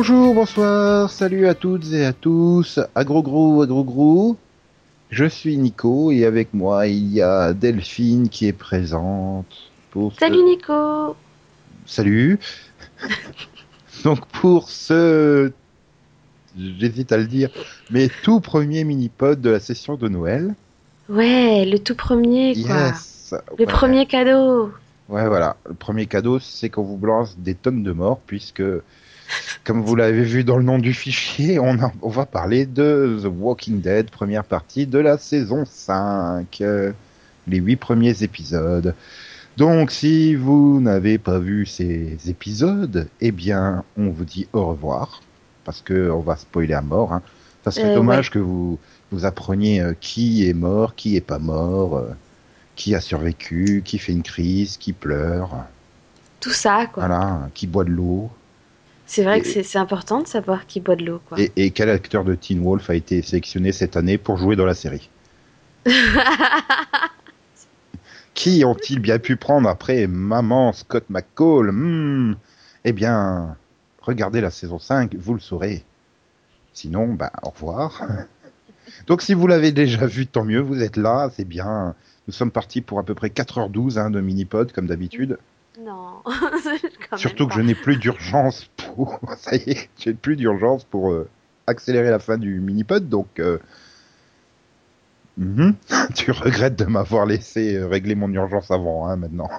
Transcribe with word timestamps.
Bonjour, 0.00 0.32
bonsoir, 0.32 1.10
salut 1.10 1.48
à 1.48 1.54
toutes 1.56 1.92
et 1.92 2.04
à 2.06 2.12
tous. 2.12 2.78
Agro 2.94 3.20
gros, 3.20 3.62
agro 3.62 3.82
gros. 3.82 4.36
Je 5.10 5.24
suis 5.24 5.56
Nico 5.58 6.12
et 6.12 6.24
avec 6.24 6.54
moi 6.54 6.86
il 6.86 7.12
y 7.12 7.20
a 7.20 7.52
Delphine 7.52 8.28
qui 8.28 8.46
est 8.46 8.52
présente. 8.52 9.52
Pour 9.90 10.12
ce- 10.12 10.20
Salut 10.20 10.44
Nico 10.44 11.16
Salut. 11.84 12.38
Donc 14.04 14.24
pour 14.26 14.70
ce, 14.70 15.50
j'hésite 16.56 17.10
à 17.10 17.16
le 17.16 17.26
dire, 17.26 17.50
mais 17.90 18.08
tout 18.22 18.38
premier 18.38 18.84
mini-pod 18.84 19.40
de 19.40 19.50
la 19.50 19.58
session 19.58 19.96
de 19.96 20.08
Noël. 20.08 20.54
Ouais, 21.08 21.64
le 21.64 21.80
tout 21.80 21.96
premier 21.96 22.54
quoi. 22.54 22.72
Yes. 22.92 23.34
Le 23.58 23.64
Ouais. 23.66 23.72
premier 23.72 24.06
cadeau. 24.06 24.70
Ouais, 25.08 25.26
voilà. 25.26 25.56
Le 25.68 25.74
premier 25.74 26.06
cadeau, 26.06 26.38
c'est 26.38 26.68
qu'on 26.70 26.84
vous 26.84 26.98
balance 26.98 27.36
des 27.36 27.56
tonnes 27.56 27.82
de 27.82 27.90
morts, 27.90 28.20
puisque, 28.28 28.62
comme 29.64 29.82
vous 29.82 29.94
l'avez 29.96 30.22
vu 30.22 30.44
dans 30.44 30.56
le 30.56 30.64
nom 30.64 30.78
du 30.78 30.94
fichier, 30.94 31.58
on, 31.58 31.78
a- 31.82 31.92
on 32.02 32.08
va 32.08 32.26
parler 32.26 32.66
de 32.66 33.18
The 33.22 33.26
Walking 33.26 33.80
Dead, 33.80 34.10
première 34.10 34.44
partie 34.44 34.86
de 34.86 34.98
la 34.98 35.18
saison 35.18 35.64
5. 35.64 36.60
euh, 36.60 36.92
les 37.46 37.58
huit 37.58 37.76
premiers 37.76 38.22
épisodes. 38.22 38.94
Donc, 39.56 39.90
si 39.90 40.34
vous 40.34 40.80
n'avez 40.80 41.18
pas 41.18 41.38
vu 41.38 41.66
ces 41.66 42.16
épisodes, 42.28 43.08
eh 43.20 43.32
bien, 43.32 43.84
on 43.96 44.10
vous 44.10 44.24
dit 44.24 44.46
au 44.52 44.66
revoir, 44.66 45.22
parce 45.64 45.80
que 45.80 46.10
on 46.10 46.20
va 46.20 46.36
spoiler 46.36 46.74
à 46.74 46.82
mort. 46.82 47.12
Hein. 47.12 47.22
Ça 47.64 47.70
serait 47.70 47.90
Euh, 47.90 47.94
dommage 47.96 48.30
que 48.30 48.38
vous, 48.38 48.78
vous 49.10 49.24
appreniez 49.24 49.80
euh, 49.80 49.94
qui 49.98 50.48
est 50.48 50.52
mort, 50.54 50.94
qui 50.94 51.16
est 51.16 51.20
pas 51.22 51.38
mort. 51.38 52.04
qui 52.76 52.94
a 52.94 53.00
survécu, 53.00 53.82
qui 53.84 53.98
fait 53.98 54.12
une 54.12 54.22
crise, 54.22 54.76
qui 54.76 54.92
pleure, 54.92 55.50
Tout 56.38 56.52
ça 56.52 56.86
quoi. 56.86 57.06
voilà, 57.08 57.48
qui 57.54 57.66
boit 57.66 57.82
de 57.82 57.90
l'eau, 57.90 58.30
C'est 59.10 59.24
vrai 59.24 59.38
Et- 59.38 59.42
que 59.42 59.62
c'est 59.62 59.78
important 59.78 60.20
de 60.22 60.26
savoir 60.28 60.66
qui 60.66 60.80
boit 60.80 60.94
de 60.94 61.04
l'eau 61.04 61.20
quoi. 61.28 61.40
et, 61.40 61.50
et 61.56 61.70
quel 61.70 61.88
acteur 61.88 62.24
de 62.24 62.34
Teen 62.34 62.62
Wolf 62.62 62.90
a 62.90 62.94
été 62.94 63.22
sélectionné 63.22 63.72
cette 63.72 63.96
année 63.96 64.18
pour 64.18 64.36
jouer 64.36 64.54
dans 64.54 64.66
la 64.66 64.74
série. 64.74 65.08
Qui 68.34 68.64
ont-ils 68.64 69.00
bien 69.00 69.18
pu 69.18 69.36
prendre 69.36 69.68
après 69.68 70.06
Maman 70.06 70.72
Scott 70.72 71.04
McCall 71.08 71.70
Hmm. 71.72 72.36
Eh 72.84 72.92
bien, 72.92 73.56
regardez 74.00 74.40
la 74.40 74.50
saison 74.50 74.78
5, 74.78 75.16
vous 75.16 75.34
le 75.34 75.40
saurez. 75.40 75.84
Sinon, 76.72 77.14
bah, 77.14 77.32
au 77.42 77.50
revoir. 77.50 78.02
Donc, 79.08 79.22
si 79.22 79.34
vous 79.34 79.46
l'avez 79.46 79.72
déjà 79.72 80.06
vu, 80.06 80.26
tant 80.26 80.44
mieux, 80.44 80.60
vous 80.60 80.82
êtes 80.82 80.96
là, 80.96 81.30
c'est 81.34 81.44
bien. 81.44 81.94
Nous 82.28 82.32
sommes 82.32 82.50
partis 82.52 82.80
pour 82.80 82.98
à 83.00 83.02
peu 83.02 83.14
près 83.14 83.28
4h12 83.28 83.98
hein, 83.98 84.10
de 84.10 84.20
mini-pod, 84.20 84.70
comme 84.72 84.86
d'habitude. 84.86 85.38
Non. 85.78 86.22
Surtout 87.16 87.46
que 87.46 87.54
je 87.54 87.60
n'ai 87.60 87.74
plus 87.74 87.96
d'urgence 87.96 88.68
pour. 88.76 89.20
Ça 89.38 89.56
y 89.56 89.70
est, 89.70 89.90
j'ai 89.98 90.14
plus 90.14 90.36
d'urgence 90.36 90.84
pour 90.84 91.10
euh, 91.12 91.28
accélérer 91.66 92.10
la 92.10 92.18
fin 92.18 92.38
du 92.38 92.60
mini-pod, 92.60 93.08
donc. 93.08 93.38
euh, 93.38 93.58
mhm. 95.36 95.74
Tu 96.14 96.30
regrettes 96.32 96.76
de 96.76 96.84
m'avoir 96.84 97.26
laissé 97.26 97.76
euh, 97.76 97.86
régler 97.86 98.14
mon 98.14 98.32
urgence 98.32 98.70
avant, 98.70 99.06
hein, 99.06 99.16
maintenant. 99.16 99.50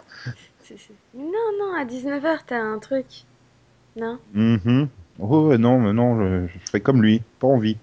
Non, 1.15 1.51
non, 1.59 1.73
à 1.75 1.85
19h 1.85 2.39
t'as 2.45 2.59
un 2.61 2.79
truc. 2.79 3.05
Non? 3.95 4.19
Mhm. 4.33 4.87
Oh 5.19 5.57
non, 5.57 5.79
mais 5.79 5.93
non, 5.93 6.19
je, 6.19 6.47
je 6.47 6.71
fais 6.71 6.79
comme 6.79 7.01
lui, 7.01 7.21
pas 7.39 7.47
envie. 7.47 7.77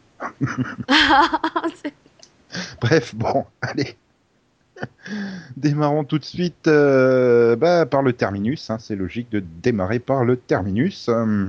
Bref, 2.81 3.15
bon, 3.15 3.45
allez. 3.61 3.97
Démarrons 5.57 6.05
tout 6.05 6.19
de 6.19 6.25
suite 6.25 6.69
euh, 6.69 7.57
bah, 7.57 7.87
par 7.87 8.03
le 8.03 8.13
terminus. 8.13 8.71
hein, 8.71 8.79
C'est 8.79 8.97
logique 8.97 9.31
de 9.31 9.43
démarrer 9.63 9.99
par 9.99 10.25
le 10.25 10.37
terminus, 10.37 11.09
euh, 11.09 11.47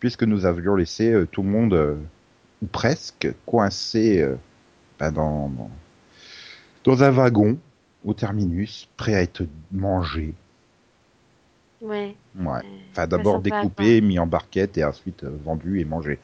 puisque 0.00 0.24
nous 0.24 0.46
avions 0.46 0.74
laissé 0.74 1.12
euh, 1.12 1.26
tout 1.26 1.42
le 1.42 1.48
monde, 1.48 1.98
ou 2.62 2.66
presque, 2.66 3.28
coincé 3.46 4.26
bah, 4.98 5.10
dans, 5.10 5.48
dans, 5.48 5.70
dans 6.84 7.02
un 7.02 7.10
wagon 7.10 7.58
au 8.04 8.14
terminus, 8.14 8.88
prêt 8.96 9.14
à 9.14 9.22
être 9.22 9.44
mangé. 9.70 10.34
Ouais. 11.80 12.14
Ouais. 12.38 12.62
Enfin, 12.92 13.06
d'abord 13.06 13.40
découpé, 13.40 14.00
mis 14.00 14.18
en 14.18 14.26
barquette 14.26 14.76
et 14.78 14.84
ensuite 14.84 15.24
vendu 15.24 15.80
et 15.80 15.84
mangé. 15.84 16.18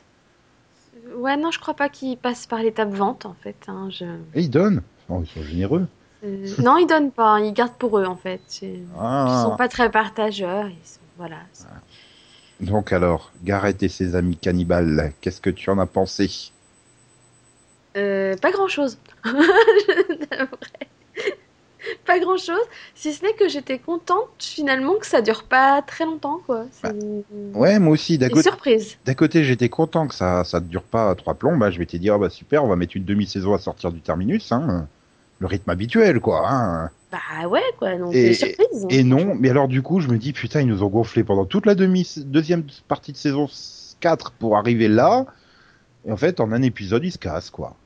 Ouais, 1.16 1.36
non, 1.36 1.50
je 1.50 1.58
crois 1.58 1.74
pas 1.74 1.88
qu'ils 1.88 2.16
passent 2.18 2.46
par 2.46 2.60
l'étape 2.62 2.90
vente 2.90 3.26
en 3.26 3.34
fait. 3.34 3.56
hein, 3.68 3.88
je- 3.90 4.04
Et 4.34 4.42
ils 4.42 4.50
donnent. 4.50 4.82
Oh, 5.08 5.22
ils 5.22 5.28
sont 5.28 5.42
généreux. 5.42 5.86
euh, 6.24 6.46
Non, 6.58 6.76
ils 6.76 6.86
donnent 6.86 7.10
pas, 7.12 7.34
hein, 7.36 7.40
ils 7.40 7.52
gardent 7.52 7.76
pour 7.78 7.98
eux 7.98 8.04
en 8.06 8.16
fait. 8.16 8.40
Ah. 8.98 9.26
Ils 9.28 9.42
sont 9.50 9.56
pas 9.56 9.68
très 9.68 9.90
partageurs. 9.90 10.66
Ils 10.68 10.86
sont... 10.86 11.00
Voilà. 11.16 11.36
Donc 12.60 12.92
alors, 12.92 13.30
Gareth 13.44 13.82
et 13.82 13.88
ses 13.88 14.14
amis 14.14 14.36
cannibales, 14.36 15.12
qu'est-ce 15.20 15.40
que 15.40 15.50
tu 15.50 15.70
en 15.70 15.78
as 15.78 15.86
pensé? 15.86 16.30
Euh, 17.96 18.36
pas 18.36 18.50
grand 18.52 18.68
chose. 18.68 18.98
pas 22.06 22.18
grand 22.18 22.36
chose. 22.36 22.60
Si 22.94 23.12
ce 23.12 23.24
n'est 23.24 23.32
que 23.34 23.48
j'étais 23.48 23.78
contente 23.78 24.28
finalement 24.38 24.94
que 24.96 25.06
ça 25.06 25.22
dure 25.22 25.44
pas 25.44 25.82
très 25.82 26.04
longtemps 26.04 26.40
quoi. 26.46 26.66
C'est 26.70 26.92
Ouais, 27.54 27.78
moi 27.78 27.92
aussi. 27.92 28.18
D'un 28.18 28.28
côté, 28.28 28.42
surprise. 28.42 28.96
d'un 29.04 29.14
côté, 29.14 29.44
j'étais 29.44 29.68
content 29.68 30.06
que 30.06 30.14
ça 30.14 30.44
ça 30.44 30.60
ne 30.60 30.66
dure 30.66 30.82
pas 30.82 31.14
trois 31.14 31.34
plombs. 31.34 31.56
Bah, 31.56 31.70
je 31.70 31.78
m'étais 31.78 31.98
dit, 31.98 32.10
ah 32.10 32.18
bah 32.18 32.30
super, 32.30 32.64
on 32.64 32.68
va 32.68 32.76
mettre 32.76 32.96
une 32.96 33.04
demi-saison 33.04 33.54
à 33.54 33.58
sortir 33.58 33.92
du 33.92 34.00
terminus. 34.00 34.52
Hein. 34.52 34.86
Le 35.40 35.46
rythme 35.46 35.70
habituel, 35.70 36.20
quoi. 36.20 36.42
Hein. 36.50 36.90
Bah 37.12 37.48
ouais 37.48 37.62
quoi. 37.78 37.96
Donc 37.96 38.14
Et- 38.14 38.28
des 38.30 38.34
surprises. 38.34 38.86
Et 38.90 39.04
non, 39.04 39.34
mais 39.38 39.50
alors 39.50 39.68
du 39.68 39.82
coup, 39.82 40.00
je 40.00 40.08
me 40.08 40.18
dis, 40.18 40.32
putain, 40.32 40.60
ils 40.60 40.66
nous 40.66 40.82
ont 40.82 40.88
gonflé 40.88 41.24
pendant 41.24 41.44
toute 41.46 41.64
la 41.66 41.74
demi 41.74 42.10
deuxième 42.26 42.64
partie 42.88 43.12
de 43.12 43.16
saison 43.16 43.48
4 44.00 44.32
pour 44.32 44.56
arriver 44.56 44.88
là. 44.88 45.26
Et 46.06 46.12
en 46.12 46.16
fait, 46.16 46.40
en 46.40 46.52
un 46.52 46.62
épisode, 46.62 47.04
ils 47.04 47.12
se 47.12 47.18
cassent, 47.18 47.50
quoi. 47.50 47.76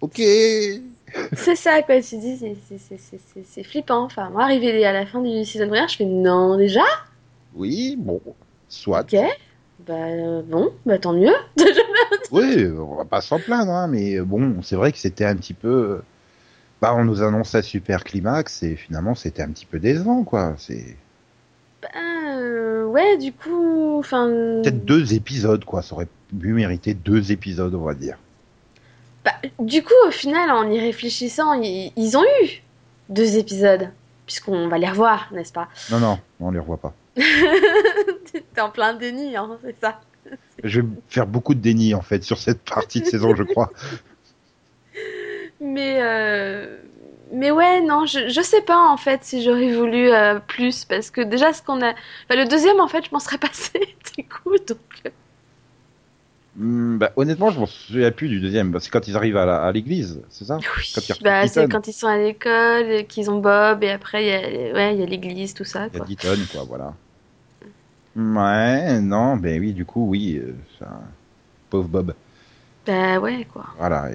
Ok. 0.00 0.16
C'est 1.36 1.56
ça 1.56 1.82
quoi. 1.82 2.00
Tu 2.00 2.16
dis 2.16 2.38
c'est- 2.38 3.62
flippant. 3.62 4.04
Enfin 4.04 4.30
moi 4.30 4.44
arrivé 4.44 4.84
à 4.84 4.92
la 4.92 5.04
fin 5.04 5.20
du 5.20 5.44
season 5.44 5.66
première, 5.68 5.88
je 5.88 5.96
fais 5.96 6.04
non 6.06 6.56
déjà? 6.56 6.80
Oui, 7.54 7.96
bon, 7.98 8.20
soit. 8.68 9.00
Ok. 9.02 9.16
Bah 9.86 9.94
euh, 9.94 10.42
bon, 10.42 10.72
bah 10.86 10.98
tant 10.98 11.12
mieux. 11.12 11.34
Oui, 12.30 12.66
on 12.78 12.94
va 12.96 13.04
pas 13.04 13.20
s'en 13.20 13.38
plaindre, 13.38 13.72
hein, 13.72 13.88
mais 13.88 14.18
bon, 14.20 14.62
c'est 14.62 14.76
vrai 14.76 14.90
que 14.90 14.96
c'était 14.96 15.26
un 15.26 15.36
petit 15.36 15.52
peu. 15.52 16.00
Bah, 16.82 16.94
on 16.96 17.04
nous 17.04 17.22
annonçait 17.22 17.58
un 17.58 17.62
super 17.62 18.02
climax 18.02 18.64
et 18.64 18.74
finalement 18.74 19.14
c'était 19.14 19.42
un 19.42 19.50
petit 19.50 19.66
peu 19.66 19.78
décevant, 19.78 20.24
quoi. 20.24 20.54
C'est 20.58 20.96
Bah, 21.80 21.88
euh, 21.96 22.84
ouais 22.86 23.16
du 23.18 23.32
coup, 23.32 23.98
enfin. 24.00 24.26
peut-être 24.62 24.84
deux 24.84 25.14
épisodes, 25.14 25.64
quoi. 25.64 25.80
Ça 25.82 25.94
aurait 25.94 26.08
pu 26.40 26.52
mériter 26.52 26.92
deux 26.94 27.30
épisodes, 27.30 27.72
on 27.76 27.84
va 27.84 27.94
dire. 27.94 28.18
Bah, 29.24 29.30
du 29.60 29.84
coup, 29.84 29.94
au 30.08 30.10
final, 30.10 30.50
en 30.50 30.68
y 30.68 30.80
réfléchissant, 30.80 31.52
ils, 31.52 31.92
ils 31.96 32.16
ont 32.16 32.24
eu 32.42 32.48
deux 33.08 33.36
épisodes, 33.36 33.88
puisqu'on 34.26 34.66
va 34.66 34.78
les 34.78 34.88
revoir, 34.88 35.28
n'est-ce 35.32 35.52
pas? 35.52 35.68
Non, 35.92 36.00
non, 36.00 36.18
on 36.40 36.50
les 36.50 36.58
revoit 36.58 36.78
pas. 36.78 36.94
T'es 37.14 38.60
en 38.60 38.70
plein 38.70 38.94
déni, 38.94 39.36
hein, 39.36 39.56
c'est 39.62 39.76
ça. 39.80 40.00
Je 40.64 40.80
vais 40.80 40.88
faire 41.08 41.26
beaucoup 41.28 41.54
de 41.54 41.60
déni 41.60 41.94
en 41.94 42.00
fait 42.02 42.24
sur 42.24 42.38
cette 42.38 42.62
partie 42.62 43.00
de 43.02 43.06
saison, 43.06 43.36
je 43.36 43.44
crois. 43.44 43.70
Mais, 45.62 45.98
euh, 46.02 46.78
mais 47.32 47.50
ouais, 47.50 47.80
non, 47.82 48.06
je, 48.06 48.28
je 48.28 48.40
sais 48.42 48.62
pas 48.62 48.78
en 48.88 48.96
fait 48.96 49.24
si 49.24 49.42
j'aurais 49.42 49.72
voulu 49.74 50.10
euh, 50.10 50.40
plus, 50.40 50.84
parce 50.84 51.10
que 51.10 51.20
déjà, 51.20 51.52
ce 51.52 51.62
qu'on 51.62 51.80
a. 51.82 51.90
Enfin, 51.90 52.36
le 52.42 52.46
deuxième, 52.46 52.80
en 52.80 52.88
fait, 52.88 53.04
je 53.06 53.10
m'en 53.12 53.20
serais 53.20 53.38
passé 53.40 53.72
du 54.16 54.28
coup, 54.28 54.56
donc. 54.68 54.78
euh, 55.06 55.10
Hmm, 56.54 56.98
bah, 56.98 57.12
honnêtement, 57.16 57.50
je 57.50 57.60
m'en 57.60 57.66
souviens 57.66 58.10
plus 58.12 58.28
du 58.28 58.40
deuxième. 58.40 58.78
C'est 58.80 58.90
quand 58.90 59.08
ils 59.08 59.16
arrivent 59.16 59.36
à 59.38 59.70
l'église, 59.72 60.22
c'est 60.28 60.44
ça? 60.44 60.66
Oui, 60.76 60.84
Quand 60.92 61.08
ils 61.08 61.14
bah, 61.20 61.46
c'est 61.48 61.66
quand 61.68 61.88
ils 61.88 61.92
sont 61.92 62.06
à 62.06 62.16
l'école, 62.18 63.06
qu'ils 63.06 63.30
ont 63.30 63.38
Bob, 63.40 63.82
et 63.84 63.90
après, 63.90 64.24
il 64.24 64.28
y 64.28 64.32
a, 64.70 64.72
ouais, 64.74 64.94
il 64.94 65.00
y 65.00 65.02
a 65.02 65.06
l'église, 65.06 65.54
tout 65.54 65.64
ça, 65.64 65.88
Il 65.90 65.94
y 65.94 65.96
a 65.98 66.00
quoi. 66.00 66.06
10 66.06 66.16
tonnes, 66.16 66.46
quoi, 66.46 66.64
voilà. 66.64 66.94
Ouais, 68.16 69.00
non, 69.00 69.36
ben 69.36 69.58
oui, 69.60 69.72
du 69.72 69.84
coup, 69.84 70.06
oui. 70.08 70.36
euh, 70.38 70.54
ça- 70.78 71.02
Pauvre 71.70 71.88
Bob. 71.88 72.14
Bah 72.86 73.18
ouais, 73.20 73.46
quoi. 73.52 73.66
Voilà, 73.78 74.08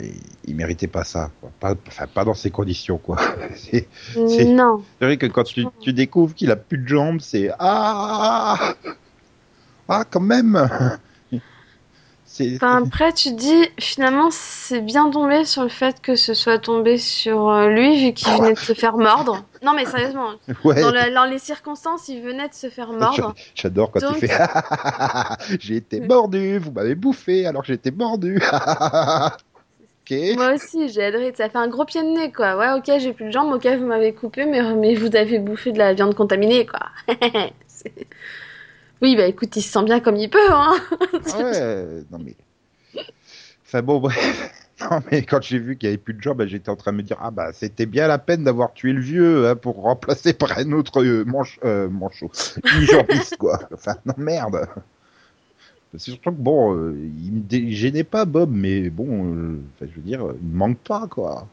il 0.46 0.56
méritait 0.56 0.88
pas 0.88 1.04
ça. 1.06 1.32
Quoi. 1.40 1.52
Pas, 1.60 1.74
enfin, 1.88 2.06
pas 2.08 2.26
dans 2.26 2.34
ces 2.34 2.52
conditions, 2.52 2.98
quoi. 2.98 3.18
C'est 3.56 3.88
C'est- 4.14 4.46
Non. 4.46 4.84
c'est 5.00 5.06
vrai 5.06 5.18
que 5.18 5.26
quand 5.28 5.44
tu, 5.44 5.66
tu 5.80 5.94
découvres 5.94 6.34
qu'il 6.36 6.52
a 6.52 6.56
plus 6.58 6.78
de 6.78 6.88
jambes, 6.88 7.20
c'est 7.22 7.50
ah 7.60 8.74
ah 9.88 10.04
quand 10.10 10.20
même. 10.20 10.70
C'est 12.30 12.56
Enfin, 12.58 12.84
après, 12.86 13.14
tu 13.14 13.30
te 13.30 13.36
dis, 13.36 13.70
finalement, 13.80 14.28
c'est 14.32 14.82
bien 14.82 15.10
tombé 15.10 15.44
sur 15.46 15.64
le 15.64 15.70
fait 15.70 16.02
que 16.02 16.16
ce 16.16 16.34
soit 16.36 16.60
tombé 16.60 16.98
sur 16.98 17.50
euh, 17.50 17.70
lui, 17.70 18.06
vu 18.06 18.14
qu'il 18.14 18.32
venait 18.34 18.54
de 18.54 18.60
se 18.60 18.74
faire 18.74 18.98
mordre. 18.98 19.44
Non, 19.68 19.74
mais 19.76 19.86
sérieusement, 19.86 20.32
ouais. 20.64 20.82
dans, 20.82 20.92
le- 20.92 21.14
dans 21.14 21.26
les 21.26 21.40
circonstances, 21.40 22.08
il 22.08 22.22
venait 22.22 22.48
de 22.48 22.54
se 22.54 22.70
faire 22.70 22.92
mordre. 22.94 23.36
J'adore 23.54 23.92
quand 23.92 24.00
Donc- 24.00 24.18
il 24.22 24.28
fait 24.30 24.38
j'ai 25.60 25.76
été 25.76 26.00
mordu, 26.00 26.58
vous 26.58 26.72
m'avez 26.72 26.96
bouffé 26.96 27.46
alors 27.46 27.62
que 27.64 27.68
j'étais 27.68 27.92
mordu. 27.92 28.40
Moi 30.10 30.54
aussi, 30.54 30.88
j'ai 30.88 31.04
adoré. 31.04 31.34
Ça 31.36 31.50
fait 31.50 31.58
un 31.58 31.68
gros 31.68 31.84
pied 31.84 32.02
de 32.02 32.08
nez, 32.08 32.32
quoi. 32.32 32.56
Ouais, 32.56 32.72
ok, 32.72 33.00
j'ai 33.00 33.12
plus 33.12 33.26
de 33.26 33.32
jambes, 33.32 33.52
ok, 33.54 33.66
vous 33.78 33.86
m'avez 33.86 34.14
coupé, 34.14 34.46
mais, 34.46 34.62
mais 34.76 34.96
vous 34.96 35.14
avez 35.18 35.38
bouffé 35.38 35.74
de 35.74 35.78
la 35.80 35.94
viande 35.94 36.16
contaminée, 36.16 36.66
quoi. 36.66 36.80
Oui, 39.02 39.16
bah 39.18 39.28
écoute, 39.28 39.54
il 39.58 39.62
se 39.62 39.70
sent 39.70 39.84
bien 39.84 40.00
comme 40.00 40.16
il 40.16 40.30
peut, 40.30 40.50
hein. 40.50 40.76
Ouais, 41.38 42.04
non 42.10 42.20
mais. 42.24 42.36
Enfin 43.66 43.82
bon, 43.82 44.00
bref. 44.00 44.54
Non, 44.92 45.02
mais 45.12 45.24
quand 45.24 45.42
j'ai 45.42 45.60
vu 45.60 45.78
qu'il 45.78 45.90
n'y 45.90 45.94
avait 45.96 46.04
plus 46.04 46.14
de 46.14 46.22
job, 46.22 46.38
bah, 46.38 46.46
j'étais 46.48 46.70
en 46.70 46.76
train 46.76 46.92
de 46.92 46.98
me 46.98 47.04
dire, 47.04 47.18
ah 47.20 47.32
bah 47.32 47.52
c'était 47.54 47.86
bien 47.88 48.08
la 48.08 48.20
peine 48.20 48.44
d'avoir 48.44 48.74
tué 48.74 48.94
le 48.94 49.02
vieux 49.02 49.48
hein, 49.48 49.56
pour 49.56 49.82
remplacer 49.82 50.34
par 50.34 50.58
un 50.58 50.72
autre 50.72 51.04
euh, 51.04 51.24
manche, 51.26 51.60
euh, 51.64 51.90
manchot, 51.90 52.32
jambiste 52.64 53.38
quoi. 53.38 53.68
Enfin, 53.74 53.96
non 54.06 54.14
merde. 54.18 54.68
C'est 55.92 56.00
surtout 56.00 56.32
que 56.32 56.36
bon, 56.42 56.76
euh, 56.76 56.98
il 56.98 57.32
me 57.34 57.40
dé- 57.42 57.72
gênait 57.72 58.04
pas 58.04 58.26
Bob, 58.26 58.52
mais 58.52 58.90
bon, 58.90 59.34
euh, 59.34 59.62
enfin, 59.76 59.90
je 59.90 59.96
veux 59.96 60.02
dire, 60.02 60.22
il 60.42 60.48
me 60.48 60.56
manque 60.58 60.80
pas 60.80 61.08
quoi. 61.08 61.48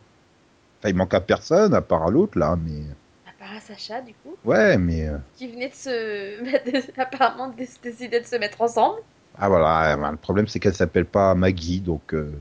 Enfin, 0.80 0.90
il 0.90 0.96
manque 0.96 1.14
à 1.14 1.20
personne, 1.20 1.74
à 1.74 1.82
part 1.82 2.04
à 2.06 2.10
l'autre 2.10 2.38
là, 2.38 2.56
mais 2.56 2.82
À 3.26 3.32
part 3.38 3.54
à 3.56 3.60
Sacha, 3.60 4.00
du 4.02 4.14
coup, 4.14 4.36
ouais, 4.44 4.78
mais 4.78 5.08
euh, 5.08 5.18
qui 5.34 5.48
venait 5.48 5.68
de 5.70 5.74
se. 5.74 6.90
apparemment 7.00 7.48
de 7.50 7.56
décider 7.56 8.20
de 8.20 8.26
se 8.26 8.36
mettre 8.36 8.60
ensemble. 8.62 9.00
ah 9.34 9.48
voilà, 9.48 9.96
le 10.12 10.16
problème 10.16 10.46
c'est 10.48 10.60
qu'elle 10.60 10.74
s'appelle 10.74 11.06
pas 11.06 11.34
Maggie, 11.34 11.80
donc 11.80 12.14
euh, 12.14 12.32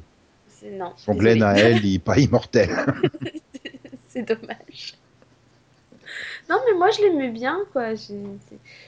non. 0.72 0.94
son. 0.98 1.14
Glenn 1.16 1.42
à 1.44 1.54
elle, 1.58 1.84
il 1.86 1.96
est 1.96 2.00
pas 2.00 2.18
immortel. 2.18 2.70
C'est 4.08 4.24
dommage. 4.24 4.96
Non, 6.50 6.58
mais 6.68 6.78
moi 6.78 6.90
je 6.92 7.02
l'aimais 7.02 7.30
bien, 7.30 7.60
quoi. 7.72 7.96
Je, 7.96 8.14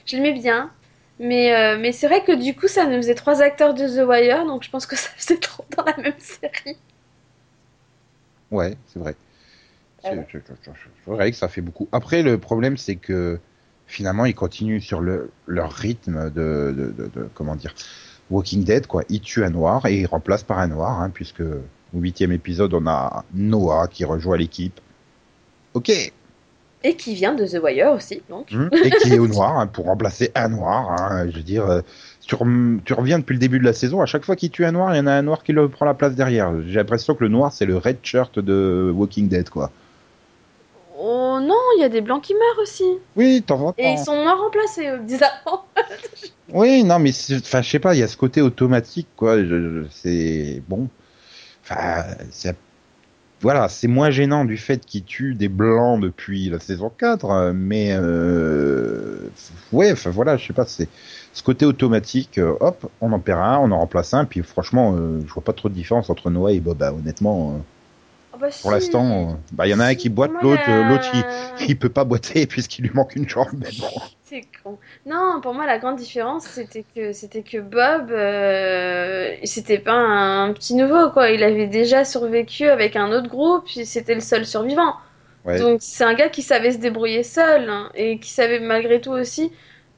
je 0.06 0.16
l'aimais 0.16 0.32
bien. 0.38 0.70
Mais, 1.18 1.54
euh, 1.54 1.78
mais 1.80 1.92
c'est 1.92 2.08
vrai 2.08 2.22
que 2.22 2.32
du 2.32 2.54
coup, 2.54 2.68
ça 2.68 2.84
nous 2.86 2.96
faisait 2.98 3.14
trois 3.14 3.40
acteurs 3.40 3.72
de 3.72 3.86
The 3.88 4.06
Wire, 4.06 4.44
donc 4.44 4.62
je 4.64 4.70
pense 4.70 4.84
que 4.86 4.96
ça 4.96 5.08
faisait 5.16 5.38
trop 5.40 5.64
dans 5.76 5.84
la 5.84 5.96
même 5.96 6.18
série. 6.18 6.76
Ouais, 8.50 8.76
c'est 8.86 8.98
vrai. 8.98 9.14
Ah 10.04 10.10
C'est 10.10 10.16
ouais. 10.16 10.26
je- 10.32 10.38
je- 10.38 10.44
je- 10.64 10.70
c'est 11.04 11.10
vrai 11.10 11.30
que 11.30 11.36
ça 11.36 11.48
fait 11.48 11.62
beaucoup. 11.62 11.88
Après, 11.92 12.22
le 12.22 12.38
problème, 12.38 12.76
c'est 12.76 12.96
que 12.96 13.38
finalement, 13.86 14.26
ils 14.26 14.34
continuent 14.34 14.80
sur 14.80 15.00
le, 15.00 15.30
leur 15.46 15.72
rythme 15.72 16.30
de, 16.30 16.74
de, 16.76 16.92
de, 16.92 17.06
de- 17.06 17.28
comment 17.34 17.56
dire, 17.56 17.74
Walking 18.30 18.64
Dead, 18.64 18.86
quoi. 18.86 19.02
Ils 19.08 19.20
tuent 19.20 19.44
un 19.44 19.50
noir 19.50 19.86
et 19.86 20.00
ils 20.00 20.06
remplacent 20.06 20.42
par 20.44 20.58
un 20.58 20.68
noir, 20.68 21.00
hein, 21.00 21.10
puisque 21.12 21.42
au 21.42 21.98
huitième 21.98 22.32
épisode, 22.32 22.74
on 22.74 22.86
a 22.86 23.24
Noah 23.34 23.86
qui 23.88 24.04
rejoint 24.04 24.36
l'équipe. 24.36 24.80
Ok. 25.74 25.90
Et 26.84 26.94
qui 26.94 27.14
vient 27.14 27.34
de 27.34 27.44
The 27.46 27.60
Wire 27.62 27.92
aussi, 27.92 28.22
donc. 28.28 28.52
Hmm. 28.52 28.68
Et 28.84 28.90
qui 28.90 29.12
est 29.12 29.18
au 29.18 29.26
noir, 29.26 29.58
hein, 29.58 29.66
pour 29.66 29.86
remplacer 29.86 30.30
un 30.34 30.48
noir. 30.48 30.90
hein. 30.90 31.26
Je 31.30 31.36
veux 31.36 31.42
dire, 31.42 31.64
euh, 31.66 31.80
tu, 32.26 32.34
rem- 32.34 32.80
tu 32.84 32.92
reviens 32.92 33.18
depuis 33.18 33.32
le 33.32 33.38
début 33.40 33.58
de 33.58 33.64
la 33.64 33.72
saison, 33.72 34.00
à 34.02 34.06
chaque 34.06 34.24
fois 34.24 34.36
qu'il 34.36 34.50
tue 34.50 34.64
un 34.64 34.72
noir, 34.72 34.94
il 34.94 34.98
y 34.98 35.00
en 35.00 35.06
a 35.06 35.12
un 35.12 35.22
noir 35.22 35.42
qui 35.42 35.52
le 35.52 35.68
prend 35.68 35.86
la 35.86 35.94
place 35.94 36.14
derrière. 36.14 36.52
J'ai 36.66 36.74
l'impression 36.76 37.14
que 37.14 37.24
le 37.24 37.28
noir, 37.30 37.52
c'est 37.52 37.66
le 37.66 37.76
red 37.76 37.98
shirt 38.02 38.38
de 38.38 38.92
Walking 38.94 39.28
Dead, 39.28 39.48
quoi. 39.48 39.70
Oh 40.98 41.38
non, 41.40 41.54
il 41.76 41.80
y 41.80 41.84
a 41.84 41.88
des 41.88 42.00
blancs 42.00 42.22
qui 42.22 42.34
meurent 42.34 42.62
aussi. 42.62 42.84
Oui, 43.16 43.40
de 43.40 43.46
temps 43.46 43.60
en 43.60 43.74
Et 43.76 43.92
ils 43.92 43.98
sont 43.98 44.14
moins 44.16 44.34
remplacés, 44.34 44.96
bizarrement. 44.98 45.64
Oui, 46.52 46.84
non, 46.84 47.00
mais 47.00 47.10
enfin, 47.32 47.60
je 47.60 47.68
sais 47.68 47.80
pas, 47.80 47.94
il 47.96 47.98
y 47.98 48.02
a 48.04 48.08
ce 48.08 48.16
côté 48.16 48.40
automatique, 48.40 49.08
quoi. 49.16 49.36
C'est 49.90 50.62
bon. 50.68 50.88
Enfin, 51.64 52.04
voilà, 53.40 53.68
c'est 53.68 53.88
moins 53.88 54.10
gênant 54.10 54.44
du 54.44 54.56
fait 54.56 54.84
qu'il 54.86 55.04
tue 55.04 55.34
des 55.34 55.48
blancs 55.48 56.00
depuis 56.00 56.48
la 56.48 56.58
saison 56.58 56.90
4, 56.96 57.30
euh, 57.30 57.52
mais 57.54 57.90
euh, 57.92 59.28
ouais, 59.72 59.92
enfin 59.92 60.10
voilà, 60.10 60.36
je 60.36 60.46
sais 60.46 60.52
pas, 60.54 60.64
c'est 60.66 60.88
ce 61.34 61.42
côté 61.42 61.66
automatique. 61.66 62.38
euh, 62.38 62.54
hop, 62.60 62.90
on 63.00 63.12
en 63.12 63.18
perd 63.20 63.40
un, 63.40 63.58
on 63.58 63.70
en 63.72 63.78
remplace 63.78 64.14
un, 64.14 64.24
puis 64.24 64.42
franchement, 64.42 64.94
euh, 64.96 65.20
je 65.26 65.32
vois 65.34 65.44
pas 65.44 65.52
trop 65.52 65.68
de 65.68 65.74
différence 65.74 66.08
entre 66.08 66.30
Noah 66.30 66.52
et 66.52 66.60
Bob. 66.60 66.82
hein, 66.82 66.94
honnêtement, 66.98 67.50
euh, 67.56 67.58
Ah 68.36 68.38
bah 68.40 68.50
pour 68.60 68.70
si. 68.70 68.70
l'instant, 68.70 69.30
euh, 69.30 69.34
bah 69.52 69.66
il 69.66 69.70
y 69.70 69.74
en 69.74 69.80
a 69.80 69.86
un 69.86 69.94
qui 69.94 70.08
boite, 70.08 70.32
l'autre, 70.42 70.62
la- 70.68 70.78
euh, 70.80 70.82
l'autre 70.82 71.06
il, 71.14 71.24
il 71.68 71.78
peut 71.78 71.88
pas 71.88 72.04
boiter 72.04 72.46
puisqu'il 72.46 72.82
lui 72.84 72.90
manque 72.94 73.16
une 73.16 73.28
jambe. 73.28 73.48
Mais 73.54 73.70
bon. 73.78 73.88
C'est 74.24 74.42
con. 74.62 74.78
Non, 75.06 75.40
pour 75.40 75.54
moi, 75.54 75.66
la 75.66 75.78
grande 75.78 75.96
différence, 75.96 76.44
c'était 76.46 76.84
que, 76.94 77.12
c'était 77.12 77.42
que 77.44 77.58
Bob, 77.58 78.10
euh, 78.10 79.36
c'était 79.44 79.78
pas 79.78 79.92
un 79.92 80.52
petit 80.52 80.74
nouveau, 80.74 81.10
quoi. 81.10 81.30
Il 81.30 81.44
avait 81.44 81.68
déjà 81.68 82.04
survécu 82.04 82.64
avec 82.68 82.96
un 82.96 83.12
autre 83.12 83.28
groupe, 83.28 83.68
c'était 83.68 84.14
le 84.14 84.20
seul 84.20 84.44
survivant. 84.44 84.94
Ouais. 85.44 85.58
Donc, 85.60 85.78
c'est 85.80 86.02
un 86.04 86.14
gars 86.14 86.28
qui 86.28 86.42
savait 86.42 86.72
se 86.72 86.78
débrouiller 86.78 87.22
seul, 87.22 87.70
hein, 87.70 87.90
et 87.94 88.18
qui 88.18 88.30
savait 88.30 88.58
malgré 88.58 89.00
tout 89.00 89.12
aussi 89.12 89.52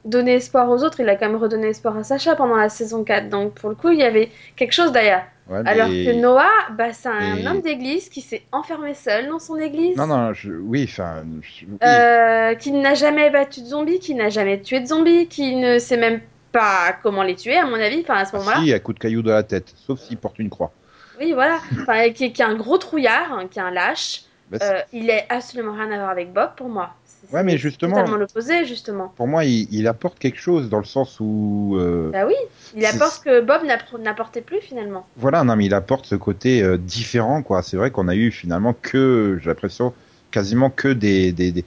donner 0.05 0.35
espoir 0.35 0.69
aux 0.69 0.83
autres. 0.83 0.99
Il 0.99 1.09
a 1.09 1.15
quand 1.15 1.27
même 1.27 1.35
redonné 1.41 1.69
espoir 1.69 1.97
à 1.97 2.03
Sacha 2.03 2.35
pendant 2.35 2.55
la 2.55 2.69
saison 2.69 3.03
4. 3.03 3.29
Donc, 3.29 3.55
pour 3.55 3.69
le 3.69 3.75
coup, 3.75 3.89
il 3.89 3.99
y 3.99 4.03
avait 4.03 4.29
quelque 4.55 4.73
chose 4.73 4.91
derrière. 4.91 5.25
Ouais, 5.49 5.61
Alors 5.65 5.87
que 5.87 6.13
Noah, 6.21 6.47
bah, 6.71 6.93
c'est 6.93 7.09
un 7.09 7.45
homme 7.47 7.61
d'église 7.61 8.07
qui 8.09 8.21
s'est 8.21 8.43
enfermé 8.51 8.93
seul 8.93 9.27
dans 9.29 9.39
son 9.39 9.55
église. 9.55 9.97
Non, 9.97 10.05
non, 10.05 10.31
je, 10.33 10.51
oui, 10.51 10.85
enfin, 10.87 11.23
je- 11.41 11.65
oui. 11.65 11.77
Euh, 11.83 12.53
qui 12.55 12.71
n'a 12.71 12.93
jamais 12.93 13.31
battu 13.31 13.61
de 13.61 13.65
zombies, 13.65 13.97
qui 13.99 14.13
n'a 14.13 14.29
jamais 14.29 14.61
tué 14.61 14.79
de 14.79 14.85
zombies, 14.85 15.27
qui 15.27 15.55
ne 15.55 15.79
sait 15.79 15.97
même 15.97 16.21
pas 16.51 16.93
comment 17.01 17.23
les 17.23 17.35
tuer, 17.35 17.57
à 17.57 17.65
mon 17.65 17.79
avis, 17.79 18.01
enfin 18.01 18.15
à 18.15 18.25
ce 18.25 18.31
Ah 18.35 18.39
moment-là. 18.39 18.57
si, 18.63 18.73
à 18.73 18.79
coup 18.79 18.93
de 18.93 18.99
caillou 18.99 19.21
dans 19.23 19.33
la 19.33 19.43
tête, 19.43 19.73
sauf 19.75 19.99
s'il 19.99 20.17
porte 20.17 20.37
une 20.39 20.49
croix. 20.51 20.71
Oui, 21.19 21.31
voilà. 21.33 21.59
Enfin, 21.81 22.09
qui, 22.11 22.31
qui 22.31 22.41
est 22.41 22.45
un 22.45 22.55
gros 22.55 22.77
trouillard, 22.77 23.33
hein, 23.33 23.47
qui 23.49 23.57
est 23.59 23.63
un 23.63 23.71
lâche. 23.71 24.21
Bah, 24.51 24.57
Euh, 24.61 24.81
il 24.93 25.09
est 25.09 25.25
absolument 25.29 25.73
rien 25.73 25.91
à 25.91 25.97
voir 25.97 26.09
avec 26.09 26.31
Bob 26.31 26.51
pour 26.55 26.69
moi. 26.69 26.95
C'est- 27.29 27.35
Ouais, 27.35 27.43
mais 27.43 27.51
c'est 27.53 27.57
justement- 27.59 27.95
totalement 27.97 28.17
l'opposé, 28.17 28.65
justement. 28.65 29.13
Pour 29.15 29.27
moi, 29.27 29.45
il, 29.45 29.67
il 29.71 29.87
apporte 29.87 30.17
quelque 30.19 30.39
chose 30.39 30.69
dans 30.69 30.79
le 30.79 30.85
sens 30.85 31.17
où, 31.19 31.75
euh, 31.77 32.09
Bah 32.11 32.25
oui, 32.25 32.33
il 32.75 32.81
C'est- 32.83 32.95
apporte 32.95 33.13
ce 33.13 33.19
que 33.19 33.41
Bob 33.41 33.61
n'apportait 34.01 34.41
plus 34.41 34.61
finalement. 34.61 35.05
voilà, 35.15 35.43
non, 35.43 35.55
mais 35.55 35.65
il 35.65 35.73
apporte 35.73 36.05
ce 36.05 36.15
côté 36.15 36.63
euh, 36.63 36.77
différent, 36.77 37.43
quoi. 37.43 37.61
C'est 37.61 37.77
vrai 37.77 37.91
qu'on 37.91 38.07
a 38.07 38.15
eu 38.15 38.31
finalement 38.31 38.73
que, 38.73 39.39
j'ai 39.41 39.49
l'impression, 39.49 39.93
quasiment 40.31 40.69
que 40.69 40.87
des 40.87 41.31
des 41.31 41.51
des, 41.51 41.63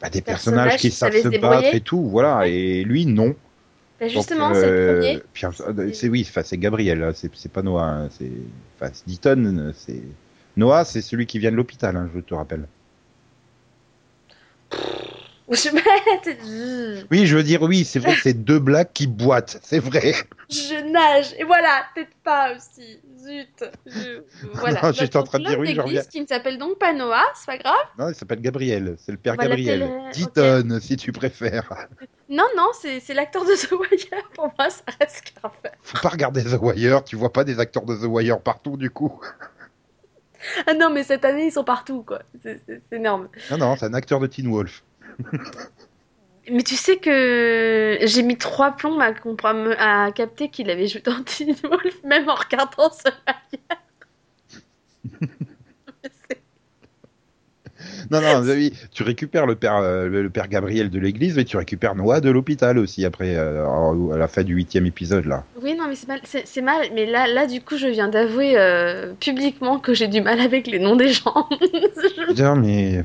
bah, 0.00 0.10
des 0.10 0.20
personnages, 0.20 0.64
Personnages 0.72 0.80
qui 0.80 0.90
savent 0.90 1.12
se 1.12 1.22
se 1.30 1.38
battre 1.40 1.74
et 1.74 1.80
tout, 1.80 2.02
voilà. 2.08 2.38
Ouais. 2.40 2.52
Et 2.52 2.84
lui, 2.84 3.06
non. 3.06 3.34
Bah, 4.00 4.06
justement, 4.08 4.54
c'est 4.54 4.62
euh, 4.64 5.14
le 5.14 5.20
premier. 5.64 5.92
c'est 5.94 6.08
oui, 6.08 6.24
c'est 6.24 6.56
Gabriel, 6.58 7.02
hein, 7.02 7.10
c'est 7.14 7.30
c'est 7.34 7.50
pas 7.50 7.62
Noah, 7.62 7.82
hein, 7.84 8.08
c'est, 8.16 8.30
c'est 8.92 9.06
Deaton, 9.08 9.72
c'est 9.74 10.02
Noah, 10.56 10.84
c'est 10.84 11.00
celui 11.00 11.26
qui 11.26 11.38
vient 11.40 11.50
de 11.50 11.56
l'hôpital, 11.56 11.96
hein, 11.96 12.08
je 12.14 12.20
te 12.20 12.34
rappelle. 12.34 12.66
Je... 15.50 17.04
Oui, 17.10 17.26
je 17.26 17.36
veux 17.36 17.42
dire, 17.42 17.62
oui, 17.62 17.84
c'est 17.84 17.98
vrai 18.00 18.14
que 18.14 18.20
c'est 18.20 18.34
deux 18.34 18.58
blagues 18.58 18.92
qui 18.92 19.06
boitent, 19.06 19.58
c'est 19.62 19.78
vrai. 19.78 20.12
je 20.50 20.92
nage. 20.92 21.34
Et 21.38 21.44
voilà, 21.44 21.84
peut-être 21.94 22.14
pas 22.22 22.54
aussi. 22.54 23.00
Zut. 23.18 23.64
Je... 23.86 24.22
Voilà. 24.52 24.80
Non, 24.82 24.92
j'étais 24.92 25.16
en 25.16 25.22
train 25.22 25.38
de 25.38 25.46
dire 25.46 25.58
oui, 25.58 25.74
je 25.74 25.80
reviens. 25.80 26.02
qui 26.02 26.20
ne 26.20 26.26
s'appelle 26.26 26.58
donc 26.58 26.78
pas 26.78 26.92
Noah, 26.92 27.24
c'est 27.34 27.46
pas 27.46 27.56
grave? 27.56 27.74
Non, 27.98 28.10
il 28.10 28.14
s'appelle 28.14 28.42
Gabriel, 28.42 28.96
c'est 28.98 29.12
le 29.12 29.18
père 29.18 29.36
Gabriel. 29.38 29.80
le- 29.80 30.12
Deaton, 30.12 30.78
si 30.82 30.96
tu 30.98 31.12
préfères. 31.12 31.88
Non, 32.28 32.44
non, 32.56 32.68
c'est 32.78 33.00
c'est 33.00 33.14
l'acteur 33.14 33.44
de 33.46 33.54
The 33.54 33.72
Wire. 33.72 34.22
Pour 34.34 34.52
moi, 34.58 34.68
ça 34.68 34.82
reste 35.00 35.32
Carver. 35.40 35.76
Faut 35.82 35.98
pas 36.02 36.10
regarder 36.10 36.44
The 36.44 36.58
Wire, 36.60 37.02
tu 37.04 37.16
vois 37.16 37.32
pas 37.32 37.44
des 37.44 37.58
acteurs 37.58 37.84
de 37.86 37.96
The 37.96 38.04
Wire 38.04 38.40
partout 38.40 38.76
du 38.76 38.90
coup. 38.90 39.18
Ah 40.66 40.74
non, 40.74 40.90
mais 40.90 41.02
cette 41.04 41.24
année, 41.24 41.46
ils 41.46 41.52
sont 41.52 41.64
partout, 41.64 42.02
quoi. 42.02 42.22
C'est 42.42 42.60
énorme. 42.92 43.28
Non, 43.50 43.58
non, 43.58 43.76
c'est 43.76 43.86
un 43.86 43.94
acteur 43.94 44.20
de 44.20 44.26
Teen 44.26 44.50
Wolf. 44.50 44.84
Mais 46.50 46.62
tu 46.62 46.76
sais 46.76 46.96
que 46.96 47.98
j'ai 48.02 48.22
mis 48.22 48.38
trois 48.38 48.72
plombs 48.72 48.98
à, 49.00 49.12
à 50.04 50.12
capter 50.12 50.48
qu'il 50.48 50.70
avait 50.70 50.86
joué 50.86 51.02
dans 51.02 51.22
Teen 51.24 51.54
Wolf, 51.62 52.02
même 52.04 52.28
en 52.28 52.34
regardant 52.34 52.88
The 52.88 53.12
Wire. 53.26 53.78
Non, 58.10 58.20
non, 58.20 58.40
oui, 58.42 58.72
tu 58.92 59.02
récupères 59.02 59.46
le 59.46 59.54
père, 59.54 59.76
euh, 59.76 60.08
le 60.08 60.30
père 60.30 60.48
Gabriel 60.48 60.88
de 60.90 60.98
l'église, 60.98 61.36
mais 61.36 61.44
tu 61.44 61.56
récupères 61.56 61.94
Noah 61.94 62.20
de 62.20 62.30
l'hôpital 62.30 62.78
aussi 62.78 63.04
après, 63.04 63.34
euh, 63.36 63.66
à 64.12 64.16
la 64.16 64.28
fin 64.28 64.42
du 64.42 64.54
huitième 64.54 64.86
épisode 64.86 65.24
là. 65.26 65.44
Oui, 65.62 65.74
non, 65.74 65.84
mais 65.88 65.94
c'est 65.94 66.08
mal, 66.08 66.20
c'est 66.24 66.62
mal. 66.62 66.86
Mais 66.94 67.06
là, 67.06 67.26
là, 67.26 67.46
du 67.46 67.60
coup, 67.60 67.76
je 67.76 67.86
viens 67.88 68.08
d'avouer 68.08 68.54
euh, 68.56 69.12
publiquement 69.20 69.78
que 69.78 69.94
j'ai 69.94 70.08
du 70.08 70.20
mal 70.20 70.40
avec 70.40 70.66
les 70.66 70.78
noms 70.78 70.96
des 70.96 71.08
gens. 71.10 71.48
Putain, 72.28 72.54
mais 72.56 73.04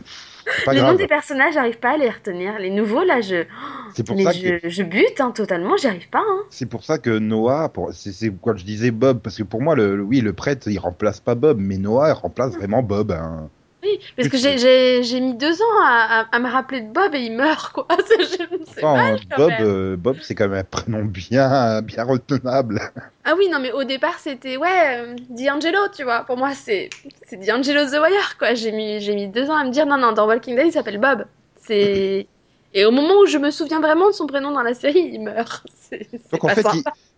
pas 0.65 0.73
les 0.73 0.79
grave. 0.79 0.91
noms 0.91 0.97
des 0.97 1.07
personnages, 1.07 1.53
j'arrive 1.53 1.79
pas 1.79 1.91
à 1.91 1.97
les 1.97 2.09
retenir. 2.09 2.59
Les 2.59 2.69
nouveaux, 2.69 3.03
là, 3.03 3.21
je, 3.21 3.43
C'est 3.95 4.05
pour 4.05 4.15
mais 4.17 4.23
ça 4.23 4.31
je, 4.31 4.59
que 4.59 4.69
je 4.69 4.83
bute 4.83 5.19
hein, 5.21 5.31
totalement, 5.31 5.77
j'y 5.77 5.87
arrive 5.87 6.09
pas. 6.09 6.19
Hein. 6.27 6.41
c'est 6.49 6.65
pour 6.65 6.83
ça 6.83 6.97
que 6.97 7.17
Noah, 7.17 7.69
pour... 7.69 7.93
c'est 7.93 8.11
c'est 8.11 8.31
quand 8.41 8.55
je 8.57 8.65
disais 8.65 8.91
Bob, 8.91 9.19
parce 9.21 9.37
que 9.37 9.43
pour 9.43 9.61
moi, 9.61 9.75
le, 9.75 9.95
le- 9.97 10.03
oui, 10.03 10.21
le 10.21 10.33
prêtre, 10.33 10.67
il 10.67 10.77
remplace 10.79 11.19
pas 11.19 11.35
Bob, 11.35 11.59
mais 11.59 11.77
Noah, 11.77 12.09
il 12.09 12.13
remplace 12.13 12.53
vraiment 12.55 12.81
Bob. 12.83 13.11
hein. 13.11 13.49
Oui, 13.83 13.99
parce 14.15 14.29
que 14.29 14.37
j'ai- 14.37 15.19
mis 15.21 15.35
deux 15.35 15.61
ans 15.61 15.81
à, 15.83 16.21
à- 16.21 16.35
à 16.35 16.39
me 16.39 16.49
rappeler 16.49 16.81
de 16.81 16.91
Bob 16.91 17.13
et 17.13 17.19
il 17.19 17.33
meurt, 17.35 17.73
quoi. 17.73 17.87
C'est 18.07 18.23
c'est 18.65 18.81
Enfin, 18.81 18.93
mal, 19.11 19.19
quand 19.29 19.37
Bob, 19.37 19.49
même. 19.49 19.67
euh, 19.67 19.97
Bob, 19.97 20.17
c'est 20.21 20.35
quand 20.35 20.47
même 20.47 20.59
un 20.59 20.63
prénom 20.63 21.03
bien, 21.05 21.81
bien 21.81 22.03
retenable. 22.03 22.81
Ah 23.25 23.35
oui, 23.37 23.47
non, 23.49 23.59
mais 23.59 23.71
au 23.71 23.83
départ, 23.83 24.19
c'était, 24.19 24.57
ouais, 24.57 24.97
euh, 24.97 25.15
D'Angelo, 25.29 25.79
tu 25.95 26.03
vois. 26.03 26.23
Pour 26.25 26.37
moi, 26.37 26.53
c'est 26.53 26.89
D'Angelo 27.31 27.85
The 27.85 27.93
Wire, 28.01 28.37
quoi. 28.37 28.53
J'ai 28.53 28.71
mis, 28.71 28.99
mis 29.15 29.27
deux 29.27 29.49
ans 29.49 29.55
à 29.55 29.63
me 29.63 29.69
dire, 29.71 29.85
non, 29.85 29.97
non, 29.97 30.11
dans 30.11 30.27
Walking 30.27 30.55
Dead, 30.55 30.67
il 30.67 30.71
s'appelle 30.73 30.99
Bob. 30.99 31.25
C'est... 31.57 32.27
Et 32.75 32.85
au 32.85 32.91
moment 32.91 33.19
où 33.21 33.25
je 33.27 33.37
me 33.37 33.51
souviens 33.51 33.79
vraiment 33.79 34.07
de 34.07 34.13
son 34.13 34.25
prénom 34.27 34.51
dans 34.51 34.63
la 34.63 34.73
série, 34.73 35.09
il 35.13 35.21
meurt. 35.21 35.65
Donc 36.31 36.43
en 36.43 36.49
fait, 36.49 36.65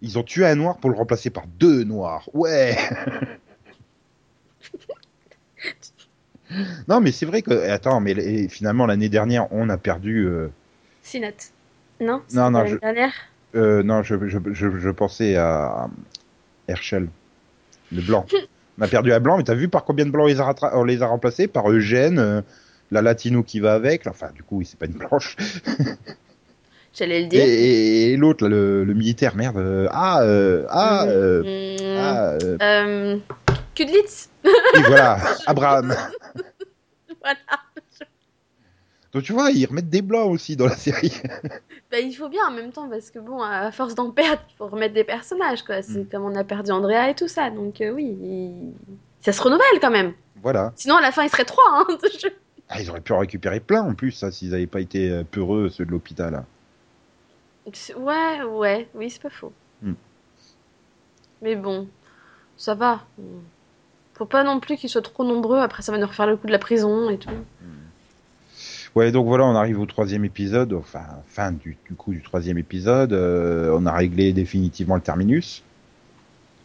ils 0.01 0.19
ont 0.19 0.23
tué 0.23 0.45
un 0.45 0.55
noir 0.55 0.77
pour 0.77 0.89
le 0.89 0.97
remplacer 0.97 1.29
par 1.29 1.47
deux 1.47 1.83
noirs. 1.83 2.29
Ouais. 2.33 2.75
Non, 6.87 7.01
mais 7.01 7.11
c'est 7.11 7.25
vrai 7.25 7.41
que 7.41 7.51
attends, 7.69 7.99
mais 7.99 8.11
et 8.11 8.47
finalement 8.49 8.85
l'année 8.85 9.09
dernière, 9.09 9.47
on 9.51 9.69
a 9.69 9.77
perdu. 9.77 10.25
euh, 10.27 10.49
Sinat. 11.01 11.31
Non 12.01 12.21
Non, 12.33 12.51
non, 12.51 12.59
l'année 12.59 12.71
je- 12.71 12.77
dernière 12.77 13.13
Euh, 13.55 13.83
non, 13.83 14.03
je, 14.03 14.15
je, 14.27 14.37
je, 14.51 14.77
je 14.77 14.89
pensais 14.89 15.35
à 15.37 15.87
Herschel, 16.67 17.07
le 17.91 18.01
blanc. 18.01 18.25
On 18.77 18.81
a 18.81 18.87
perdu 18.89 19.13
un 19.13 19.21
blanc, 19.21 19.37
mais 19.37 19.43
t'as 19.45 19.53
vu 19.53 19.69
par 19.69 19.85
combien 19.85 20.05
de 20.05 20.11
blancs 20.11 20.27
les 20.27 20.41
a 20.41 20.43
rattra- 20.43 20.71
on 20.77 20.83
les 20.83 21.01
a 21.01 21.07
remplacés? 21.07 21.47
Par 21.47 21.71
Eugène, 21.71 22.19
euh, 22.19 22.41
la 22.91 23.01
latino 23.01 23.41
qui 23.41 23.61
va 23.61 23.73
avec. 23.73 24.05
Enfin, 24.05 24.31
du 24.35 24.43
coup, 24.43 24.61
c'est 24.65 24.77
pas 24.77 24.85
une 24.87 24.97
blanche. 24.97 25.37
J'allais 26.93 27.21
le 27.21 27.27
dire. 27.27 27.41
et- 27.41 28.11
et 28.11 28.17
l'autre, 28.17 28.47
le, 28.49 28.83
le 28.83 28.93
militaire, 28.93 29.37
merde. 29.37 29.55
euh, 29.57 29.87
ah, 29.91 30.23
euh, 30.23 30.65
ah, 30.69 31.05
euh, 31.07 31.43
Mmh. 31.43 31.97
ah, 31.97 32.29
euh, 32.31 32.57
Euh, 32.61 33.17
Kudlitz 33.75 34.29
oui, 34.43 34.81
voilà, 34.87 35.17
Abraham. 35.47 35.95
Voilà. 37.21 37.39
Donc 39.13 39.23
tu 39.23 39.33
vois, 39.33 39.49
ils 39.51 39.65
remettent 39.65 39.89
des 39.89 40.01
blancs 40.03 40.29
aussi 40.31 40.55
dans 40.55 40.67
la 40.67 40.75
série. 40.75 41.13
Bah, 41.91 41.99
il 41.99 42.13
faut 42.13 42.29
bien 42.29 42.45
en 42.47 42.51
même 42.51 42.71
temps, 42.71 42.89
parce 42.89 43.09
que 43.11 43.19
bon, 43.19 43.41
à 43.41 43.71
force 43.71 43.93
d'en 43.95 44.09
perdre, 44.11 44.41
il 44.49 44.55
faut 44.57 44.67
remettre 44.67 44.93
des 44.95 45.03
personnages, 45.03 45.63
quoi. 45.63 45.81
C'est 45.83 45.99
Mm. 46.05 46.09
comme 46.09 46.23
on 46.25 46.35
a 46.35 46.43
perdu 46.43 46.71
Andrea 46.71 47.09
et 47.11 47.15
tout 47.15 47.27
ça, 47.27 47.49
donc 47.51 47.79
euh, 47.79 47.91
oui, 47.91 48.05
il- 48.21 48.73
ça 49.21 49.31
se 49.31 49.41
renouvelle 49.41 49.79
quand 49.79 49.91
même. 49.91 50.13
voilà. 50.41 50.73
Sinon, 50.75 50.95
à 50.97 51.01
la 51.01 51.11
fin, 51.11 51.23
il 51.23 51.29
serait 51.29 51.45
trois. 51.45 51.63
Hein. 51.71 51.87
Ah, 52.67 52.81
ils 52.81 52.89
auraient 52.89 52.99
pu 53.01 53.13
en 53.13 53.19
récupérer 53.19 53.59
plein 53.59 53.83
en 53.83 53.93
plus, 53.93 54.11
ça, 54.11 54.31
s'ils 54.31 54.49
n'avaient 54.49 54.65
pas 54.65 54.81
été 54.81 55.11
euh, 55.11 55.23
peureux, 55.23 55.69
ceux 55.69 55.85
de 55.85 55.91
l'hôpital. 55.91 56.43
Ouais, 57.95 58.41
ouais, 58.43 58.89
oui, 58.95 59.09
c'est 59.11 59.21
pas 59.21 59.29
faux. 59.29 59.53
Mm. 59.83 59.93
Mais 61.43 61.55
bon, 61.55 61.87
ça 62.57 62.73
va. 62.73 63.05
Faut 64.17 64.25
pas 64.25 64.43
non 64.43 64.59
plus 64.59 64.77
qu'ils 64.77 64.89
soient 64.89 65.01
trop 65.01 65.23
nombreux, 65.23 65.59
après 65.59 65.83
ça 65.83 65.91
va 65.91 65.97
nous 65.97 66.07
refaire 66.07 66.27
le 66.27 66.37
coup 66.37 66.47
de 66.47 66.51
la 66.51 66.59
prison 66.59 67.09
et 67.09 67.17
tout. 67.17 67.29
Ouais, 68.95 69.11
donc 69.11 69.27
voilà, 69.27 69.43
on 69.43 69.55
arrive 69.55 69.79
au 69.81 69.85
troisième 69.85 70.23
épisode, 70.23 70.71
enfin, 70.71 71.01
fin 71.27 71.51
du, 71.51 71.77
du 71.89 71.95
coup 71.95 72.13
du 72.13 72.21
troisième 72.21 72.57
épisode. 72.57 73.11
euh, 73.11 73.75
on 73.77 73.85
a 73.85 73.91
réglé 73.91 74.31
définitivement 74.31 74.95
le 74.95 75.01
terminus. 75.01 75.63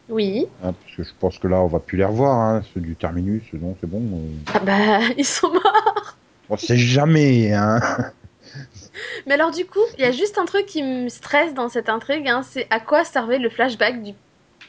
Oui. 0.09 0.47
hein, 0.63 0.73
parce 0.73 0.97
que 0.97 1.03
je 1.03 1.11
pense 1.19 1.39
que 1.39 1.49
là, 1.49 1.61
on 1.61 1.67
va 1.67 1.79
plus 1.81 1.99
les 1.99 2.05
revoir, 2.05 2.37
hein, 2.39 2.63
ceux 2.73 2.81
du 2.81 2.95
terminus, 2.95 3.43
non, 3.53 3.77
c'est 3.81 3.89
bon. 3.89 4.01
euh, 4.01 4.53
Ah 4.55 4.61
bah, 4.61 5.01
ils 5.19 5.25
sont 5.25 5.51
morts. 5.53 6.17
On 6.49 6.57
sait 6.57 6.77
jamais, 6.77 7.53
hein. 7.53 7.81
Mais 9.27 9.35
alors 9.35 9.51
du 9.53 9.65
coup, 9.67 9.79
il 9.99 10.03
y 10.03 10.07
a 10.07 10.11
juste 10.13 10.39
un 10.39 10.45
truc 10.45 10.67
qui 10.67 10.83
me 10.83 11.09
stresse 11.09 11.55
dans 11.55 11.69
cette 11.69 11.89
intrigue, 11.89 12.29
hein, 12.29 12.43
c'est 12.49 12.67
à 12.71 12.79
quoi 12.81 13.05
servait 13.05 13.39
le 13.39 13.51
flashback 13.51 14.03
du, 14.03 14.13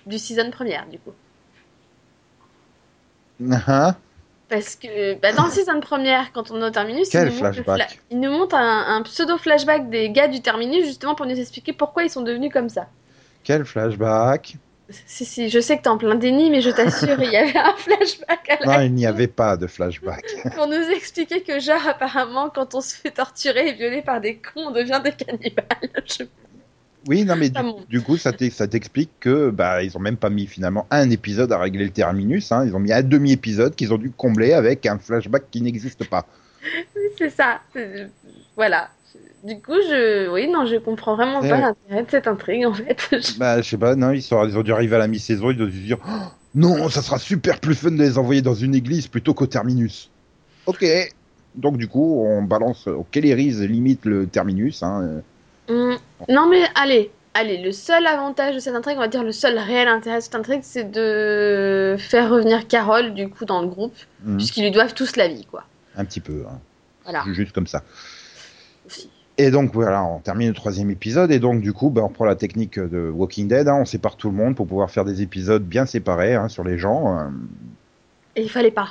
du 0.07 0.17
season 0.19 0.50
première, 0.51 0.88
du 0.88 0.97
coup. 1.00 1.11
Hein 3.67 3.95
Parce 4.50 4.75
que 4.75 5.15
bah, 5.19 5.31
dans 5.33 5.45
le 5.45 5.51
season 5.51 5.79
première, 5.79 6.31
quand 6.33 6.51
on 6.51 6.62
est 6.62 6.65
au 6.65 6.69
terminus, 6.69 7.10
Quel 7.10 7.29
il 7.29 7.36
nous 7.36 7.43
montre, 7.43 7.63
flashback 7.63 8.00
il 8.12 8.19
nous 8.19 8.31
montre 8.31 8.55
un, 8.55 8.98
un 8.98 9.01
pseudo-flashback 9.03 9.89
des 9.89 10.10
gars 10.12 10.27
du 10.27 10.41
terminus, 10.41 10.86
justement 10.86 11.15
pour 11.15 11.25
nous 11.25 11.39
expliquer 11.39 11.74
pourquoi 11.74 12.03
ils 12.03 12.10
sont 12.10 12.21
devenus 12.21 12.51
comme 12.51 12.69
ça. 12.69 12.88
Quel 13.43 13.65
flashback 13.65 14.55
Si, 14.89 15.25
si, 15.25 15.50
je 15.50 15.60
sais 15.62 15.77
que 15.77 15.83
t'es 15.83 15.89
en 15.89 15.98
plein 15.98 16.15
déni, 16.15 16.50
mais 16.51 16.62
je 16.62 16.69
t'assure, 16.69 17.21
il 17.21 17.31
y 17.31 17.38
avait 17.38 17.57
un 17.57 17.74
flashback 17.77 18.50
à 18.50 18.65
la 18.65 18.65
Non, 18.77 18.81
il 18.83 18.93
n'y 18.93 19.05
avait 19.05 19.27
pas 19.27 19.55
de 19.57 19.67
flashback. 19.67 20.25
pour 20.55 20.67
nous 20.67 20.89
expliquer 20.89 21.41
que 21.43 21.60
genre 21.60 21.88
apparemment 21.88 22.50
quand 22.50 22.75
on 22.75 22.81
se 22.81 22.93
fait 22.95 23.12
torturer 23.12 23.69
et 23.69 23.74
violer 23.74 24.01
par 24.01 24.19
des 24.21 24.36
cons 24.38 24.67
on 24.67 24.71
devient 24.71 25.01
des 25.03 25.13
cannibales. 25.13 25.65
Je- 26.05 26.25
Oui, 27.08 27.25
non, 27.25 27.36
mais 27.36 27.50
du, 27.50 27.60
Ah 27.60 27.63
du 27.89 28.01
coup, 28.01 28.17
ça 28.17 28.31
t'ex- 28.31 28.55
ça 28.55 28.67
t'explique 28.67 29.10
que 29.20 29.50
bah 29.50 29.81
ils 29.84 29.98
ont 29.98 30.00
même 30.00 30.17
pas 30.17 30.29
mis 30.29 30.46
finalement 30.46 30.86
un 30.91 31.10
épisode 31.10 31.51
à 31.51 31.58
régler 31.58 31.86
le 31.86 31.89
terminus. 31.91 32.51
Hein. 32.51 32.63
Ils 32.65 32.75
ont 32.75 32.79
mis 32.79 32.93
un 32.93 33.01
demi-épisode 33.01 33.74
qu'ils 33.75 33.91
ont 33.93 33.98
dû 33.98 34.12
combler 34.12 34.53
avec 34.53 34.86
un 34.86 35.00
flashback 35.00 35.43
qui 35.50 35.62
n'existe 35.62 36.08
pas. 36.08 36.27
C'est 37.17 37.29
ça. 37.31 37.62
Voilà. 38.55 38.89
Du 39.43 39.55
coup, 39.55 39.74
je 39.89 40.29
oui, 40.31 40.48
non, 40.48 40.67
je 40.67 40.75
comprends 40.75 41.15
vraiment 41.15 41.41
pas 41.41 41.58
l'intérêt 41.60 42.03
de 42.03 42.12
cette 42.12 42.27
intrigue 42.27 42.65
en 42.65 42.74
fait. 42.74 42.98
Je- 43.12 43.36
Bah, 43.39 43.60
je 43.62 43.67
sais 43.70 43.77
pas, 43.77 43.96
non, 43.96 44.12
ils, 44.12 44.22
sont, 44.22 44.46
ils 44.48 44.55
ont 44.55 44.62
dû 44.62 44.72
arriver 44.72 44.96
à 44.98 45.00
la 45.00 45.08
mi-saison, 45.08 45.50
ils 45.50 45.60
ont 45.62 45.65
dû 45.65 45.79
se 45.81 45.86
dire 45.86 45.98
Oh, 46.08 46.12
non, 46.53 46.88
ça 46.89 47.01
sera 47.01 47.17
super 47.17 47.60
plus 47.60 47.74
fun 47.74 47.89
de 47.91 47.98
les 47.98 48.20
envoyer 48.20 48.43
dans 48.43 48.53
une 48.53 48.75
église 48.75 49.08
plutôt 49.08 49.34
qu'au 49.34 49.48
terminus. 49.48 50.12
Ok. 50.67 50.86
Donc, 51.55 51.77
du 51.77 51.88
coup, 51.88 52.24
on 52.24 52.43
balance 52.43 52.86
au 52.88 53.03
Kellery's 53.10 53.60
limite 53.62 54.05
le 54.05 54.27
terminus. 54.27 54.84
Hein. 54.84 55.22
Hum, 55.72 55.98
Non 56.30 56.48
mais 56.50 56.63
allez, 56.75 57.12
allez, 57.34 57.58
le 57.62 57.72
seul 57.72 58.06
avantage 58.06 58.56
de 58.56 58.60
cette 58.60 58.75
intrigue, 58.75 58.98
on 58.98 59.01
va 59.01 59.08
dire 59.08 59.24
le 59.24 59.32
seul 59.32 59.58
réel 59.58 59.88
intérêt 59.88 60.18
de 60.18 60.24
cette 60.24 60.36
intrigue, 60.36 60.62
c'est 60.63 60.92
de 60.92 61.96
faire 61.98 62.30
revenir 62.30 62.68
Carole 62.68 63.13
du 63.13 63.30
coup 63.30 63.46
dans 63.46 63.62
le 63.62 63.68
groupe, 63.68 63.96
Mhm. 64.25 64.38
puisqu'ils 64.38 64.63
lui 64.63 64.72
doivent 64.72 64.94
tous 64.94 65.16
la 65.16 65.28
vie, 65.28 65.46
quoi. 65.46 65.63
Un 65.96 66.06
petit 66.06 66.20
peu. 66.20 66.44
Hein. 66.48 66.60
Voilà. 67.04 67.24
Juste 67.34 67.54
comme 67.54 67.68
ça. 67.68 67.84
Aussi. 68.86 69.10
Et 69.38 69.50
donc 69.50 69.74
voilà, 69.74 70.04
on 70.04 70.20
termine 70.20 70.50
le 70.50 70.54
troisième 70.54 70.92
épisode 70.92 71.32
et 71.32 71.40
donc 71.40 71.62
du 71.62 71.74
coup, 71.74 71.90
bah, 71.90 72.01
on 72.04 72.10
prend 72.10 72.25
la 72.25 72.36
technique 72.36 72.78
de 72.78 73.10
Walking 73.10 73.48
Dead, 73.48 73.68
hein, 73.68 73.78
on 73.82 73.86
sépare 73.86 74.16
tout 74.18 74.30
le 74.30 74.36
monde 74.36 74.56
pour 74.56 74.68
pouvoir 74.68 74.92
faire 74.92 75.06
des 75.06 75.22
épisodes 75.22 75.63
bien 75.63 75.86
séparés 75.86 76.36
hein, 76.36 76.48
sur 76.50 76.63
les 76.63 76.78
gens. 76.78 77.18
euh. 77.18 77.24
Et 78.36 78.44
il 78.44 78.50
fallait 78.50 78.72
pas. 78.72 78.90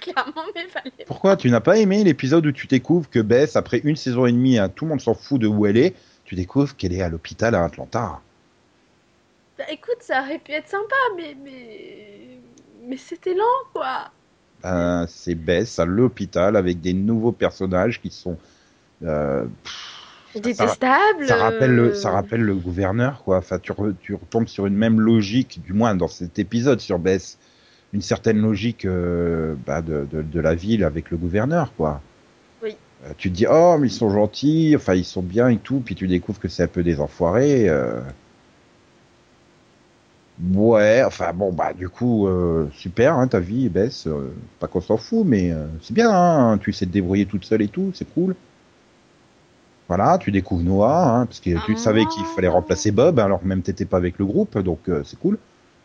Clairement. 0.00 0.44
Pourquoi 1.06 1.36
tu 1.36 1.50
n'as 1.50 1.60
pas 1.60 1.78
aimé 1.78 2.04
l'épisode 2.04 2.46
où 2.46 2.52
tu 2.52 2.66
découvres 2.66 3.08
que 3.10 3.18
Bess, 3.20 3.56
après 3.56 3.80
une 3.84 3.96
saison 3.96 4.26
et 4.26 4.32
demie, 4.32 4.58
hein, 4.58 4.68
tout 4.68 4.84
le 4.84 4.90
monde 4.90 5.00
s'en 5.00 5.14
fout 5.14 5.40
de 5.40 5.46
où 5.46 5.66
elle 5.66 5.76
est, 5.76 5.94
tu 6.24 6.34
découvres 6.34 6.76
qu'elle 6.76 6.92
est 6.92 7.02
à 7.02 7.08
l'hôpital 7.08 7.54
à 7.54 7.64
Atlanta. 7.64 8.20
Bah, 9.58 9.64
écoute, 9.70 9.98
ça 10.00 10.22
aurait 10.22 10.38
pu 10.38 10.52
être 10.52 10.68
sympa, 10.68 10.96
mais 11.16 11.36
mais 11.44 12.38
mais 12.88 12.96
c'était 12.96 13.34
lent, 13.34 13.42
quoi. 13.72 14.10
Ben, 14.62 15.06
c'est 15.08 15.34
Bess 15.34 15.78
à 15.78 15.84
l'hôpital 15.84 16.56
avec 16.56 16.80
des 16.80 16.92
nouveaux 16.92 17.32
personnages 17.32 18.00
qui 18.00 18.10
sont 18.10 18.36
euh, 19.04 19.44
Détestable. 20.34 21.26
ça 21.26 21.36
rappelle 21.36 21.74
le, 21.74 21.94
ça 21.94 22.10
rappelle 22.10 22.40
le 22.40 22.54
gouverneur 22.54 23.22
quoi. 23.22 23.38
Enfin, 23.38 23.58
tu, 23.58 23.72
re- 23.72 23.94
tu 24.00 24.14
retombes 24.14 24.48
sur 24.48 24.66
une 24.66 24.76
même 24.76 25.00
logique, 25.00 25.60
du 25.62 25.72
moins 25.74 25.94
dans 25.94 26.08
cet 26.08 26.38
épisode 26.38 26.80
sur 26.80 26.98
Bess, 26.98 27.38
une 27.92 28.02
certaine 28.02 28.40
logique 28.40 28.84
euh, 28.86 29.54
bah, 29.66 29.82
de, 29.82 30.06
de, 30.10 30.22
de 30.22 30.40
la 30.40 30.54
ville 30.54 30.84
avec 30.84 31.10
le 31.10 31.16
gouverneur 31.16 31.72
quoi. 31.76 32.00
Oui. 32.62 32.76
Euh, 33.04 33.12
tu 33.18 33.30
te 33.30 33.36
dis 33.36 33.46
oh 33.50 33.76
mais 33.78 33.88
ils 33.88 33.90
sont 33.90 34.10
gentils, 34.10 34.74
enfin 34.76 34.94
ils 34.94 35.04
sont 35.04 35.22
bien 35.22 35.48
et 35.48 35.58
tout, 35.58 35.80
puis 35.84 35.94
tu 35.94 36.06
découvres 36.08 36.40
que 36.40 36.48
c'est 36.48 36.62
un 36.64 36.68
peu 36.68 36.82
des 36.82 37.00
enfoirés. 37.00 37.68
euh. 37.68 38.00
Ouais, 40.54 41.02
enfin 41.04 41.32
bon 41.34 41.52
bah 41.52 41.72
du 41.72 41.88
coup 41.88 42.26
super 42.72 43.14
hein, 43.18 43.28
ta 43.28 43.38
vie 43.38 43.70
euh, 43.76 44.30
pas 44.58 44.66
qu'on 44.66 44.80
s'en 44.80 44.96
fout 44.96 45.24
mais 45.26 45.52
c'est 45.82 45.92
bien, 45.94 46.10
hein, 46.10 46.58
tu 46.58 46.72
sais 46.72 46.86
te 46.86 46.90
débrouiller 46.90 47.26
toute 47.26 47.44
seule 47.44 47.62
et 47.62 47.68
tout, 47.68 47.92
c'est 47.94 48.10
cool. 48.12 48.34
Voilà, 49.88 50.16
tu 50.18 50.30
découvres 50.30 50.62
Noah, 50.64 51.16
hein, 51.18 51.26
parce 51.26 51.38
que 51.40 51.50
tu 51.66 51.74
Ah. 51.74 51.78
savais 51.78 52.04
qu'il 52.06 52.24
fallait 52.24 52.48
remplacer 52.48 52.90
Bob, 52.92 53.18
alors 53.20 53.44
même 53.44 53.62
t'étais 53.62 53.84
pas 53.84 53.98
avec 53.98 54.18
le 54.18 54.24
groupe, 54.24 54.58
donc 54.58 54.80
c'est 55.04 55.18
cool. 55.18 55.38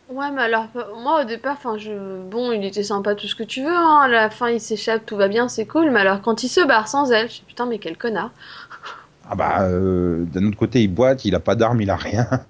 Ouais, 0.08 0.30
mais 0.30 0.40
alors, 0.42 0.68
euh, 0.76 0.94
moi 1.02 1.20
au 1.20 1.24
départ, 1.24 1.56
enfin, 1.58 1.76
je... 1.76 2.22
bon, 2.22 2.50
il 2.52 2.64
était 2.64 2.82
sympa, 2.82 3.14
tout 3.14 3.28
ce 3.28 3.34
que 3.34 3.42
tu 3.42 3.62
veux, 3.62 3.74
hein. 3.74 4.00
À 4.04 4.08
la 4.08 4.30
fin, 4.30 4.48
il 4.48 4.60
s'échappe, 4.60 5.04
tout 5.04 5.16
va 5.16 5.28
bien, 5.28 5.48
c'est 5.48 5.66
cool, 5.66 5.90
mais 5.90 6.00
alors 6.00 6.22
quand 6.22 6.42
il 6.42 6.48
se 6.48 6.60
barre 6.66 6.88
sans 6.88 7.10
elle, 7.12 7.28
je 7.28 7.34
suis 7.34 7.44
putain, 7.44 7.66
mais 7.66 7.78
quel 7.78 7.96
connard. 7.96 8.30
Ah 9.30 9.34
bah, 9.34 9.64
euh, 9.64 10.24
d'un 10.24 10.46
autre 10.46 10.56
côté, 10.56 10.82
il 10.82 10.88
boite, 10.88 11.26
il 11.26 11.34
a 11.34 11.40
pas 11.40 11.54
d'arme, 11.54 11.82
il 11.82 11.90
a 11.90 11.96
rien. 11.96 12.26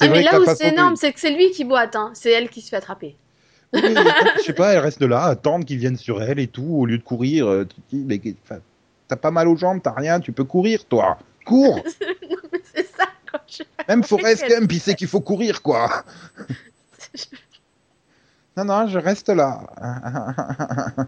Ah, 0.00 0.08
mais 0.08 0.22
là 0.22 0.38
où 0.38 0.44
c'est 0.46 0.68
énorme, 0.68 0.94
c'est 0.96 1.12
que 1.12 1.18
c'est 1.18 1.30
lui 1.34 1.50
qui 1.50 1.64
boite, 1.64 1.96
hein. 1.96 2.10
C'est 2.14 2.30
elle 2.30 2.50
qui 2.50 2.60
se 2.60 2.68
fait 2.68 2.76
attraper. 2.76 3.16
Oui, 3.72 3.94
je 4.38 4.42
sais 4.42 4.52
pas, 4.52 4.74
elle 4.74 4.80
reste 4.80 5.00
là, 5.02 5.24
attendre 5.24 5.64
qu'ils 5.64 5.78
viennent 5.78 5.96
sur 5.96 6.22
elle 6.22 6.38
et 6.38 6.46
tout, 6.46 6.62
au 6.78 6.86
lieu 6.86 6.98
de 6.98 7.02
courir. 7.02 7.46
euh, 7.48 7.64
tu 7.64 7.76
te 7.80 7.96
dis, 7.96 8.04
mais 8.06 8.20
enfin, 8.44 8.60
t'as 9.08 9.16
pas 9.16 9.30
mal 9.30 9.48
aux 9.48 9.56
jambes, 9.56 9.80
t'as 9.82 9.92
rien, 9.94 10.20
tu 10.20 10.32
peux 10.32 10.44
courir, 10.44 10.84
toi. 10.84 11.18
Cours 11.46 11.76
non, 12.30 12.36
mais 12.52 12.60
c'est 12.74 12.86
ça, 12.86 13.06
quoi. 13.30 13.40
Je- 13.48 13.62
Même 13.88 14.04
Forrest 14.04 14.46
Gump, 14.46 14.70
il 14.70 14.80
sait 14.80 14.94
qu'il 14.94 15.08
faut 15.08 15.20
courir, 15.20 15.62
quoi. 15.62 16.04
Non, 18.54 18.66
non, 18.66 18.86
je 18.86 18.98
reste 18.98 19.30
là. 19.30 19.62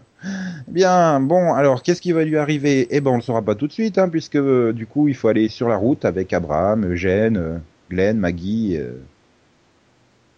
Bien, 0.67 1.19
bon, 1.19 1.53
alors, 1.53 1.83
qu'est-ce 1.83 2.01
qui 2.01 2.11
va 2.11 2.23
lui 2.23 2.37
arriver? 2.37 2.87
Eh 2.89 3.01
ben, 3.01 3.11
on 3.11 3.17
le 3.17 3.21
saura 3.21 3.43
pas 3.43 3.53
tout 3.53 3.67
de 3.67 3.71
suite, 3.71 3.99
hein, 3.99 4.09
puisque 4.09 4.35
euh, 4.35 4.73
du 4.73 4.87
coup, 4.87 5.07
il 5.09 5.13
faut 5.13 5.27
aller 5.27 5.47
sur 5.47 5.69
la 5.69 5.77
route 5.77 6.05
avec 6.05 6.33
Abraham, 6.33 6.91
Eugène, 6.91 7.37
euh, 7.37 7.57
Glenn, 7.91 8.17
Maggie 8.17 8.77
euh, 8.77 8.93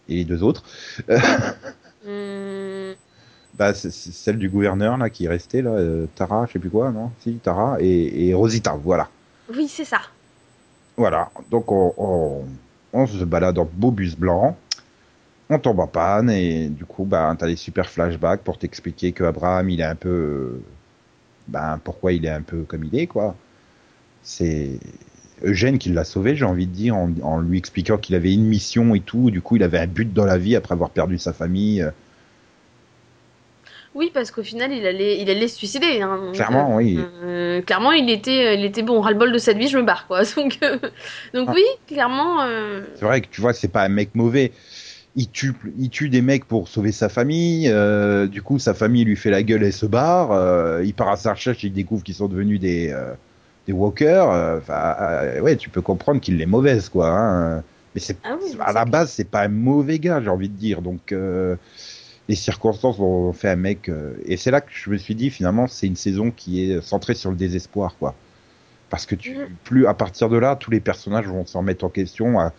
et 0.09 0.15
les 0.15 0.25
deux 0.25 0.43
autres. 0.43 0.63
Bah, 3.57 3.73
c'est 3.73 3.91
celle 3.91 4.37
du 4.37 4.49
gouverneur, 4.49 4.97
là, 4.97 5.09
qui 5.09 5.25
est 5.25 5.29
restée, 5.29 5.63
là, 5.63 5.71
euh, 5.71 6.05
Tara, 6.13 6.45
je 6.45 6.53
sais 6.53 6.59
plus 6.59 6.69
quoi, 6.69 6.91
non? 6.91 7.11
Si, 7.21 7.33
Tara 7.41 7.77
et, 7.79 8.27
et 8.27 8.33
Rosita, 8.35 8.77
voilà. 8.83 9.09
Oui, 9.51 9.67
c'est 9.67 9.85
ça. 9.85 9.99
Voilà, 10.95 11.29
donc 11.49 11.71
on, 11.71 11.93
on, 11.97 12.45
on 12.93 13.07
se 13.07 13.23
balade 13.23 13.57
en 13.57 13.67
beau 13.71 13.91
bus 13.91 14.15
blanc, 14.15 14.55
on 15.49 15.59
tombe 15.59 15.79
en 15.79 15.87
panne 15.87 16.29
et 16.29 16.67
du 16.69 16.85
coup, 16.85 17.05
bah, 17.05 17.33
t'as 17.37 17.47
des 17.47 17.55
super 17.55 17.89
flashbacks 17.89 18.41
pour 18.41 18.57
t'expliquer 18.57 19.11
que 19.13 19.23
Abraham, 19.23 19.69
il 19.69 19.79
est 19.79 19.83
un 19.85 19.95
peu, 19.95 20.09
euh, 20.09 20.61
ben, 21.47 21.79
pourquoi 21.83 22.11
il 22.13 22.25
est 22.25 22.29
un 22.29 22.41
peu 22.41 22.63
comme 22.63 22.83
il 22.83 22.97
est, 22.99 23.07
quoi. 23.07 23.35
C'est 24.23 24.79
Eugène 25.43 25.77
qui 25.77 25.89
l'a 25.89 26.03
sauvé, 26.03 26.35
j'ai 26.35 26.45
envie 26.45 26.67
de 26.67 26.73
dire, 26.73 26.95
en, 26.95 27.11
en 27.23 27.39
lui 27.39 27.57
expliquant 27.57 27.97
qu'il 27.97 28.15
avait 28.15 28.33
une 28.33 28.45
mission 28.45 28.93
et 28.95 28.99
tout. 28.99 29.31
Du 29.31 29.41
coup, 29.41 29.55
il 29.55 29.63
avait 29.63 29.79
un 29.79 29.87
but 29.87 30.11
dans 30.13 30.25
la 30.25 30.37
vie 30.37 30.55
après 30.55 30.73
avoir 30.73 30.89
perdu 30.89 31.17
sa 31.17 31.31
famille. 31.31 31.81
euh. 31.81 31.91
Oui, 33.95 34.11
parce 34.13 34.29
qu'au 34.31 34.43
final, 34.43 34.71
il 34.73 34.85
allait, 34.85 35.19
il 35.21 35.29
allait 35.29 35.47
se 35.47 35.57
suicider. 35.57 36.01
hein. 36.01 36.31
Clairement, 36.33 36.73
euh, 36.73 36.77
oui. 36.77 36.99
euh, 36.99 37.61
clairement, 37.61 37.91
il 37.93 38.09
était, 38.11 38.55
il 38.59 38.63
était 38.65 38.83
bon, 38.83 39.01
ras-le-bol 39.01 39.31
de 39.31 39.37
cette 39.39 39.57
vie, 39.57 39.67
je 39.69 39.77
me 39.77 39.83
barre, 39.83 40.05
quoi. 40.07 40.21
Donc, 40.35 40.59
euh, 40.61 40.77
donc 41.33 41.47
Ah. 41.49 41.53
oui, 41.55 41.63
clairement. 41.87 42.43
euh, 42.43 42.81
C'est 42.95 43.05
vrai 43.05 43.21
que 43.21 43.27
tu 43.31 43.41
vois, 43.41 43.53
c'est 43.53 43.69
pas 43.69 43.83
un 43.83 43.89
mec 43.89 44.13
mauvais. 44.13 44.51
Il 45.19 45.29
tue, 45.31 45.53
il 45.79 45.89
tue 45.89 46.09
des 46.09 46.21
mecs 46.21 46.45
pour 46.45 46.67
sauver 46.67 46.91
sa 46.91 47.09
famille. 47.09 47.67
euh, 47.69 48.27
du 48.27 48.41
coup, 48.43 48.59
sa 48.59 48.73
famille 48.75 49.03
lui 49.03 49.15
fait 49.15 49.31
la 49.31 49.41
gueule 49.41 49.63
et 49.63 49.71
se 49.71 49.85
barre. 49.87 50.31
euh, 50.31 50.83
il 50.85 50.93
part 50.93 51.09
à 51.09 51.17
sa 51.17 51.33
recherche, 51.33 51.63
il 51.63 51.73
découvre 51.73 52.03
qu'ils 52.03 52.13
sont 52.15 52.27
devenus 52.27 52.59
des 52.59 52.91
euh, 52.91 53.13
des 53.65 53.73
walkers. 53.73 54.29
Enfin, 54.59 55.41
ouais, 55.41 55.55
tu 55.57 55.69
peux 55.69 55.81
comprendre 55.81 56.21
qu'il 56.21 56.39
est 56.41 56.45
mauvaise, 56.45 56.89
quoi. 56.89 57.09
hein. 57.09 57.63
Mais 57.95 57.99
c'est 58.01 58.17
Ah 58.23 58.37
oui, 58.39 58.55
à 58.59 58.71
la 58.73 58.85
base, 58.85 59.11
c'est 59.11 59.29
pas 59.29 59.41
un 59.43 59.47
mauvais 59.49 59.97
gars, 59.99 60.21
j'ai 60.21 60.29
envie 60.29 60.49
de 60.49 60.55
dire. 60.55 60.81
Donc, 60.83 61.11
les 62.29 62.35
circonstances 62.35 62.99
ont 62.99 63.33
fait 63.33 63.49
un 63.49 63.55
mec. 63.55 63.89
et 64.25 64.37
c'est 64.37 64.51
là 64.51 64.61
que 64.61 64.69
je 64.71 64.89
me 64.89 64.97
suis 64.97 65.15
dit, 65.15 65.29
finalement, 65.29 65.67
c'est 65.67 65.87
une 65.87 65.95
saison 65.95 66.31
qui 66.31 66.69
est 66.71 66.81
centrée 66.81 67.13
sur 67.15 67.31
le 67.31 67.37
désespoir, 67.37 67.95
quoi. 67.97 68.13
Parce 68.89 69.05
que 69.05 69.15
tu, 69.15 69.35
Mhm. 69.37 69.47
plus 69.63 69.87
à 69.87 69.93
partir 69.93 70.29
de 70.29 70.37
là, 70.37 70.55
tous 70.55 70.71
les 70.71 70.79
personnages 70.79 71.27
vont 71.27 71.45
s'en 71.45 71.61
mettre 71.63 71.85
en 71.85 71.89
question. 71.89 72.39
À 72.39 72.53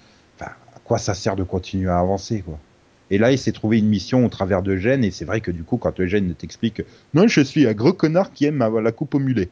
quoi 0.88 0.98
ça 0.98 1.14
sert 1.14 1.36
de 1.36 1.44
continuer 1.44 1.90
à 1.90 1.98
avancer, 2.00 2.42
quoi. 2.42 2.58
Et 3.10 3.18
là, 3.18 3.30
il 3.32 3.38
s'est 3.38 3.52
trouvé 3.52 3.78
une 3.78 3.88
mission 3.88 4.24
au 4.26 4.28
travers 4.28 4.62
de 4.62 4.72
Eugène, 4.74 5.04
et 5.04 5.10
c'est 5.10 5.24
vrai 5.24 5.40
que 5.40 5.50
du 5.50 5.62
coup, 5.64 5.76
quand 5.78 5.98
Eugène 6.00 6.34
t'explique, 6.34 6.82
non, 7.14 7.26
je 7.28 7.40
suis 7.40 7.66
un 7.66 7.72
gros 7.72 7.92
connard 7.92 8.32
qui 8.32 8.44
aime 8.46 8.58
la 8.82 8.92
coupe 8.92 9.14
au 9.14 9.18
mulet. 9.18 9.48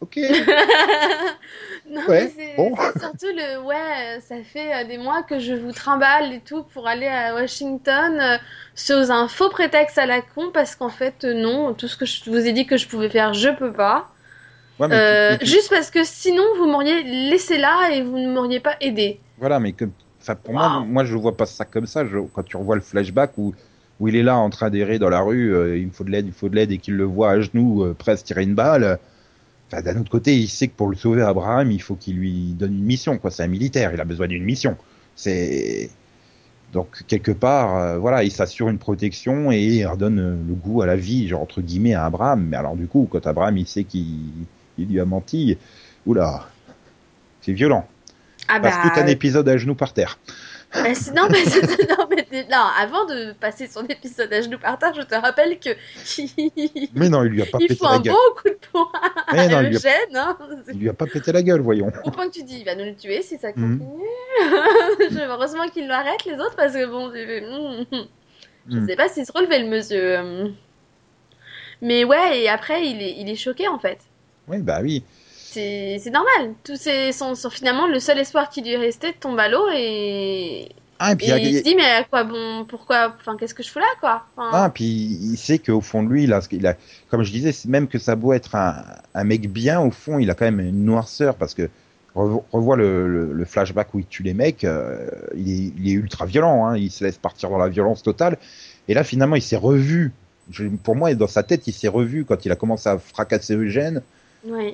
Ok. 0.00 0.18
non, 1.90 2.02
Ouais, 2.08 2.32
mais 2.36 2.54
bon. 2.56 2.74
surtout 2.98 3.26
le 3.34 3.62
ouais, 3.62 4.20
ça 4.20 4.36
fait 4.42 4.74
euh, 4.74 4.88
des 4.88 4.98
mois 4.98 5.22
que 5.22 5.38
je 5.38 5.54
vous 5.54 5.72
trimballe 5.72 6.32
et 6.32 6.40
tout 6.40 6.64
pour 6.74 6.88
aller 6.88 7.06
à 7.06 7.34
Washington 7.34 8.18
euh, 8.20 8.36
sous 8.74 9.10
un 9.12 9.28
faux 9.28 9.48
prétexte 9.50 9.96
à 9.98 10.06
la 10.06 10.20
con 10.20 10.50
parce 10.52 10.74
qu'en 10.76 10.88
fait 10.88 11.24
euh, 11.24 11.32
non, 11.34 11.74
tout 11.74 11.88
ce 11.88 11.96
que 11.96 12.06
je 12.06 12.28
vous 12.28 12.36
ai 12.46 12.52
dit 12.52 12.66
que 12.66 12.76
je 12.76 12.88
pouvais 12.88 13.08
faire, 13.08 13.34
je 13.34 13.50
peux 13.50 13.72
pas. 13.72 14.10
Ouais, 14.78 14.88
mais 14.88 14.96
tu- 14.96 15.32
mais 15.32 15.38
tu- 15.38 15.46
Juste 15.46 15.70
parce 15.70 15.90
que 15.90 16.02
sinon 16.04 16.42
vous 16.58 16.66
m'auriez 16.66 17.02
laissé 17.30 17.56
là 17.56 17.90
et 17.92 18.02
vous 18.02 18.18
ne 18.18 18.32
m'auriez 18.32 18.60
pas 18.60 18.76
aidé. 18.80 19.20
Voilà, 19.38 19.60
mais 19.60 19.72
comme, 19.72 19.92
enfin, 20.24 20.36
pour 20.36 20.54
moi, 20.54 20.80
Wow. 20.80 20.84
moi, 20.86 21.04
je 21.04 21.16
vois 21.16 21.36
pas 21.36 21.46
ça 21.46 21.64
comme 21.64 21.86
ça. 21.86 22.06
Je- 22.06 22.18
quand 22.34 22.42
tu 22.44 22.56
revois 22.56 22.76
le 22.76 22.82
flashback 22.82 23.38
où, 23.38 23.54
où 24.00 24.08
il 24.08 24.16
est 24.16 24.22
là 24.22 24.36
en 24.38 24.50
train 24.50 24.70
d'errer 24.70 24.98
dans 24.98 25.10
la 25.10 25.20
rue, 25.20 25.54
euh, 25.54 25.78
il 25.78 25.86
me 25.86 25.92
faut 25.92 26.04
de 26.04 26.10
l'aide, 26.10 26.26
il 26.26 26.30
me 26.30 26.34
faut 26.34 26.48
de 26.48 26.56
l'aide, 26.56 26.72
et 26.72 26.78
qu'il 26.78 26.96
le 26.96 27.04
voit 27.04 27.30
à 27.32 27.40
genoux, 27.40 27.84
euh, 27.84 27.94
prêt 27.94 28.12
à 28.12 28.16
se 28.16 28.24
tirer 28.24 28.42
une 28.44 28.54
balle. 28.54 28.84
euh, 28.84 28.96
Enfin, 29.72 29.82
d'un 29.82 29.98
autre 30.00 30.10
côté, 30.10 30.36
il 30.36 30.48
sait 30.48 30.68
que 30.68 30.74
pour 30.76 30.88
le 30.88 30.96
sauver, 30.96 31.22
Abraham, 31.22 31.70
il 31.72 31.82
faut 31.82 31.96
qu'il 31.96 32.16
lui 32.18 32.54
donne 32.54 32.74
une 32.74 32.84
mission, 32.84 33.18
quoi. 33.18 33.30
C'est 33.30 33.42
un 33.44 33.48
militaire, 33.48 33.92
il 33.94 34.00
a 34.00 34.04
besoin 34.04 34.28
d'une 34.28 34.44
mission. 34.44 34.76
C'est, 35.16 35.90
donc, 36.72 37.04
quelque 37.06 37.32
part, 37.32 37.76
euh, 37.76 37.98
voilà, 37.98 38.24
il 38.24 38.32
s'assure 38.32 38.68
une 38.68 38.78
protection 38.78 39.52
et 39.52 39.62
il 39.62 39.86
redonne 39.86 40.18
euh, 40.18 40.36
le 40.48 40.54
goût 40.54 40.82
à 40.82 40.86
la 40.86 40.96
vie, 40.96 41.28
genre, 41.28 41.42
entre 41.42 41.62
guillemets, 41.62 41.94
à 41.94 42.06
Abraham. 42.06 42.46
Mais 42.48 42.56
alors, 42.56 42.76
du 42.76 42.86
coup, 42.88 43.08
quand 43.10 43.26
Abraham, 43.26 43.56
il 43.58 43.66
sait 43.66 43.84
qu'il 43.84 44.06
il 44.78 44.88
lui 44.88 45.00
a 45.00 45.04
menti, 45.04 45.56
oula, 46.06 46.48
c'est 47.42 47.52
violent. 47.52 47.86
Ah 48.48 48.60
Passe 48.60 48.76
tout 48.82 49.00
un 49.00 49.06
épisode 49.06 49.48
à 49.48 49.56
genoux 49.56 49.74
par 49.74 49.92
terre. 49.92 50.18
bah, 50.74 50.82
non, 51.14 51.28
mais, 51.30 51.44
non, 51.88 52.08
non, 52.50 52.64
avant 52.78 53.04
de 53.06 53.32
passer 53.32 53.66
son 53.68 53.84
épisode 53.86 54.32
à 54.32 54.42
genoux 54.42 54.58
par 54.58 54.78
terre, 54.78 54.92
je 54.94 55.02
te 55.02 55.14
rappelle 55.14 55.58
que 55.58 55.70
il, 56.18 56.88
Mais 56.94 57.08
non, 57.08 57.22
il 57.24 57.30
lui 57.30 57.42
a 57.42 57.46
pas 57.46 57.58
pété 57.58 57.74
faut 57.76 57.84
la 57.84 57.92
un 57.92 58.00
gueule. 58.00 58.12
bon 58.14 58.34
coup 58.42 58.48
de 58.48 58.58
poing 58.72 58.90
Mais 59.32 59.48
non, 59.48 59.58
à 59.58 59.62
il 59.62 59.68
lui, 59.70 59.76
a. 59.76 59.90
Hein. 60.16 60.36
il 60.72 60.78
lui 60.80 60.88
a 60.88 60.92
pas 60.94 61.06
pété 61.06 61.30
la 61.32 61.42
gueule, 61.42 61.60
voyons. 61.60 61.90
Au 62.04 62.10
point 62.10 62.26
que 62.28 62.32
tu 62.32 62.42
dis, 62.42 62.58
il 62.58 62.64
va 62.64 62.74
nous 62.74 62.84
le 62.84 62.96
tuer 62.96 63.22
si 63.22 63.38
ça 63.38 63.48
Mhm. 63.54 63.78
continue. 63.78 65.20
Heureusement 65.28 65.68
qu'il 65.68 65.86
l'arrête 65.86 66.24
les 66.26 66.34
autres 66.34 66.56
parce 66.56 66.72
que 66.74 66.86
bon, 66.86 67.10
je, 67.14 67.94
Mhm. 68.66 68.86
sais 68.88 68.96
pas 68.96 69.08
s'il 69.08 69.24
se 69.26 69.32
relevait 69.32 69.60
le 69.60 69.68
monsieur. 69.68 70.18
euh. 70.18 70.48
Mais 71.82 72.04
ouais, 72.04 72.40
et 72.40 72.48
après 72.48 72.86
il 72.86 73.00
est, 73.02 73.14
il 73.18 73.28
est 73.28 73.36
choqué 73.36 73.68
en 73.68 73.78
fait. 73.78 73.98
Oui, 74.48 74.58
bah 74.62 74.80
oui. 74.82 75.04
C'est 75.54 76.10
normal. 76.10 76.54
Tous 76.64 76.76
ces, 76.76 77.12
son, 77.12 77.34
son- 77.34 77.50
finalement 77.50 77.86
le 77.86 78.00
seul 78.00 78.18
espoir 78.18 78.48
qui 78.50 78.62
lui 78.62 78.76
restait 78.76 79.12
tombe 79.12 79.38
à 79.38 79.48
l'eau 79.48 79.66
et, 79.74 80.68
Ah, 80.98 81.12
et 81.12 81.16
puis, 81.16 81.26
et 81.30 81.48
il, 81.50 81.58
se 81.58 81.62
dit 81.62 81.74
mais 81.76 81.84
à 81.84 82.04
quoi 82.04 82.24
bon, 82.24 82.64
pourquoi, 82.66 83.14
enfin 83.20 83.36
qu'est-ce 83.36 83.54
que 83.54 83.62
je 83.62 83.70
fous 83.70 83.78
là 83.78 83.86
quoi? 84.00 84.24
Enfin, 84.36 84.50
ah, 84.52 84.70
puis 84.72 84.84
il 84.84 85.36
sait 85.36 85.58
qu'au 85.58 85.80
fond 85.80 86.02
de 86.02 86.08
lui, 86.10 86.32
a, 86.32 86.40
il 86.50 86.66
a, 86.66 86.74
comme 87.08 87.22
je 87.22 87.30
disais, 87.32 87.52
même 87.68 87.88
que 87.88 87.98
ça 87.98 88.16
beau 88.16 88.32
être 88.32 88.54
un, 88.54 88.84
un 89.14 89.24
mec 89.24 89.50
bien, 89.50 89.80
au 89.80 89.90
fond, 89.90 90.18
il 90.18 90.30
a 90.30 90.34
quand 90.34 90.44
même 90.44 90.60
une 90.60 90.84
noirceur 90.84 91.36
parce 91.36 91.54
que 91.54 91.68
revo- 92.14 92.44
revois 92.52 92.76
le, 92.76 93.08
le, 93.08 93.32
le 93.32 93.44
flashback 93.44 93.92
où 93.94 93.98
il 94.00 94.06
tue 94.06 94.22
les 94.22 94.34
mecs, 94.34 94.64
euh, 94.64 95.08
il, 95.36 95.50
est, 95.50 95.72
il 95.78 95.88
est 95.88 95.92
ultra 95.92 96.26
violent, 96.26 96.66
hein, 96.66 96.76
il 96.76 96.90
se 96.90 97.04
laisse 97.04 97.18
partir 97.18 97.50
dans 97.50 97.58
la 97.58 97.68
violence 97.68 98.02
totale. 98.02 98.38
Et 98.88 98.94
là, 98.94 99.04
finalement, 99.04 99.36
il 99.36 99.42
s'est 99.42 99.56
revu. 99.56 100.12
Je- 100.50 100.66
pour 100.68 100.94
moi, 100.96 101.14
dans 101.14 101.26
sa 101.26 101.42
tête, 101.42 101.66
il 101.66 101.72
s'est 101.72 101.88
revu 101.88 102.24
quand 102.24 102.44
il 102.44 102.52
a 102.52 102.56
commencé 102.56 102.88
à 102.88 102.98
fracasser 102.98 103.54
Eugène. 103.56 104.02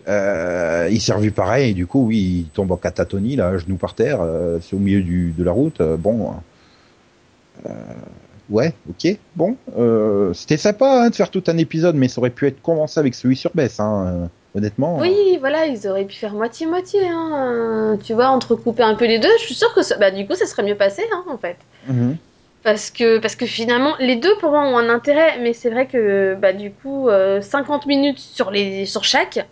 Euh, 0.08 0.88
il 0.90 1.00
s'est 1.00 1.12
revu 1.12 1.30
pareil, 1.30 1.70
et 1.70 1.74
du 1.74 1.86
coup, 1.86 2.06
oui, 2.06 2.44
il 2.46 2.50
tombe 2.52 2.72
en 2.72 2.76
catatonie, 2.76 3.36
là, 3.36 3.56
genou 3.58 3.76
par 3.76 3.94
terre, 3.94 4.20
euh, 4.20 4.58
c'est 4.60 4.74
au 4.74 4.78
milieu 4.78 5.02
du, 5.02 5.32
de 5.36 5.44
la 5.44 5.52
route. 5.52 5.80
euh, 5.80 5.96
bon, 5.96 6.32
euh, 7.66 7.70
ouais, 8.48 8.74
ok, 8.88 9.16
bon, 9.36 9.56
c'était 10.34 10.56
sympa 10.56 11.04
hein, 11.04 11.10
de 11.10 11.14
faire 11.14 11.30
tout 11.30 11.44
un 11.46 11.56
épisode, 11.58 11.96
mais 11.96 12.08
ça 12.08 12.20
aurait 12.20 12.30
pu 12.30 12.46
être 12.46 12.60
commencé 12.62 12.98
avec 12.98 13.14
celui 13.14 13.36
sur 13.36 13.50
Bess, 13.54 13.78
hein, 13.80 14.28
honnêtement. 14.54 14.98
Oui, 14.98 15.36
voilà, 15.38 15.66
ils 15.66 15.86
auraient 15.86 16.04
pu 16.04 16.16
faire 16.16 16.34
moitié-moitié, 16.34 17.00
hein. 17.06 17.96
Tu 18.02 18.14
vois, 18.14 18.28
entrecouper 18.28 18.82
un 18.82 18.94
peu 18.94 19.06
les 19.06 19.18
deux. 19.18 19.28
Je 19.38 19.44
suis 19.44 19.54
sûre 19.54 19.72
que 19.74 19.82
ça, 19.82 19.96
bah, 19.98 20.10
du 20.10 20.26
coup, 20.26 20.34
ça 20.34 20.46
serait 20.46 20.64
mieux 20.64 20.76
passé, 20.76 21.02
en 21.28 21.38
fait. 21.38 21.56
Mhm. 21.86 22.16
Parce 22.62 22.90
que, 22.90 23.18
parce 23.18 23.36
que 23.36 23.46
finalement, 23.46 23.94
les 24.00 24.16
deux 24.16 24.36
pour 24.38 24.50
moi 24.50 24.62
ont 24.62 24.76
un 24.76 24.90
intérêt, 24.90 25.38
mais 25.40 25.54
c'est 25.54 25.70
vrai 25.70 25.86
que 25.86 26.34
bah, 26.34 26.52
du 26.52 26.70
coup, 26.70 27.08
euh, 27.08 27.40
50 27.40 27.86
minutes 27.86 28.18
sur, 28.18 28.50
les, 28.50 28.84
sur 28.84 29.02
chaque, 29.04 29.46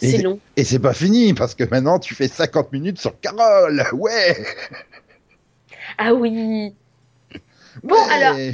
c'est 0.00 0.16
Et- 0.18 0.22
long. 0.22 0.38
Et 0.56 0.64
c'est 0.64 0.78
pas 0.78 0.92
fini, 0.94 1.34
parce 1.34 1.54
que 1.54 1.64
maintenant, 1.64 1.98
tu 1.98 2.14
fais 2.14 2.28
50 2.28 2.72
minutes 2.72 2.98
sur 3.00 3.18
Carole, 3.20 3.82
ouais 3.92 4.36
Ah 5.98 6.14
oui 6.14 6.74
Bon, 7.82 7.94
Ouais. 7.94 8.12
alors, 8.12 8.36
euh, 8.36 8.52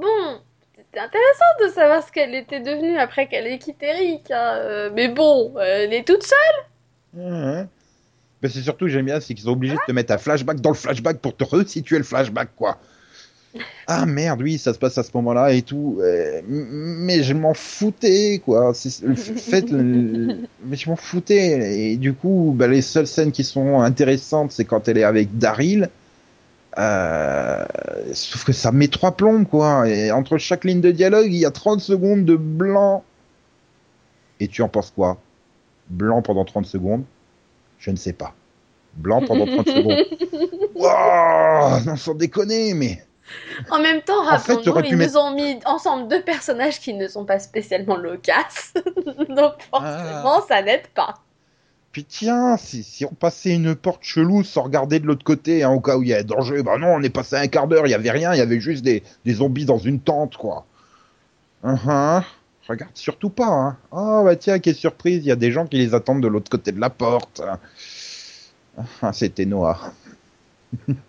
bon, 0.00 0.40
c'était 0.76 1.00
intéressant 1.00 1.44
de 1.66 1.68
savoir 1.68 2.06
ce 2.06 2.10
qu'elle 2.10 2.34
était 2.34 2.60
devenue 2.60 2.96
après 2.98 3.28
qu'elle 3.28 3.46
ait 3.46 3.58
quitté 3.58 3.92
Rick, 3.92 4.30
hein, 4.30 4.54
euh, 4.56 4.90
mais 4.94 5.08
bon, 5.08 5.54
elle 5.60 5.92
est 5.92 6.06
toute 6.06 6.22
seule. 6.24 7.66
Mais 8.40 8.48
c'est 8.48 8.60
surtout, 8.62 8.88
j'aime 8.88 9.06
bien, 9.06 9.20
c'est 9.20 9.34
qu'ils 9.34 9.44
sont 9.44 9.50
obligés 9.50 9.74
de 9.74 9.80
te 9.86 9.92
mettre 9.92 10.12
un 10.12 10.18
flashback 10.18 10.60
dans 10.60 10.70
le 10.70 10.76
flashback 10.76 11.18
pour 11.18 11.36
te 11.36 11.44
resituer 11.44 11.98
le 11.98 12.04
flashback, 12.04 12.50
quoi. 12.56 12.78
Ah 13.86 14.04
merde, 14.04 14.42
oui, 14.42 14.58
ça 14.58 14.74
se 14.74 14.78
passe 14.78 14.98
à 14.98 15.02
ce 15.02 15.10
moment-là 15.14 15.52
et 15.54 15.62
tout. 15.62 15.98
euh, 16.00 16.42
mais 16.46 17.22
je 17.22 17.32
m'en 17.32 17.54
foutais, 17.54 18.40
quoi. 18.44 18.72
C'est 18.74 19.00
le 19.02 19.14
f- 19.14 19.34
fait, 19.36 19.70
le- 19.70 20.40
mais 20.64 20.76
je 20.76 20.90
m'en 20.90 20.96
foutais. 20.96 21.90
Et 21.92 21.96
du 21.96 22.12
coup, 22.12 22.52
bah, 22.56 22.66
les 22.68 22.82
seules 22.82 23.06
scènes 23.06 23.32
qui 23.32 23.44
sont 23.44 23.80
intéressantes, 23.80 24.52
c'est 24.52 24.64
quand 24.66 24.88
elle 24.88 24.98
est 24.98 25.04
avec 25.04 25.38
Daryl. 25.38 25.88
Euh, 26.76 27.64
sauf 28.12 28.44
que 28.44 28.52
ça 28.52 28.70
met 28.72 28.88
trois 28.88 29.12
plombes, 29.12 29.46
quoi. 29.48 29.88
Et 29.88 30.12
entre 30.12 30.36
chaque 30.38 30.64
ligne 30.64 30.82
de 30.82 30.90
dialogue, 30.90 31.26
il 31.26 31.36
y 31.38 31.46
a 31.46 31.50
30 31.50 31.80
secondes 31.80 32.24
de 32.26 32.36
blanc. 32.36 33.02
Et 34.38 34.48
tu 34.48 34.60
en 34.62 34.68
penses 34.68 34.92
quoi? 34.94 35.18
Blanc 35.88 36.20
pendant 36.22 36.44
30 36.44 36.66
secondes? 36.66 37.04
Je 37.78 37.90
ne 37.90 37.96
sais 37.96 38.12
pas. 38.12 38.34
Blanc 38.94 39.22
pendant 39.22 39.46
30 39.46 39.66
secondes. 39.68 39.96
Wow, 40.74 41.80
non, 41.86 41.96
sans 41.96 42.14
déconner, 42.14 42.72
mais. 42.74 43.02
En 43.70 43.80
même 43.80 44.02
temps, 44.02 44.20
En 44.26 44.38
fait, 44.38 44.52
rappelons-nous, 44.54 44.82
pu 44.82 44.88
ils 44.88 44.96
mettre- 44.96 45.12
nous 45.14 45.18
ont 45.18 45.34
mis 45.34 45.58
ensemble 45.64 46.08
deux 46.08 46.22
personnages 46.22 46.80
qui 46.80 46.94
ne 46.94 47.08
sont 47.08 47.24
pas 47.24 47.38
spécialement 47.38 47.96
loquaces, 47.96 48.74
donc 49.28 49.54
forcément, 49.70 50.38
Ah. 50.38 50.44
ça 50.48 50.62
n'aide 50.62 50.86
pas. 50.94 51.14
Puis 51.92 52.04
tiens, 52.04 52.56
si, 52.58 52.82
si 52.82 53.04
on 53.06 53.12
passait 53.14 53.54
une 53.54 53.74
porte 53.74 54.02
chelou 54.04 54.44
sans 54.44 54.62
regarder 54.62 55.00
de 55.00 55.06
l'autre 55.06 55.24
côté, 55.24 55.62
hein, 55.64 55.70
au 55.70 55.80
cas 55.80 55.96
où 55.96 56.02
il 56.02 56.10
y 56.10 56.14
a 56.14 56.22
danger, 56.22 56.62
bah 56.62 56.76
non, 56.78 56.88
on 56.94 57.02
est 57.02 57.10
passé 57.10 57.36
un 57.36 57.48
quart 57.48 57.66
d'heure, 57.66 57.86
il 57.86 57.90
y 57.90 57.94
avait 57.94 58.10
rien, 58.10 58.34
il 58.34 58.38
y 58.38 58.42
avait 58.42 58.60
juste 58.60 58.84
des, 58.84 59.02
des 59.24 59.34
zombies 59.34 59.64
dans 59.64 59.78
une 59.78 59.98
tente, 60.00 60.36
quoi. 60.36 60.66
Uh-huh. 61.64 62.22
Regarde 62.68 62.92
surtout 62.94 63.30
pas, 63.30 63.46
hein. 63.48 63.76
Oh, 63.90 64.22
bah 64.24 64.36
tiens, 64.36 64.58
quelle 64.58 64.74
surprise, 64.74 65.24
il 65.24 65.28
y 65.28 65.32
a 65.32 65.36
des 65.36 65.50
gens 65.50 65.66
qui 65.66 65.78
les 65.78 65.94
attendent 65.94 66.22
de 66.22 66.28
l'autre 66.28 66.50
côté 66.50 66.70
de 66.72 66.80
la 66.80 66.90
porte. 66.90 67.40
Ah, 69.02 69.12
C'était 69.12 69.46
Noah. 69.46 69.92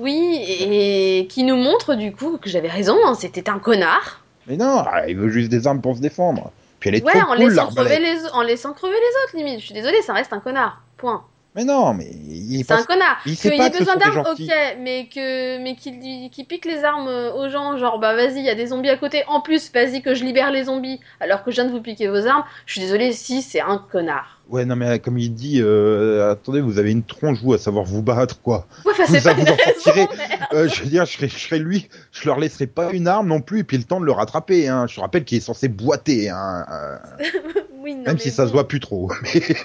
Oui, 0.00 0.42
et 0.48 1.26
qui 1.28 1.44
nous 1.44 1.56
montre 1.56 1.94
du 1.94 2.12
coup 2.12 2.38
que 2.38 2.48
j'avais 2.48 2.68
raison, 2.68 2.96
hein, 3.04 3.14
c'était 3.14 3.50
un 3.50 3.58
connard. 3.58 4.24
Mais 4.46 4.56
non, 4.56 4.82
ah, 4.86 5.06
il 5.08 5.16
veut 5.16 5.28
juste 5.28 5.50
des 5.50 5.66
armes 5.66 5.80
pour 5.80 5.96
se 5.96 6.00
défendre. 6.00 6.50
Puis 6.80 6.88
elle 6.88 6.96
est 6.96 7.04
Ouais, 7.04 7.12
trop 7.12 7.32
en, 7.32 7.36
cool, 7.36 7.50
laissant 7.50 7.66
crever 7.68 7.98
les, 7.98 8.26
en 8.32 8.42
laissant 8.42 8.72
crever 8.72 8.94
les 8.94 9.24
autres, 9.24 9.36
limite. 9.36 9.60
Je 9.60 9.66
suis 9.66 9.74
désolée, 9.74 10.00
ça 10.02 10.14
reste 10.14 10.32
un 10.32 10.40
connard. 10.40 10.82
Point. 10.96 11.22
Mais 11.56 11.64
non, 11.64 11.94
mais 11.94 12.08
il 12.28 12.60
est 12.60 12.64
C'est 12.64 12.74
un 12.74 12.84
connard. 12.84 13.18
il 13.26 13.36
sait 13.36 13.50
Qu'il 13.50 13.60
ait 13.60 13.70
besoin 13.70 13.96
d'armes, 13.96 14.20
ok, 14.20 14.52
mais 14.80 15.08
que 15.12 15.58
mais 15.60 15.74
qu'il 15.74 16.46
pique 16.46 16.64
les 16.64 16.84
armes 16.84 17.08
euh, 17.08 17.32
aux 17.32 17.48
gens, 17.48 17.76
genre 17.76 17.98
bah 17.98 18.14
vas-y, 18.14 18.38
il 18.38 18.44
y 18.44 18.48
a 18.50 18.54
des 18.54 18.66
zombies 18.68 18.88
à 18.88 18.96
côté. 18.96 19.24
En 19.26 19.40
plus, 19.40 19.72
vas-y 19.72 20.00
que 20.00 20.14
je 20.14 20.24
libère 20.24 20.52
les 20.52 20.64
zombies, 20.64 21.00
alors 21.18 21.42
que 21.42 21.50
je 21.50 21.56
viens 21.56 21.64
de 21.64 21.72
vous 21.72 21.80
piquer 21.82 22.06
vos 22.06 22.24
armes. 22.26 22.44
Je 22.66 22.72
suis 22.74 22.80
désolée, 22.82 23.12
si 23.12 23.42
c'est 23.42 23.60
un 23.60 23.78
connard. 23.90 24.38
Ouais, 24.48 24.64
non, 24.64 24.76
mais 24.76 25.00
comme 25.00 25.18
il 25.18 25.32
dit, 25.34 25.60
euh, 25.60 26.30
attendez, 26.32 26.60
vous 26.60 26.78
avez 26.78 26.92
une 26.92 27.02
tronche, 27.04 27.38
vous, 27.42 27.52
à 27.54 27.58
savoir 27.58 27.84
vous 27.84 28.02
battre, 28.02 28.40
quoi. 28.42 28.66
Ouais, 28.84 28.92
Vous 29.06 29.14
c'est 29.14 29.22
pas 29.22 29.32
vous 29.34 29.42
une 29.42 29.48
raison. 29.48 30.08
Euh, 30.52 30.68
je 30.68 30.82
veux 30.82 30.88
dire, 30.88 31.04
je 31.04 31.12
serais, 31.16 31.28
je 31.28 31.38
serais 31.38 31.58
lui, 31.58 31.88
je 32.12 32.26
leur 32.26 32.38
laisserais 32.38 32.66
pas 32.66 32.90
une 32.92 33.06
arme 33.08 33.28
non 33.28 33.40
plus, 33.40 33.60
et 33.60 33.64
puis 33.64 33.76
le 33.76 33.84
temps 33.84 34.00
de 34.00 34.06
le 34.06 34.12
rattraper. 34.12 34.68
Hein. 34.68 34.86
Je 34.88 34.94
te 34.96 35.00
rappelle 35.00 35.24
qu'il 35.24 35.38
est 35.38 35.40
censé 35.40 35.68
boiter, 35.68 36.30
hein, 36.30 36.64
euh, 36.72 36.96
Oui, 37.82 37.94
non, 37.94 38.02
même 38.04 38.18
si 38.18 38.30
ça 38.30 38.42
se 38.44 38.48
bon. 38.48 38.54
voit 38.54 38.68
plus 38.68 38.80
trop. 38.80 39.10
Mais- 39.34 39.56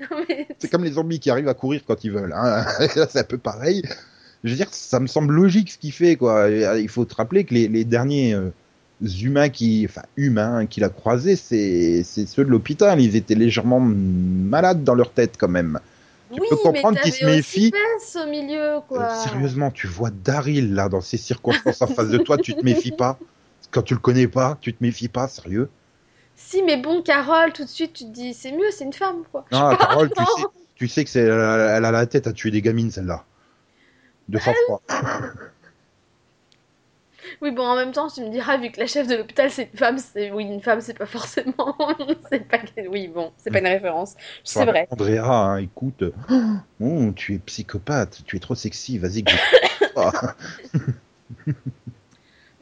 c'est 0.58 0.70
comme 0.70 0.84
les 0.84 0.92
zombies 0.92 1.20
qui 1.20 1.30
arrivent 1.30 1.48
à 1.48 1.54
courir 1.54 1.82
quand 1.86 2.04
ils 2.04 2.10
veulent. 2.10 2.34
Hein. 2.34 2.64
C'est 3.10 3.18
un 3.18 3.24
peu 3.24 3.38
pareil. 3.38 3.82
Je 4.44 4.50
veux 4.50 4.56
dire, 4.56 4.68
ça 4.70 5.00
me 5.00 5.06
semble 5.06 5.34
logique 5.34 5.70
ce 5.70 5.78
qu'il 5.78 5.92
fait, 5.92 6.16
quoi. 6.16 6.48
Euh, 6.48 6.80
Il 6.80 6.88
faut 6.88 7.04
te 7.04 7.14
rappeler 7.14 7.44
que 7.44 7.52
les, 7.54 7.68
les 7.68 7.84
derniers 7.84 8.34
euh, 8.34 8.50
humains 9.22 9.48
qui, 9.48 9.86
enfin 9.88 10.02
humains 10.16 10.66
qu'il 10.66 10.84
a 10.84 10.88
croisés, 10.88 11.36
c'est 11.36 12.02
ceux 12.04 12.44
de 12.44 12.50
l'hôpital. 12.50 13.00
Ils 13.00 13.16
étaient 13.16 13.34
légèrement 13.34 13.80
malades 13.80 14.84
dans 14.84 14.94
leur 14.94 15.12
tête 15.12 15.34
quand 15.38 15.48
même. 15.48 15.78
Tu 16.32 16.40
oui, 16.40 16.46
peux 16.48 16.56
comprendre 16.56 16.96
mais 16.96 17.02
qu'il 17.02 17.12
se 17.12 17.24
méfie. 17.24 17.72
au 18.14 18.30
milieu, 18.30 18.78
quoi. 18.88 19.02
Euh, 19.02 19.24
sérieusement, 19.24 19.70
tu 19.70 19.88
vois 19.88 20.10
Daryl 20.10 20.74
là 20.74 20.88
dans 20.88 21.00
ces 21.00 21.16
circonstances 21.16 21.82
en 21.82 21.88
face 21.88 22.08
de 22.08 22.18
toi, 22.18 22.38
tu 22.38 22.54
te 22.54 22.64
méfies 22.64 22.92
pas. 22.92 23.18
Quand 23.72 23.82
tu 23.82 23.94
le 23.94 24.00
connais 24.00 24.28
pas, 24.28 24.56
tu 24.60 24.72
te 24.72 24.82
méfies 24.82 25.08
pas, 25.08 25.28
sérieux. 25.28 25.68
Si, 26.42 26.62
mais 26.62 26.78
bon, 26.78 27.02
Carole, 27.02 27.52
tout 27.52 27.64
de 27.64 27.68
suite, 27.68 27.92
tu 27.92 28.04
te 28.04 28.10
dis, 28.10 28.34
c'est 28.34 28.50
mieux, 28.50 28.70
c'est 28.72 28.84
une 28.84 28.92
femme, 28.92 29.22
quoi. 29.30 29.44
Non, 29.52 29.76
Carole, 29.76 30.10
tu 30.10 30.24
sais, 30.24 30.46
tu 30.74 30.88
sais 30.88 31.04
que 31.04 31.10
c'est, 31.10 31.20
elle 31.20 31.32
a 31.32 31.76
elle 31.76 31.84
a 31.84 31.92
la 31.92 32.06
tête 32.06 32.26
à 32.26 32.32
tuer 32.32 32.50
des 32.50 32.62
gamines 32.62 32.90
celle-là. 32.90 33.24
De 34.28 34.38
Bah 34.38 34.44
sang-froid. 34.44 34.82
Oui, 37.42 37.52
bon, 37.52 37.62
en 37.62 37.76
même 37.76 37.92
temps, 37.92 38.08
tu 38.08 38.22
me 38.22 38.30
diras, 38.30 38.56
vu 38.56 38.70
que 38.70 38.80
la 38.80 38.86
chef 38.86 39.06
de 39.06 39.14
l'hôpital, 39.14 39.50
c'est 39.50 39.70
une 39.72 39.78
femme, 39.78 39.98
c'est... 39.98 40.30
Oui, 40.30 40.44
une 40.44 40.60
femme, 40.60 40.80
c'est 40.80 40.98
pas 40.98 41.06
forcément... 41.06 41.76
c'est 42.30 42.46
pas... 42.46 42.58
Oui, 42.88 43.08
bon, 43.08 43.32
c'est 43.38 43.50
pas 43.50 43.60
une 43.60 43.66
référence. 43.66 44.14
C'est 44.42 44.64
vrai. 44.64 44.88
Andrea, 44.90 45.20
hein, 45.20 45.56
écoute, 45.58 46.02
oh, 46.80 47.12
tu 47.14 47.34
es 47.34 47.38
psychopathe, 47.38 48.22
tu 48.26 48.36
es 48.36 48.40
trop 48.40 48.54
sexy, 48.54 48.98
vas-y. 48.98 49.24
que 49.24 49.30
je-. 49.30 50.80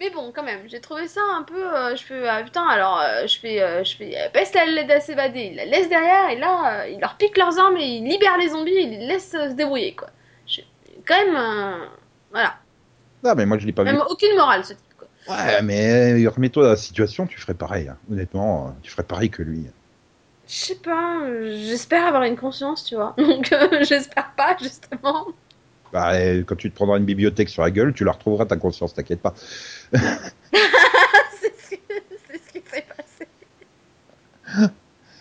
Mais 0.00 0.10
bon, 0.10 0.30
quand 0.34 0.44
même, 0.44 0.68
j'ai 0.68 0.80
trouvé 0.80 1.08
ça 1.08 1.20
un 1.34 1.42
peu... 1.42 1.74
euh, 1.76 1.96
je 1.96 2.04
fais, 2.04 2.28
ah, 2.28 2.42
putain, 2.44 2.64
alors, 2.68 3.00
euh, 3.00 3.26
je 3.26 3.38
fais... 3.38 3.60
euh, 3.60 3.82
je 3.82 3.96
fais 3.96 4.16
euh, 4.16 4.28
Peste, 4.32 4.54
elle 4.54 4.74
l'aide 4.74 4.90
à 4.92 5.00
s'évader. 5.00 5.48
Il 5.50 5.56
la 5.56 5.64
laisse 5.64 5.88
derrière, 5.88 6.30
et 6.30 6.36
là, 6.36 6.86
il 6.86 7.00
leur 7.00 7.16
pique 7.16 7.36
leurs 7.36 7.58
armes, 7.58 7.76
et 7.76 7.84
il 7.96 8.04
libère 8.04 8.36
les 8.38 8.50
zombies, 8.50 8.70
et 8.70 8.82
il 8.82 8.90
les 8.90 9.06
laisse 9.08 9.30
se 9.32 9.52
débrouiller, 9.54 9.96
quoi. 9.96 10.08
Je- 10.46 10.60
Quand 11.06 11.16
même... 11.16 11.88
Voilà. 12.30 12.54
Non, 13.24 13.34
mais 13.34 13.46
moi 13.46 13.58
je 13.58 13.66
l'ai 13.66 13.72
pas 13.72 13.82
vu. 13.82 13.90
Même 13.90 14.02
aucune 14.08 14.36
morale, 14.36 14.64
ce 14.64 14.74
type, 14.74 14.94
quoi. 14.96 15.08
Ouais, 15.34 15.62
mais 15.62 16.26
remets-toi 16.28 16.62
dans 16.62 16.70
la 16.70 16.76
situation, 16.76 17.26
tu 17.26 17.40
ferais 17.40 17.54
pareil. 17.54 17.88
hein. 17.88 17.96
Honnêtement, 18.10 18.76
tu 18.82 18.90
ferais 18.92 19.02
pareil 19.02 19.30
que 19.30 19.42
lui. 19.42 19.66
Je 20.46 20.54
sais 20.54 20.74
pas, 20.76 21.20
j'espère 21.50 22.06
avoir 22.06 22.22
une 22.22 22.36
conscience, 22.36 22.84
tu 22.84 22.94
vois. 22.94 23.14
Donc, 23.18 23.52
j'espère 23.82 24.32
pas, 24.36 24.56
justement. 24.60 25.26
Bah, 25.92 26.12
euh, 26.14 26.42
quand 26.44 26.56
tu 26.56 26.70
te 26.70 26.74
prendras 26.76 26.98
une 26.98 27.04
bibliothèque 27.04 27.48
sur 27.48 27.62
la 27.62 27.70
gueule, 27.70 27.92
tu 27.94 28.04
la 28.04 28.12
retrouveras 28.12 28.46
ta 28.46 28.56
conscience, 28.56 28.94
t'inquiète 28.94 29.20
pas. 29.22 29.34
c'est 29.92 30.00
ce, 30.02 31.70
qui- 31.70 31.80
c'est 32.30 32.38
ce 32.38 32.52
qui 32.52 32.62
s'est 32.70 32.84
passé. 32.96 33.26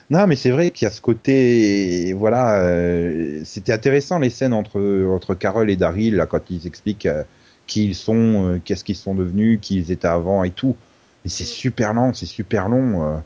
Non, 0.10 0.26
mais 0.26 0.38
c'est 0.38 0.52
vrai 0.52 0.72
qu'il 0.72 0.86
y 0.86 0.88
a 0.88 0.92
ce 0.92 1.02
côté, 1.02 2.14
voilà, 2.14 2.62
euh, 2.64 3.42
c'était 3.44 3.74
intéressant 3.74 4.20
les 4.20 4.30
scènes 4.30 4.54
entre 4.54 4.80
entre 5.10 5.36
Carol 5.36 5.70
et 5.70 5.76
Daryl 5.76 6.16
là 6.16 6.26
quand 6.26 6.50
ils 6.50 6.66
expliquent 6.66 7.08
euh, 7.08 7.24
qui 7.68 7.86
ils 7.86 7.96
sont, 7.96 8.54
euh, 8.56 8.62
qu'est-ce 8.64 8.86
qu'ils 8.86 8.96
sont 8.96 9.16
devenus, 9.16 9.60
qui 9.62 9.76
ils 9.78 9.92
étaient 9.92 10.08
avant 10.08 10.46
et 10.46 10.52
tout. 10.52 10.78
Mais 11.26 11.30
c'est 11.30 11.44
super 11.44 11.94
lent, 11.94 12.14
c'est 12.14 12.26
super 12.26 12.70
long. 12.70 13.22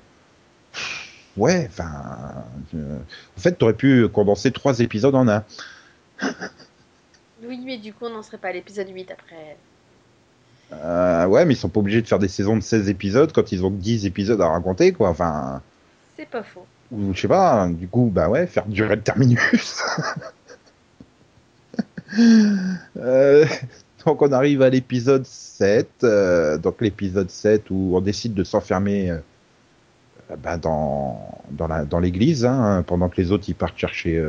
Ouais, 1.38 1.66
enfin, 1.70 2.44
en 2.76 3.40
fait, 3.40 3.54
t'aurais 3.54 3.74
pu 3.74 4.08
condenser 4.10 4.52
trois 4.52 4.80
épisodes 4.80 5.16
en 5.16 5.28
un. 5.30 5.44
Oui, 7.44 7.62
mais 7.66 7.78
du 7.78 7.94
coup, 7.94 8.06
on 8.06 8.10
n'en 8.12 8.24
serait 8.24 8.38
pas 8.38 8.50
à 8.50 8.52
l'épisode 8.54 8.90
8 8.90 9.12
après. 9.12 9.58
Euh, 10.74 11.26
ouais, 11.26 11.44
mais 11.46 11.54
ils 11.54 11.58
sont 11.58 11.70
pas 11.70 11.80
obligés 11.80 12.02
de 12.02 12.08
faire 12.08 12.20
des 12.20 12.28
saisons 12.28 12.56
de 12.56 12.62
16 12.62 12.90
épisodes 12.90 13.32
quand 13.34 13.52
ils 13.52 13.66
ont 13.66 13.72
que 13.72 13.76
10 13.82 14.06
épisodes 14.06 14.40
à 14.42 14.48
raconter, 14.50 14.94
quoi. 14.94 15.10
Enfin, 15.10 15.62
C'est 16.18 16.30
pas 16.30 16.44
faux. 16.44 16.66
ou 16.92 17.14
je 17.14 17.22
sais 17.22 17.28
pas, 17.28 17.68
du 17.68 17.88
coup, 17.88 18.10
bah 18.14 18.30
ouais, 18.30 18.48
faire 18.48 18.66
durer 18.68 18.96
le 18.96 19.02
terminus. 19.02 19.82
Euh, 22.98 23.46
donc 24.06 24.22
on 24.22 24.34
arrive 24.34 24.62
à 24.62 24.70
l'épisode 24.70 25.26
7, 25.26 25.88
euh, 26.04 26.58
donc 26.58 26.82
l'épisode 26.82 27.30
7 27.30 27.70
où 27.70 27.94
on 27.96 28.02
décide 28.02 28.34
de 28.34 28.44
s'enfermer 28.44 29.18
bah, 30.44 30.58
dans, 30.58 31.42
dans 31.52 32.00
l'église, 32.02 32.44
hein, 32.44 32.84
pendant 32.86 33.08
que 33.08 33.16
les 33.16 33.32
autres 33.32 33.46
ils 33.48 33.56
partent 33.56 33.78
chercher 33.78 34.22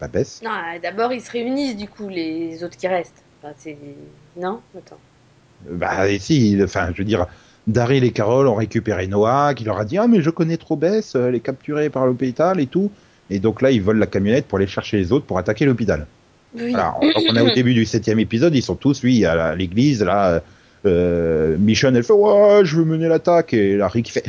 Bess. 0.00 0.42
Non, 0.44 0.50
euh, 0.50 0.78
d'abord, 0.82 1.12
ils 1.12 1.20
se 1.20 1.30
réunissent, 1.30 1.76
du 1.76 1.88
coup, 1.88 2.08
les 2.08 2.62
autres 2.62 2.76
qui 2.76 2.88
restent. 2.88 3.22
Enfin. 3.42 3.70
Non 4.36 4.60
Attends. 4.76 4.98
Bah 5.68 6.06
si, 6.18 6.58
enfin 6.62 6.90
je 6.92 6.98
veux 6.98 7.04
dire, 7.04 7.26
Daryl 7.66 8.04
et 8.04 8.10
Carol 8.10 8.46
ont 8.46 8.54
récupéré 8.54 9.06
Noah, 9.06 9.54
qui 9.54 9.64
leur 9.64 9.78
a 9.78 9.84
dit 9.84 9.98
ah 9.98 10.06
mais 10.06 10.20
je 10.20 10.30
connais 10.30 10.56
trop 10.56 10.76
Bess, 10.76 11.14
elle 11.14 11.34
est 11.34 11.40
capturée 11.40 11.90
par 11.90 12.06
l'hôpital 12.06 12.60
et 12.60 12.66
tout. 12.66 12.90
Et 13.30 13.38
donc 13.38 13.62
là 13.62 13.70
ils 13.70 13.82
volent 13.82 13.98
la 13.98 14.06
camionnette 14.06 14.46
pour 14.46 14.58
aller 14.58 14.66
chercher 14.66 14.98
les 14.98 15.12
autres 15.12 15.26
pour 15.26 15.38
attaquer 15.38 15.64
l'hôpital. 15.64 16.06
Oui. 16.54 16.74
Alors 16.74 17.00
on 17.02 17.36
est 17.36 17.40
au 17.40 17.54
début 17.54 17.74
du 17.74 17.84
septième 17.84 18.18
épisode, 18.18 18.54
ils 18.54 18.62
sont 18.62 18.76
tous 18.76 19.02
oui 19.02 19.24
à 19.24 19.54
l'église 19.54 20.02
là. 20.02 20.42
Euh, 20.84 21.56
Michonne 21.58 21.96
elle 21.96 22.04
fait 22.04 22.12
ouais 22.12 22.60
je 22.64 22.76
veux 22.76 22.84
mener 22.84 23.08
l'attaque 23.08 23.54
et 23.54 23.76
la 23.76 23.88
Rick 23.88 24.12
fait 24.12 24.22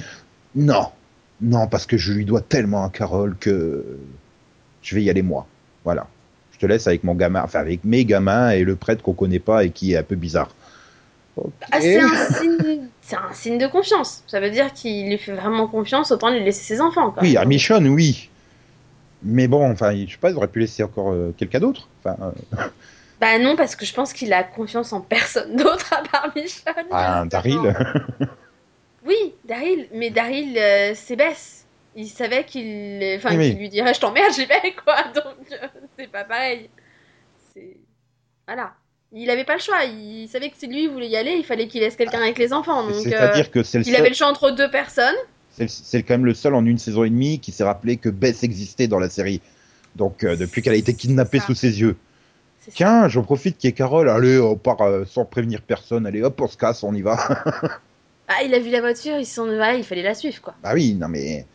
non 0.56 0.88
non 1.42 1.68
parce 1.68 1.86
que 1.86 1.98
je 1.98 2.14
lui 2.14 2.26
dois 2.26 2.42
tellement 2.42 2.84
à 2.84 2.90
Carol 2.90 3.36
que 3.40 3.86
je 4.82 4.96
vais 4.96 5.04
y 5.04 5.10
aller 5.10 5.22
moi. 5.22 5.46
Voilà. 5.88 6.06
Je 6.52 6.58
te 6.60 6.66
laisse 6.66 6.86
avec 6.86 7.06
mon 7.06 7.16
gamin, 7.16 7.42
enfin 7.42 7.60
avec 7.62 7.86
mes 7.86 8.04
gamins 8.04 8.50
et 8.50 8.66
le 8.66 8.76
prêtre 8.76 9.02
qu'on 9.02 9.14
connaît 9.14 9.40
pas 9.40 9.64
et 9.64 9.70
qui 9.70 9.94
est 9.94 9.98
un 9.98 10.04
peu 10.04 10.16
bizarre. 10.16 10.50
Ah, 11.72 11.80
c'est 11.80 11.98
un 11.98 12.26
signe... 12.34 12.88
C'est 13.02 13.16
un 13.16 13.32
signe 13.32 13.58
de 13.58 13.68
confiance. 13.68 14.22
Ça 14.28 14.42
veut 14.42 14.50
dire 14.50 14.74
qu'il 14.74 15.08
lui 15.08 15.18
fait 15.18 15.32
vraiment 15.32 15.66
confiance, 15.68 16.12
autant 16.12 16.30
lui 16.30 16.44
laisser 16.44 16.62
ses 16.64 16.82
enfants. 16.82 17.12
Quoi. 17.12 17.24
Oui, 17.24 17.38
à 17.38 17.46
Michonne, 17.46 17.88
oui. 17.88 18.30
Mais 19.24 19.48
bon, 19.48 19.72
enfin, 19.72 19.96
je 19.96 20.12
sais 20.12 20.18
pas, 20.18 20.30
ils 20.30 20.36
auraient 20.36 20.50
pu 20.50 20.60
laisser 20.60 20.84
encore 20.84 21.14
euh, 21.14 21.34
quelqu'un 21.38 21.62
d'autre. 21.62 21.88
Enfin, 22.04 22.18
euh, 22.22 22.64
Bah 23.22 23.40
non, 23.40 23.56
parce 23.56 23.78
que 23.78 23.86
je 23.86 23.94
pense 23.94 24.12
qu'il 24.12 24.34
a 24.34 24.44
confiance 24.44 24.92
en 24.92 25.00
personne 25.00 25.56
d'autre 25.56 25.94
à 25.94 26.04
part 26.04 26.34
Michonne. 26.36 26.86
ah. 26.92 27.24
Daryl. 27.26 27.74
Oui, 29.06 29.34
Daryl. 29.46 29.88
Mais 29.94 30.10
Daryl, 30.10 30.58
euh, 30.58 30.92
c'est 30.96 31.16
Bess. 31.16 31.57
Il 32.00 32.08
savait 32.08 32.46
qu'il 32.46 33.04
enfin, 33.18 33.36
Oui, 33.36 33.54
lui 33.54 33.70
dirait 33.70 33.92
je 33.92 34.00
t'emmerde, 34.00 34.32
j'y 34.32 34.46
vais, 34.46 34.76
quoi. 34.84 35.04
Donc, 35.16 35.52
euh, 35.52 35.68
c'est 35.98 36.08
pas 36.08 36.24
pareil. 36.24 36.70
C'est. 37.54 37.76
Voilà. 38.48 38.74
Il 39.12 39.32
avait 39.32 39.46
pas 39.46 39.56
le 39.56 39.60
choix. 39.62 39.84
Il 39.84 40.28
savait 40.28 40.52
que 40.52 40.58
si 40.58 40.68
lui 40.68 40.86
voulait 40.86 41.08
y 41.08 41.18
aller, 41.18 41.32
il 41.32 41.44
fallait 41.44 41.68
qu'il 41.68 41.82
laisse 41.82 41.96
quelqu'un 41.96 42.22
avec 42.22 42.38
les 42.38 42.54
enfants. 42.54 42.84
Donc, 42.84 42.94
C'est-à-dire 42.94 43.46
euh, 43.48 43.50
que 43.52 43.64
c'est 43.64 43.80
il 43.80 43.86
seul, 43.86 43.96
avait 43.96 44.10
le 44.10 44.16
choix 44.16 44.28
entre 44.28 44.52
deux 44.52 44.70
personnes. 44.70 45.16
c'est 45.68 46.04
quand 46.04 46.14
même 46.14 46.26
le 46.26 46.36
seul 46.36 46.54
en 46.54 46.64
une 46.66 46.78
saison 46.78 47.04
et 47.04 47.10
demie 47.10 47.40
qui 47.40 47.52
s'est 47.52 47.64
rappelé 47.64 47.98
que 47.98 48.10
Bess 48.10 48.44
existait 48.44 48.88
dans 48.88 49.00
la 49.00 49.10
série. 49.10 49.42
Donc, 49.96 50.24
euh, 50.24 50.36
depuis 50.36 50.62
qu'elle 50.62 50.74
a 50.74 50.78
été 50.78 50.94
kidnappée 50.94 51.40
sous 51.40 51.56
ses 51.56 51.80
yeux. 51.82 51.96
Tiens, 52.76 53.08
j'en 53.08 53.24
profite 53.24 53.58
qu'il 53.58 53.70
y 53.70 53.72
ait 53.72 53.76
Carole. 53.76 54.08
Allez, 54.08 54.38
on 54.40 54.56
part 54.56 54.80
sans 55.08 55.26
prévenir 55.26 55.64
personne. 55.64 56.06
Allez, 56.06 56.22
hop, 56.22 56.40
on 56.42 56.48
se 56.48 56.58
casse, 56.58 56.84
on 56.84 56.94
y 56.94 57.02
va. 57.02 57.18
Ah, 58.30 58.44
il 58.44 58.54
a 58.54 58.60
vu 58.60 58.70
la 58.70 58.82
voiture, 58.82 59.18
ils 59.18 59.26
se 59.26 59.36
sont 59.36 59.46
voilà, 59.46 59.76
il 59.76 59.86
fallait 59.86 60.04
la 60.04 60.14
suivre, 60.14 60.42
quoi. 60.42 60.54
bah 60.62 60.72
oui, 60.74 60.94
non 60.96 61.08
mais. 61.08 61.46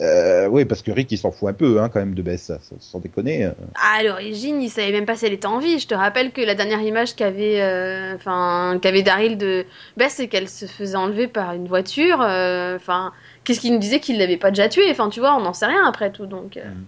Euh, 0.00 0.46
oui, 0.48 0.64
parce 0.64 0.80
que 0.80 0.90
Rick, 0.90 1.12
il 1.12 1.18
s'en 1.18 1.30
fout 1.30 1.50
un 1.50 1.52
peu, 1.52 1.80
hein, 1.80 1.90
quand 1.90 1.98
même, 2.00 2.14
de 2.14 2.22
Bess, 2.22 2.44
ça, 2.44 2.58
sans, 2.62 2.76
sans 2.80 2.98
déconner. 2.98 3.50
à 3.74 4.02
l'origine, 4.02 4.62
il 4.62 4.70
savait 4.70 4.90
même 4.90 5.04
pas 5.04 5.16
si 5.16 5.26
elle 5.26 5.34
était 5.34 5.46
en 5.46 5.58
vie. 5.58 5.78
Je 5.78 5.86
te 5.86 5.94
rappelle 5.94 6.32
que 6.32 6.40
la 6.40 6.54
dernière 6.54 6.80
image 6.80 7.14
qu'avait, 7.14 7.60
euh, 7.60 8.14
enfin, 8.14 8.78
qu'avait 8.80 9.02
Daryl 9.02 9.36
de 9.36 9.66
Bess, 9.98 10.14
c'est 10.14 10.28
qu'elle 10.28 10.48
se 10.48 10.64
faisait 10.64 10.96
enlever 10.96 11.28
par 11.28 11.52
une 11.52 11.68
voiture. 11.68 12.22
euh, 12.22 12.76
Enfin, 12.76 13.12
qu'est-ce 13.44 13.60
qu'il 13.60 13.72
nous 13.74 13.78
disait 13.78 14.00
qu'il 14.00 14.18
l'avait 14.18 14.38
pas 14.38 14.50
déjà 14.50 14.68
tuée 14.70 14.90
Enfin, 14.90 15.10
tu 15.10 15.20
vois, 15.20 15.36
on 15.36 15.40
n'en 15.40 15.52
sait 15.52 15.66
rien 15.66 15.84
après 15.86 16.10
tout. 16.10 16.24
Donc 16.26 16.56
Mhm. 16.56 16.86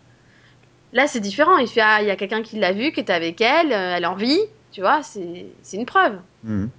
là, 0.95 1.07
c'est 1.07 1.21
différent. 1.21 1.59
Il 1.59 1.69
fait, 1.69 1.83
ah, 1.83 1.99
il 2.01 2.07
y 2.09 2.11
a 2.11 2.17
quelqu'un 2.17 2.43
qui 2.43 2.59
l'a 2.59 2.73
vue, 2.73 2.91
qui 2.93 3.01
était 3.01 3.13
avec 3.13 3.39
elle, 3.43 3.71
elle 3.71 4.03
est 4.03 4.07
en 4.07 4.15
vie. 4.17 4.41
Tu 4.73 4.81
vois, 4.81 5.03
c'est, 5.03 5.47
une 5.77 5.85
preuve. 5.87 6.15
Mhm. 6.43 6.71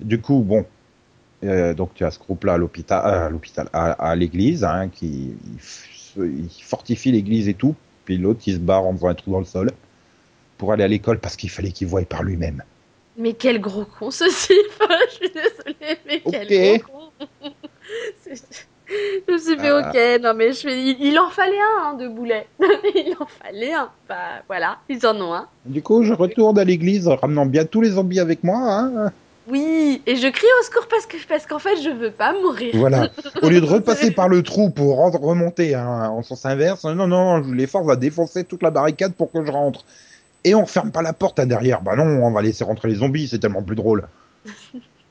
Du 0.00 0.20
coup, 0.20 0.40
bon, 0.40 0.66
euh, 1.44 1.74
donc 1.74 1.94
tu 1.94 2.04
as 2.04 2.10
ce 2.10 2.18
groupe-là 2.18 2.54
à 2.54 2.58
l'hôpital, 2.58 3.02
euh, 3.04 3.26
à 3.26 3.30
l'hôpital, 3.30 3.68
à, 3.72 3.92
à 3.92 4.14
l'église, 4.16 4.64
hein, 4.64 4.88
qui 4.88 5.34
il 5.44 5.58
f- 5.58 5.86
il 6.26 6.48
fortifie 6.64 7.12
l'église 7.12 7.48
et 7.48 7.54
tout. 7.54 7.74
Puis 8.04 8.18
l'autre, 8.18 8.40
il 8.46 8.54
se 8.54 8.58
barre 8.58 8.84
en 8.86 8.92
faisant 8.94 9.08
un 9.08 9.14
trou 9.14 9.30
dans 9.32 9.38
le 9.40 9.44
sol 9.44 9.70
pour 10.56 10.72
aller 10.72 10.84
à 10.84 10.88
l'école 10.88 11.18
parce 11.20 11.36
qu'il 11.36 11.50
fallait 11.50 11.70
qu'il 11.72 11.86
voie 11.86 12.02
par 12.02 12.22
lui-même. 12.22 12.62
Mais 13.16 13.32
quel 13.34 13.60
gros 13.60 13.84
con 13.84 14.10
ceci 14.10 14.54
Je 15.08 15.14
suis 15.14 15.30
désolée, 15.30 15.98
mais 16.06 16.22
quel 16.30 16.78
gros 16.80 17.10
con 17.10 17.50
Je 18.26 19.32
me 19.32 19.38
suis 19.38 19.58
fait 19.58 19.68
Ah. 19.70 19.90
ok, 20.16 20.22
non 20.22 20.34
mais 20.34 20.52
je 20.54 20.60
fais... 20.60 20.82
il, 20.82 20.96
il 21.00 21.18
en 21.18 21.28
fallait 21.28 21.58
un 21.78 21.88
hein, 21.90 21.94
de 21.94 22.08
boulet. 22.08 22.46
il 22.60 23.14
en 23.20 23.26
fallait 23.26 23.74
un. 23.74 23.90
Bah 24.08 24.42
voilà, 24.46 24.78
ils 24.88 25.06
en 25.06 25.14
ont 25.20 25.34
un. 25.34 25.46
Du 25.66 25.82
coup, 25.82 26.02
je 26.02 26.12
retourne 26.14 26.58
à 26.58 26.64
l'église, 26.64 27.06
en 27.06 27.16
ramenant 27.16 27.44
bien 27.44 27.64
tous 27.66 27.82
les 27.82 27.90
zombies 27.90 28.20
avec 28.20 28.42
moi. 28.42 28.56
Hein. 28.58 29.12
Oui, 29.50 30.02
et 30.06 30.16
je 30.16 30.28
crie 30.28 30.46
au 30.60 30.64
secours 30.64 30.86
parce 30.88 31.06
que 31.06 31.16
parce 31.28 31.46
qu'en 31.46 31.58
fait 31.58 31.76
je 31.82 31.90
veux 31.90 32.10
pas 32.10 32.32
mourir. 32.32 32.70
Voilà. 32.74 33.08
Au 33.42 33.48
lieu 33.48 33.60
de 33.60 33.66
repasser 33.66 34.10
par 34.10 34.28
le 34.28 34.42
trou 34.42 34.70
pour 34.70 34.96
rendre- 34.96 35.20
remonter 35.20 35.74
hein, 35.74 36.08
en 36.10 36.22
sens 36.22 36.44
inverse, 36.44 36.84
non, 36.84 37.06
non, 37.06 37.42
je 37.42 37.54
les 37.54 37.66
force 37.66 37.88
à 37.90 37.96
défoncer 37.96 38.44
toute 38.44 38.62
la 38.62 38.70
barricade 38.70 39.14
pour 39.14 39.32
que 39.32 39.44
je 39.44 39.50
rentre. 39.50 39.84
et 40.44 40.54
on 40.54 40.66
ferme 40.66 40.90
pas 40.90 41.02
la 41.02 41.12
porte 41.12 41.38
à 41.38 41.46
derrière. 41.46 41.80
Bah 41.82 41.96
non, 41.96 42.04
on 42.04 42.30
va 42.30 42.42
laisser 42.42 42.64
rentrer 42.64 42.88
les 42.88 42.96
zombies, 42.96 43.28
c'est 43.28 43.38
tellement 43.38 43.62
plus 43.62 43.76
drôle. 43.76 44.06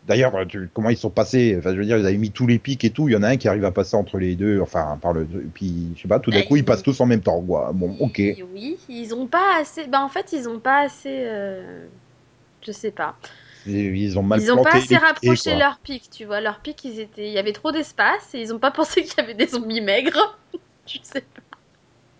D'ailleurs, 0.07 0.33
comment 0.73 0.89
ils 0.89 0.95
sont 0.97 1.09
passés? 1.09 1.55
Enfin, 1.59 1.73
je 1.73 1.79
veux 1.79 1.83
dire, 1.85 1.97
ils 1.97 2.05
avaient 2.05 2.15
mis 2.15 2.31
tous 2.31 2.47
les 2.47 2.59
pics 2.59 2.85
et 2.85 2.91
tout. 2.91 3.09
Il 3.09 3.11
y 3.11 3.17
en 3.17 3.23
a 3.23 3.27
un 3.27 3.35
qui 3.35 3.49
arrive 3.49 3.65
à 3.65 3.71
passer 3.71 3.97
entre 3.97 4.17
les 4.19 4.35
deux. 4.35 4.61
Enfin, 4.61 4.97
par 5.01 5.11
le. 5.11 5.23
et 5.23 5.49
Puis, 5.53 5.89
je 5.97 6.01
sais 6.03 6.07
pas, 6.07 6.19
tout 6.19 6.31
d'un 6.31 6.39
Bah, 6.39 6.45
coup, 6.45 6.55
ils 6.55 6.59
ils- 6.59 6.63
passent 6.65 6.81
tous 6.83 7.01
en 7.01 7.05
même 7.05 7.19
temps. 7.19 7.41
Bon, 7.41 7.97
ok. 7.99 8.21
Oui, 8.53 8.77
ils 8.87 9.13
ont 9.13 9.27
pas 9.27 9.57
assez. 9.59 9.85
Bah 9.87 10.01
en 10.01 10.07
fait, 10.07 10.31
ils 10.31 10.47
ont 10.47 10.59
pas 10.59 10.83
assez. 10.85 11.09
euh, 11.25 11.85
Je 12.65 12.71
sais 12.71 12.91
pas. 12.91 13.15
Ils 13.67 14.17
ont 14.17 14.23
mal 14.23 14.41
ils 14.41 14.51
ont 14.51 14.63
pas 14.63 14.75
assez 14.75 14.95
rapproché 14.95 15.51
quoi. 15.51 15.59
leur 15.59 15.79
pic, 15.79 16.09
tu 16.09 16.25
vois. 16.25 16.41
Leur 16.41 16.59
pic, 16.59 16.83
ils 16.85 16.99
étaient. 16.99 17.27
Il 17.27 17.33
y 17.33 17.37
avait 17.37 17.53
trop 17.53 17.71
d'espace 17.71 18.33
et 18.33 18.41
ils 18.41 18.53
ont 18.53 18.59
pas 18.59 18.71
pensé 18.71 19.03
qu'il 19.03 19.17
y 19.17 19.21
avait 19.21 19.33
des 19.33 19.47
zombies 19.47 19.81
maigres. 19.81 20.37
je 20.85 20.97
sais 21.01 21.21
pas. 21.21 21.41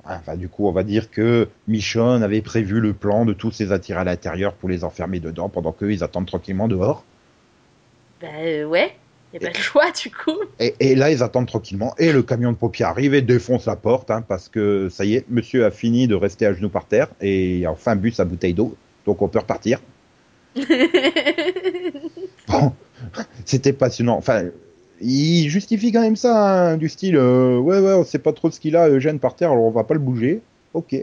Enfin, 0.09 0.37
du 0.37 0.47
coup, 0.47 0.67
on 0.67 0.71
va 0.71 0.83
dire 0.83 1.11
que 1.11 1.49
Michonne 1.67 2.23
avait 2.23 2.41
prévu 2.41 2.79
le 2.79 2.93
plan 2.93 3.25
de 3.25 3.33
tous 3.33 3.59
les 3.59 3.71
attirer 3.71 3.99
à 3.99 4.03
l'intérieur 4.05 4.53
pour 4.53 4.69
les 4.69 4.83
enfermer 4.83 5.19
dedans 5.19 5.49
pendant 5.49 5.73
qu'eux, 5.73 5.91
ils 5.91 6.03
attendent 6.03 6.27
tranquillement 6.27 6.67
dehors. 6.67 7.03
Bah 8.21 8.27
euh, 8.39 8.65
ouais. 8.65 8.95
Y 9.33 9.37
a 9.37 9.39
pas 9.41 9.49
de 9.49 9.57
choix 9.57 9.91
du 9.91 10.09
coup. 10.09 10.37
Et, 10.59 10.73
et 10.79 10.95
là, 10.95 11.11
ils 11.11 11.21
attendent 11.21 11.47
tranquillement. 11.47 11.93
Et 11.97 12.13
le 12.13 12.23
camion 12.23 12.53
de 12.53 12.57
pompiers 12.57 12.85
arrive 12.85 13.13
et 13.13 13.21
défonce 13.21 13.65
la 13.65 13.75
porte, 13.75 14.09
hein, 14.09 14.21
parce 14.21 14.47
que 14.47 14.87
ça 14.89 15.03
y 15.03 15.15
est, 15.15 15.25
monsieur 15.29 15.65
a 15.65 15.71
fini 15.71 16.07
de 16.07 16.15
rester 16.15 16.45
à 16.45 16.53
genoux 16.53 16.69
par 16.69 16.85
terre 16.85 17.09
et 17.19 17.65
a 17.65 17.71
enfin 17.71 17.97
bu 17.97 18.11
sa 18.11 18.23
bouteille 18.23 18.53
d'eau. 18.53 18.77
Donc 19.05 19.21
on 19.21 19.27
peut 19.27 19.39
repartir. 19.39 19.81
Bon, 22.47 22.71
c'était 23.45 23.73
passionnant. 23.73 24.17
Enfin, 24.17 24.45
il 25.01 25.49
justifie 25.49 25.91
quand 25.91 26.01
même 26.01 26.15
ça, 26.15 26.71
hein, 26.71 26.77
du 26.77 26.89
style, 26.89 27.17
euh, 27.17 27.57
ouais, 27.57 27.79
ouais, 27.79 27.93
on 27.93 28.03
sait 28.03 28.19
pas 28.19 28.33
trop 28.33 28.49
ce 28.49 28.59
qu'il 28.59 28.75
a, 28.75 28.89
Eugène 28.89 29.19
par 29.19 29.35
terre, 29.35 29.51
alors 29.51 29.65
on 29.65 29.71
va 29.71 29.83
pas 29.83 29.93
le 29.93 29.99
bouger. 29.99 30.41
Ok. 30.73 30.95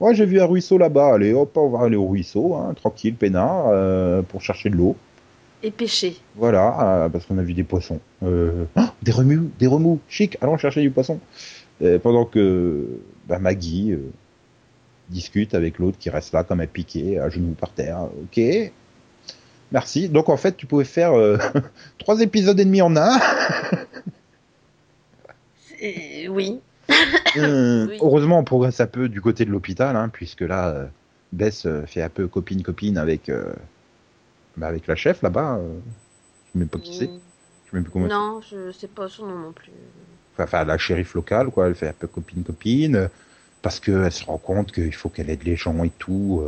Moi, 0.00 0.12
j'ai 0.12 0.26
vu 0.26 0.40
un 0.40 0.44
ruisseau 0.44 0.76
là-bas. 0.78 1.14
Allez, 1.14 1.32
hop, 1.32 1.56
on 1.56 1.68
va 1.68 1.84
aller 1.84 1.96
au 1.96 2.06
ruisseau, 2.06 2.54
hein, 2.54 2.74
tranquille, 2.74 3.14
peinard, 3.14 3.68
euh, 3.68 4.22
pour 4.22 4.42
chercher 4.42 4.68
de 4.68 4.76
l'eau. 4.76 4.96
et 5.62 5.70
pêcher. 5.70 6.16
Voilà, 6.34 7.04
euh, 7.04 7.08
parce 7.08 7.24
qu'on 7.24 7.38
a 7.38 7.42
vu 7.42 7.54
des 7.54 7.64
poissons. 7.64 8.00
Ah, 8.22 8.94
des 9.02 9.12
remous, 9.12 9.50
des 9.58 9.66
remous, 9.66 10.00
chic, 10.08 10.36
allons 10.40 10.58
chercher 10.58 10.82
du 10.82 10.90
poisson. 10.90 11.18
Pendant 12.02 12.24
que 12.24 12.86
bah, 13.26 13.38
Maggie 13.38 13.94
discute 15.08 15.54
avec 15.54 15.78
l'autre 15.78 15.98
qui 15.98 16.10
reste 16.10 16.32
là 16.32 16.42
comme 16.42 16.60
un 16.60 16.66
piqué, 16.66 17.18
à 17.18 17.28
genoux 17.28 17.54
par 17.58 17.70
terre. 17.70 18.08
Ok, 18.22 18.40
merci. 19.72 20.08
Donc 20.08 20.28
en 20.28 20.36
fait, 20.36 20.56
tu 20.56 20.66
pouvais 20.66 20.84
faire 20.84 21.12
euh, 21.14 21.38
trois 21.98 22.20
épisodes 22.20 22.58
et 22.58 22.64
demi 22.64 22.82
en 22.82 22.96
un. 22.96 23.18
Oui. 25.82 26.60
Euh, 27.36 27.86
Oui. 27.88 27.98
Heureusement, 28.00 28.38
on 28.38 28.44
progresse 28.44 28.80
un 28.80 28.86
peu 28.86 29.08
du 29.08 29.20
côté 29.20 29.44
de 29.44 29.50
l'hôpital, 29.50 29.96
hein, 29.96 30.08
puisque 30.08 30.40
là, 30.40 30.68
euh, 30.68 30.86
Bess 31.32 31.66
euh, 31.66 31.84
fait 31.86 32.02
un 32.02 32.08
peu 32.08 32.28
copine-copine 32.28 32.96
avec, 32.96 33.30
bah, 34.56 34.68
avec 34.68 34.86
la 34.86 34.96
chef 34.96 35.22
là-bas. 35.22 35.60
je 35.60 36.52
sais 36.52 36.58
même 36.58 36.68
pas 36.68 36.78
qui 36.78 36.96
c'est. 36.96 37.06
Je 37.06 37.70
sais 37.70 37.76
même 37.76 37.84
plus 37.84 38.00
Non, 38.00 38.40
je 38.40 38.72
sais 38.72 38.88
pas 38.88 39.08
son 39.08 39.26
nom 39.26 39.38
non 39.38 39.52
plus. 39.52 39.72
enfin 40.38 40.64
la 40.64 40.78
shérif 40.78 41.14
locale, 41.14 41.48
quoi. 41.48 41.66
Elle 41.66 41.74
fait 41.74 41.88
un 41.88 41.92
peu 41.92 42.06
copine-copine, 42.06 43.10
parce 43.62 43.80
qu'elle 43.80 44.12
se 44.12 44.24
rend 44.24 44.38
compte 44.38 44.72
qu'il 44.72 44.94
faut 44.94 45.08
qu'elle 45.08 45.30
aide 45.30 45.42
les 45.44 45.56
gens 45.56 45.82
et 45.84 45.90
tout. 45.90 46.42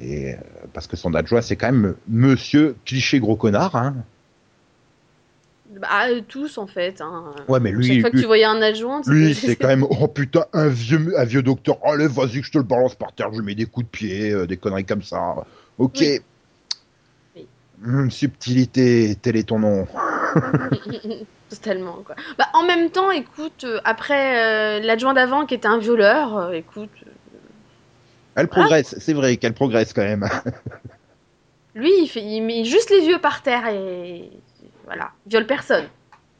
Et 0.00 0.34
euh, 0.34 0.36
parce 0.72 0.86
que 0.86 0.96
son 0.96 1.14
adjoint, 1.14 1.40
c'est 1.40 1.56
quand 1.56 1.70
même 1.70 1.94
Monsieur 2.08 2.76
cliché 2.84 3.20
gros 3.20 3.36
connard. 3.36 3.76
Hein. 3.76 3.94
Bah, 5.80 6.06
tous 6.28 6.58
en 6.58 6.66
fait. 6.66 7.00
Hein. 7.00 7.32
Ouais, 7.48 7.60
mais 7.60 7.70
Chaque 7.70 7.78
lui, 7.78 8.00
fois 8.00 8.10
que 8.10 8.18
tu 8.18 8.26
voyais 8.26 8.44
un 8.44 8.60
adjoint, 8.62 9.02
lui, 9.06 9.34
c'est 9.34 9.56
quand 9.56 9.68
même 9.68 9.84
oh 9.88 10.08
putain 10.08 10.44
un 10.52 10.68
vieux, 10.68 11.12
un 11.18 11.24
vieux 11.24 11.42
docteur. 11.42 11.78
Allez, 11.84 12.06
vas-y, 12.06 12.40
que 12.40 12.46
je 12.46 12.52
te 12.52 12.58
le 12.58 12.64
balance 12.64 12.94
par 12.94 13.12
terre. 13.12 13.32
Je 13.32 13.38
lui 13.38 13.46
mets 13.46 13.54
des 13.54 13.66
coups 13.66 13.86
de 13.86 13.90
pied, 13.90 14.30
euh, 14.30 14.46
des 14.46 14.56
conneries 14.56 14.84
comme 14.84 15.02
ça. 15.02 15.34
Ok. 15.78 15.98
Oui. 16.00 16.20
Oui. 17.36 17.46
Hum, 17.84 18.10
subtilité, 18.10 19.16
tel 19.20 19.36
est 19.36 19.48
ton 19.48 19.58
nom. 19.58 19.86
Totalement 21.50 22.02
quoi. 22.04 22.16
Bah, 22.38 22.46
en 22.54 22.64
même 22.64 22.90
temps, 22.90 23.10
écoute, 23.10 23.64
euh, 23.64 23.80
après 23.84 24.78
euh, 24.78 24.80
l'adjoint 24.80 25.14
d'avant 25.14 25.46
qui 25.46 25.54
était 25.54 25.68
un 25.68 25.78
violeur, 25.78 26.52
écoute, 26.52 26.90
Elle 28.36 28.48
progresse, 28.48 28.96
c'est 28.98 29.12
vrai 29.12 29.36
qu'elle 29.36 29.54
progresse 29.54 29.92
quand 29.92 30.02
même. 30.02 30.28
lui 31.74 31.90
il, 32.02 32.08
fait, 32.08 32.22
il 32.22 32.42
met 32.42 32.64
juste 32.64 32.90
les 32.90 33.06
yeux 33.06 33.20
par 33.20 33.42
terre 33.42 33.66
et 33.68 34.30
voilà, 34.84 35.10
viole 35.26 35.46
personne. 35.46 35.86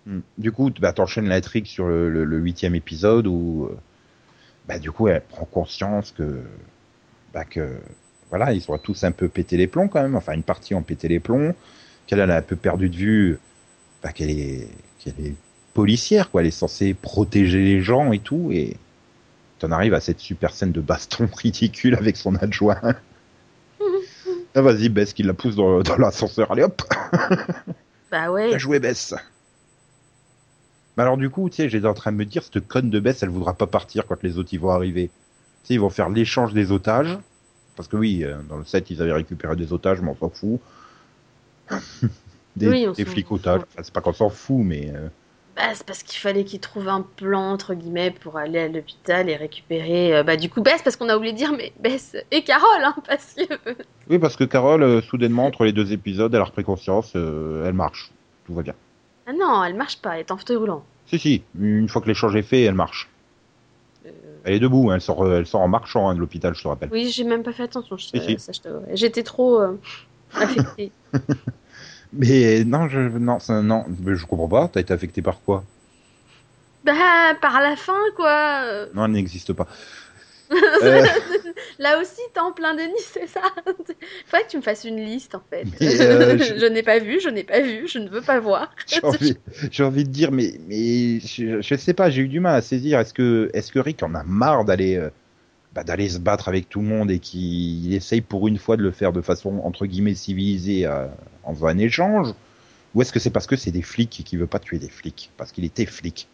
Hmm. 0.06 0.20
Du 0.38 0.52
coup, 0.52 0.70
tu- 0.70 0.80
bah, 0.80 0.92
t'enchaînes 0.92 1.28
l'intrigue 1.28 1.66
sur 1.66 1.86
le, 1.86 2.24
huitième 2.38 2.74
épisode 2.74 3.26
où, 3.26 3.68
euh, 3.70 3.76
bah, 4.68 4.78
du 4.78 4.90
coup, 4.90 5.08
elle 5.08 5.22
prend 5.22 5.46
conscience 5.46 6.12
que, 6.12 6.42
bah, 7.32 7.44
que, 7.44 7.78
voilà, 8.30 8.52
ils 8.52 8.70
ont 8.70 8.78
tous 8.78 9.04
un 9.04 9.12
peu 9.12 9.28
pété 9.28 9.56
les 9.56 9.66
plombs 9.66 9.88
quand 9.88 10.02
même. 10.02 10.16
Enfin, 10.16 10.34
une 10.34 10.42
partie 10.42 10.74
ont 10.74 10.82
pété 10.82 11.08
les 11.08 11.20
plombs. 11.20 11.54
Qu'elle 12.06 12.20
elle 12.20 12.30
a 12.30 12.36
un 12.36 12.42
peu 12.42 12.56
perdu 12.56 12.90
de 12.90 12.96
vue, 12.96 13.38
bah, 14.02 14.12
qu'elle 14.12 14.30
est, 14.30 14.68
qu'elle 14.98 15.14
est 15.24 15.34
policière, 15.72 16.30
quoi. 16.30 16.42
Elle 16.42 16.48
est 16.48 16.50
censée 16.50 16.94
protéger 16.94 17.62
les 17.62 17.80
gens 17.80 18.12
et 18.12 18.18
tout. 18.18 18.50
Et 18.52 18.76
t'en 19.66 19.72
arrives 19.72 19.94
à 19.94 20.00
cette 20.00 20.20
super 20.20 20.52
scène 20.54 20.72
de 20.72 20.80
baston 20.80 21.28
ridicule 21.36 21.94
avec 21.94 22.16
son 22.16 22.34
adjoint. 22.36 22.80
ah, 24.54 24.60
vas-y, 24.62 24.88
Bess, 24.88 25.12
qui 25.12 25.22
la 25.22 25.34
pousse 25.34 25.56
dans, 25.56 25.80
dans 25.80 25.96
l'ascenseur. 25.96 26.50
Allez, 26.52 26.62
hop! 26.64 26.82
Bah 28.10 28.30
ouais. 28.30 28.48
Bien 28.50 28.58
joué, 28.58 28.78
Bess. 28.78 29.12
Mais 30.96 31.02
alors, 31.02 31.16
du 31.16 31.30
coup, 31.30 31.50
tu 31.50 31.56
sais, 31.56 31.68
j'étais 31.68 31.86
en 31.88 31.94
train 31.94 32.12
de 32.12 32.16
me 32.16 32.24
dire, 32.24 32.44
cette 32.44 32.68
conne 32.68 32.88
de 32.90 33.00
Bess, 33.00 33.24
elle 33.24 33.28
voudra 33.30 33.54
pas 33.54 33.66
partir 33.66 34.06
quand 34.06 34.22
les 34.22 34.38
autres 34.38 34.50
ils 34.52 34.60
vont 34.60 34.70
arriver. 34.70 35.08
Tu 35.62 35.68
sais, 35.68 35.74
ils 35.74 35.80
vont 35.80 35.90
faire 35.90 36.08
l'échange 36.08 36.52
des 36.54 36.70
otages. 36.70 37.18
Parce 37.74 37.88
que 37.88 37.96
oui, 37.96 38.22
euh, 38.22 38.36
dans 38.48 38.56
le 38.58 38.64
set, 38.64 38.88
ils 38.90 39.02
avaient 39.02 39.12
récupéré 39.14 39.56
des 39.56 39.72
otages, 39.72 40.00
mais 40.00 40.10
on 40.10 40.16
s'en 40.16 40.28
fout. 40.30 40.60
des 42.56 42.68
Oui, 42.68 42.86
on 42.88 42.92
des 42.92 43.04
s'en 43.04 43.10
flics 43.10 43.32
otages. 43.32 43.62
Enfin, 43.62 43.82
c'est 43.82 43.92
pas 43.92 44.00
qu'on 44.00 44.12
s'en 44.12 44.28
fout, 44.30 44.60
mais. 44.62 44.92
euh, 44.94 45.08
Bah, 45.56 45.72
c'est 45.74 45.86
parce 45.86 46.02
qu'il 46.02 46.18
fallait 46.18 46.44
qu'il 46.44 46.58
trouve 46.58 46.88
un 46.88 47.02
plan, 47.02 47.52
entre 47.52 47.74
guillemets, 47.74 48.10
pour 48.10 48.36
aller 48.38 48.58
à 48.58 48.68
l'hôpital 48.68 49.28
et 49.28 49.36
récupérer, 49.36 50.16
euh, 50.16 50.22
bah, 50.24 50.36
du 50.36 50.50
coup, 50.50 50.62
Bess, 50.62 50.82
parce 50.82 50.96
qu'on 50.96 51.08
a 51.08 51.16
oublié 51.16 51.32
de 51.32 51.38
dire, 51.38 51.52
mais 51.52 51.72
Bess 51.78 52.16
et 52.32 52.42
Carole, 52.42 52.82
hein, 52.82 52.94
parce 53.06 53.34
que... 53.34 53.54
Oui, 54.10 54.18
parce 54.18 54.34
que 54.34 54.42
Carole, 54.44 54.82
euh, 54.82 55.00
soudainement, 55.00 55.46
entre 55.46 55.64
les 55.64 55.72
deux 55.72 55.92
épisodes, 55.92 56.34
elle 56.34 56.40
a 56.40 56.44
repris 56.44 56.64
conscience, 56.64 57.12
euh, 57.14 57.66
elle 57.66 57.74
marche. 57.74 58.10
Tout 58.46 58.54
va 58.54 58.62
bien. 58.62 58.74
Ah 59.26 59.32
non, 59.32 59.62
elle 59.62 59.76
marche 59.76 59.98
pas, 59.98 60.14
elle 60.14 60.20
est 60.20 60.30
en 60.32 60.36
fauteuil 60.36 60.56
roulant. 60.56 60.82
Si, 61.06 61.18
si, 61.18 61.44
une 61.58 61.88
fois 61.88 62.02
que 62.02 62.08
l'échange 62.08 62.34
est 62.34 62.42
fait, 62.42 62.62
elle 62.62 62.74
marche. 62.74 63.08
Elle 64.46 64.54
est 64.54 64.60
debout, 64.60 64.90
hein, 64.90 64.96
elle, 64.96 65.00
sort, 65.00 65.32
elle 65.32 65.46
sort 65.46 65.60
en 65.60 65.68
marchant 65.68 66.08
hein, 66.08 66.14
de 66.14 66.20
l'hôpital, 66.20 66.54
je 66.54 66.62
te 66.62 66.68
rappelle. 66.68 66.90
Oui, 66.92 67.10
j'ai 67.10 67.24
même 67.24 67.42
pas 67.42 67.52
fait 67.52 67.62
attention, 67.62 67.96
je, 67.96 68.06
Si, 68.06 68.20
si. 68.20 68.38
ça, 68.38 68.52
je 68.52 68.60
t'avoue. 68.60 68.84
J'étais 68.92 69.22
trop 69.22 69.60
affectée. 70.34 70.90
Mais 72.16 72.64
non, 72.64 72.88
je, 72.88 73.00
non, 73.00 73.38
ça- 73.40 73.62
non, 73.62 73.84
mais 74.04 74.14
je 74.16 74.26
comprends 74.26 74.48
pas. 74.48 74.68
T'as 74.68 74.80
été 74.80 74.92
affecté 74.92 75.22
par 75.22 75.42
quoi? 75.42 75.64
Bah, 76.84 77.34
par 77.40 77.60
la 77.60 77.76
fin, 77.76 77.98
quoi. 78.16 78.86
Non, 78.94 79.06
elle 79.06 79.12
n'existe 79.12 79.52
pas. 79.52 79.66
Euh, 80.82 81.04
Là 81.78 81.98
aussi, 82.00 82.20
t'es 82.32 82.38
en 82.40 82.52
plein 82.52 82.74
déni, 82.74 82.92
c'est 83.12 83.26
ça 83.26 83.40
Faudrait 84.26 84.44
que 84.44 84.50
tu 84.50 84.56
me 84.58 84.62
fasses 84.62 84.84
une 84.84 84.98
liste, 85.04 85.34
en 85.34 85.42
fait. 85.50 85.66
Euh, 85.82 86.36
je- 86.38 86.58
je... 86.58 86.66
n'ai 86.66 86.82
pas 86.82 86.98
vu, 86.98 87.18
je 87.18 87.30
n'ai 87.30 87.44
pas 87.44 87.60
vu, 87.60 87.88
je 87.88 87.98
ne 87.98 88.08
veux 88.08 88.20
pas 88.20 88.40
voir. 88.40 88.70
j'ai 89.70 89.82
envie, 89.82 90.04
de 90.04 90.10
dire, 90.10 90.30
mais, 90.32 90.54
mais 90.68 91.18
je, 91.20 91.62
je 91.62 91.74
sais 91.76 91.94
pas, 91.94 92.10
j'ai 92.10 92.22
eu 92.22 92.28
du 92.28 92.40
mal 92.40 92.56
à 92.56 92.62
saisir. 92.62 93.00
Est-ce 93.00 93.14
que, 93.14 93.50
est-ce 93.54 93.72
que 93.72 93.78
Rick 93.78 94.02
en 94.02 94.14
a 94.14 94.22
marre 94.24 94.64
d'aller, 94.66 94.96
euh, 94.96 95.10
bah, 95.74 95.84
d'aller 95.84 96.08
se 96.08 96.18
battre 96.18 96.48
avec 96.48 96.68
tout 96.68 96.80
le 96.80 96.86
monde 96.86 97.10
et 97.10 97.18
qu'il 97.18 97.92
essaye 97.94 98.20
pour 98.20 98.46
une 98.48 98.58
fois 98.58 98.76
de 98.76 98.82
le 98.82 98.92
faire 98.92 99.12
de 99.12 99.20
façon 99.20 99.60
entre 99.64 99.86
guillemets 99.86 100.14
civilisée 100.14 100.86
euh, 100.86 101.06
en 101.42 101.54
faisant 101.54 101.66
un 101.66 101.78
échange 101.78 102.28
Ou 102.94 103.02
est-ce 103.02 103.12
que 103.12 103.18
c'est 103.18 103.30
parce 103.30 103.46
que 103.46 103.56
c'est 103.56 103.72
des 103.72 103.82
flics 103.82 104.20
et 104.20 104.22
qu'il 104.22 104.38
veut 104.38 104.46
pas 104.46 104.58
tuer 104.60 104.78
des 104.78 104.88
flics? 104.88 105.30
Parce 105.36 105.52
qu'il 105.52 105.64
était 105.64 105.86
flic 105.86 106.28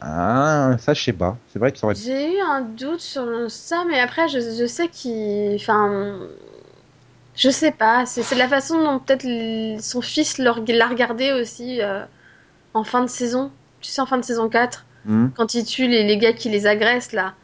Ah, 0.00 0.76
ça 0.78 0.94
je 0.94 1.02
sais 1.02 1.12
pas. 1.12 1.36
C'est 1.52 1.58
vrai 1.58 1.72
que 1.72 1.78
ça 1.78 1.86
aurait. 1.86 1.96
J'ai 1.96 2.36
eu 2.36 2.40
un 2.40 2.62
doute 2.62 3.00
sur 3.00 3.50
ça, 3.50 3.84
mais 3.88 4.00
après, 4.00 4.28
je, 4.28 4.38
je 4.38 4.66
sais 4.66 4.88
qu'il. 4.88 5.56
Enfin. 5.56 6.18
Je 7.36 7.50
sais 7.50 7.72
pas, 7.72 8.06
c'est 8.06 8.36
la 8.36 8.48
façon 8.48 8.80
dont 8.82 9.00
peut-être 9.00 9.26
son 9.82 10.00
fils 10.00 10.38
l'a 10.38 10.52
regardé 10.52 11.32
aussi 11.32 11.82
euh, 11.82 12.04
en 12.74 12.84
fin 12.84 13.02
de 13.02 13.08
saison. 13.08 13.50
Tu 13.80 13.90
sais, 13.90 14.00
en 14.00 14.06
fin 14.06 14.18
de 14.18 14.24
saison 14.24 14.48
4, 14.48 14.86
Hmm 15.04 15.28
quand 15.34 15.54
il 15.54 15.64
tue 15.64 15.86
les, 15.88 16.04
les 16.04 16.16
gars 16.18 16.32
qui 16.32 16.48
les 16.48 16.66
agressent 16.66 17.12
là. 17.12 17.34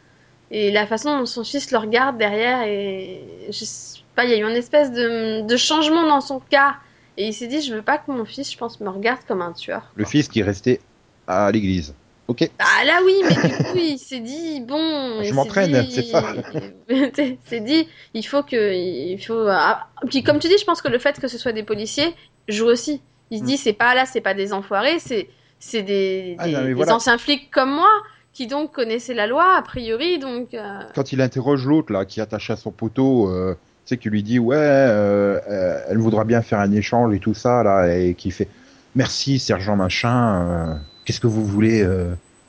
Et 0.51 0.71
la 0.73 0.87
façon 0.87 1.17
dont 1.19 1.27
son 1.27 1.45
fils 1.45 1.71
le 1.71 1.79
regarde 1.79 2.19
derrière, 2.19 2.63
et 2.63 3.21
je 3.51 3.65
sais 3.65 4.01
pas, 4.17 4.25
il 4.25 4.31
y 4.31 4.35
a 4.35 4.39
eu 4.39 4.43
une 4.49 4.57
espèce 4.57 4.91
de, 4.91 5.47
de 5.47 5.57
changement 5.57 6.05
dans 6.07 6.21
son 6.21 6.41
cas. 6.41 6.77
Et 7.17 7.29
il 7.29 7.35
s'est 7.35 7.47
dit, 7.47 7.61
je 7.63 7.75
veux 7.75 7.83
pas 7.83 7.99
que 7.99 8.11
mon 8.11 8.25
fils, 8.25 8.51
je 8.51 8.57
pense, 8.59 8.81
me 8.81 8.89
regarde 8.89 9.21
comme 9.29 9.43
un 9.43 9.53
tueur. 9.53 9.83
Le 9.95 10.05
fils 10.05 10.29
qui 10.29 10.41
est 10.41 10.45
resté 10.45 10.81
à 11.27 11.51
l'église. 11.53 11.95
Ok. 12.29 12.49
Ah 12.59 12.85
là 12.85 13.01
oui, 13.05 13.15
mais 13.25 13.35
du 13.35 13.65
coup, 13.65 13.77
il 13.77 13.99
s'est 13.99 14.21
dit, 14.21 14.61
bon... 14.61 15.17
Je 15.19 15.23
il 15.23 15.27
s'est 15.27 15.33
m'entraîne, 15.33 15.83
dit- 15.83 15.93
c'est 15.93 16.03
ça. 16.05 16.25
il 16.89 17.37
s'est 17.45 17.61
dit, 17.61 17.89
il 18.15 18.23
faut 18.27 18.43
que... 18.43 18.73
Il 18.75 19.19
faut... 19.19 19.47
ah, 19.49 19.89
Puis 20.09 20.23
comme 20.23 20.39
tu 20.39 20.49
dis, 20.49 20.57
je 20.59 20.65
pense 20.65 20.81
que 20.81 20.89
le 20.89 20.99
fait 20.99 21.19
que 21.21 21.29
ce 21.29 21.39
soit 21.39 21.53
des 21.53 21.65
policiers 21.65 22.15
joue 22.49 22.67
aussi. 22.67 23.01
Il 23.31 23.41
se 23.41 23.45
dit, 23.45 23.57
c'est 23.57 23.73
pas 23.73 23.95
là, 23.95 24.07
c'est 24.07 24.21
pas 24.21 24.35
des 24.35 24.53
enfoirés, 24.53 24.99
c'est 24.99 25.29
c'est 25.63 25.83
des, 25.83 26.37
Ah, 26.39 26.47
des, 26.47 26.53
non, 26.53 26.63
mais 26.63 26.75
des 26.75 26.91
anciens 26.91 27.19
flics 27.19 27.51
comme 27.51 27.71
moi 27.71 27.91
qui 28.33 28.47
donc 28.47 28.73
connaissait 28.73 29.15
la 29.15 29.27
loi 29.27 29.57
a 29.57 29.63
priori, 29.63 30.19
donc. 30.19 30.55
euh, 30.55 30.81
Quand 30.95 31.13
il 31.13 31.21
interroge 31.21 31.67
l'autre 31.67 31.93
là, 31.93 32.05
qui 32.05 32.21
est 32.21 32.23
attaché 32.23 32.53
à 32.53 32.57
son 32.57 32.71
poteau, 32.71 33.29
euh, 33.29 33.55
tu 33.87 33.95
sais, 33.95 33.97
qui 33.99 34.09
lui 34.09 34.23
dit 34.23 34.39
ouais, 34.39 34.57
euh, 34.57 35.39
euh, 35.49 35.81
elle 35.89 35.99
voudra 35.99 36.25
bien 36.25 36.41
faire 36.43 36.61
un 36.61 36.71
échange 36.73 37.15
et 37.15 37.19
tout 37.19 37.35
ça 37.35 37.63
là, 37.63 37.95
et 37.97 38.15
qui 38.15 38.31
fait 38.31 38.49
merci 38.95 39.39
sergent 39.39 39.77
machin, 39.77 40.43
euh, 40.43 40.75
qu'est-ce 41.05 41.21
que 41.21 41.27
vous 41.27 41.45
voulez 41.45 41.85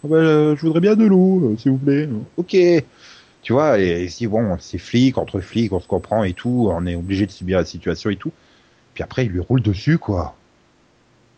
bah, 0.04 0.18
euh, 0.18 0.56
Je 0.56 0.62
voudrais 0.62 0.82
bien 0.82 0.96
de 0.96 1.06
l'eau, 1.06 1.56
s'il 1.58 1.72
vous 1.72 1.78
plaît. 1.78 2.08
Ok. 2.38 2.56
Tu 3.44 3.54
vois, 3.54 3.80
et, 3.80 4.04
et 4.04 4.10
si 4.10 4.28
bon, 4.28 4.56
c'est 4.60 4.78
flic 4.78 5.18
entre 5.18 5.40
flics, 5.40 5.74
on 5.74 5.80
se 5.80 5.88
comprend 5.88 6.24
et 6.24 6.34
tout, 6.34 6.70
on 6.72 6.86
est 6.86 6.96
obligé 6.96 7.26
de 7.26 7.32
subir 7.32 7.58
la 7.58 7.66
situation 7.66 8.12
et 8.12 8.16
tout. 8.16 8.32
Puis 8.94 9.04
après, 9.04 9.26
il 9.26 9.32
lui 9.32 9.40
roule 9.40 9.62
dessus 9.64 9.98
quoi. 9.98 10.36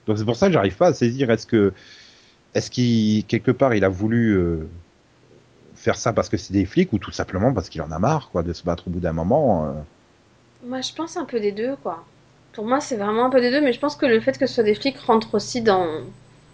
Donc 0.06 0.18
c'est 0.18 0.26
pour 0.26 0.36
ça 0.36 0.48
que 0.48 0.54
j'arrive 0.54 0.76
pas 0.76 0.88
à 0.88 0.94
saisir. 0.94 1.32
Est-ce 1.32 1.48
que, 1.48 1.72
est-ce 2.56 2.70
qu'il 2.72 3.26
quelque 3.26 3.52
part 3.52 3.74
il 3.74 3.84
a 3.84 3.90
voulu 3.90 4.32
euh, 4.38 4.68
faire 5.76 5.96
ça 5.96 6.14
parce 6.14 6.30
que 6.30 6.38
c'est 6.38 6.54
des 6.54 6.66
flics 6.66 6.94
ou 6.94 6.98
tout 7.00 7.12
simplement 7.12 7.54
parce 7.54 7.70
qu'il 7.70 7.82
en 7.82 7.92
a 7.92 8.00
marre 8.00 8.30
quoi 8.32 8.44
de 8.44 8.54
se 8.54 8.64
battre 8.64 8.88
au 8.88 8.92
bout 8.92 9.00
d'un 9.00 9.14
moment. 9.14 9.66
euh? 9.68 9.72
Moi, 10.66 10.80
je 10.82 10.94
pense 10.94 11.18
un 11.18 11.26
peu 11.26 11.40
des 11.42 11.52
deux, 11.52 11.76
quoi. 11.84 12.04
Pour 12.54 12.66
moi, 12.66 12.80
c'est 12.80 12.96
vraiment 12.96 13.26
un 13.26 13.30
peu 13.30 13.42
des 13.42 13.52
deux, 13.52 13.60
mais 13.62 13.74
je 13.74 13.80
pense 13.80 13.96
que 13.98 14.06
le 14.06 14.22
fait 14.22 14.38
que 14.38 14.46
ce 14.46 14.54
soit 14.56 14.64
des 14.64 14.76
flics 14.76 14.98
rentre 15.00 15.36
aussi 15.36 15.62
dans 15.62 15.86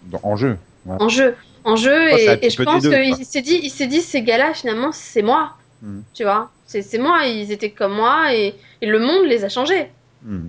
dans- 0.04 0.20
en 0.24 0.34
jeu. 0.36 0.56
Ouais. 0.86 0.96
en 0.98 1.08
jeu, 1.10 1.36
en 1.64 1.76
jeu, 1.76 2.08
et, 2.18 2.48
je 2.48 2.62
pense 2.62 2.82
qu'il 2.82 3.26
s'est 3.26 3.42
dit, 3.42 3.60
il 3.62 3.68
s'est 3.70 3.86
dit, 3.86 4.00
ces 4.00 4.22
gars-là, 4.22 4.54
finalement, 4.54 4.92
c'est 4.92 5.20
moi, 5.22 5.52
Mhm. 5.82 6.02
tu 6.14 6.22
vois. 6.24 6.50
C'est 6.66 6.98
moi, 6.98 7.26
ils 7.26 7.52
étaient 7.52 7.70
comme 7.70 7.92
moi, 7.94 8.34
et, 8.34 8.54
et 8.80 8.86
le 8.86 8.98
monde 8.98 9.26
les 9.26 9.44
a 9.44 9.48
changés. 9.50 9.90
Hmm, 10.22 10.48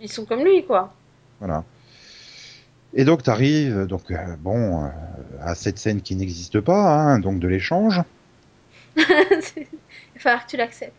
Ils 0.00 0.10
sont 0.12 0.24
comme 0.26 0.44
lui, 0.44 0.64
quoi. 0.64 0.92
Voilà. 1.40 1.64
Et 2.94 3.04
donc 3.04 3.22
t'arrives 3.22 3.86
donc 3.86 4.10
euh, 4.10 4.16
bon 4.40 4.84
euh, 4.84 4.88
à 5.40 5.54
cette 5.54 5.78
scène 5.78 6.00
qui 6.00 6.16
n'existe 6.16 6.60
pas, 6.60 6.90
hein, 6.94 7.18
donc 7.18 7.38
de 7.38 7.46
l'échange. 7.48 8.00
Il 8.96 9.02
va 9.04 10.20
falloir 10.20 10.46
que 10.46 10.50
tu 10.50 10.56
l'acceptes. 10.56 10.94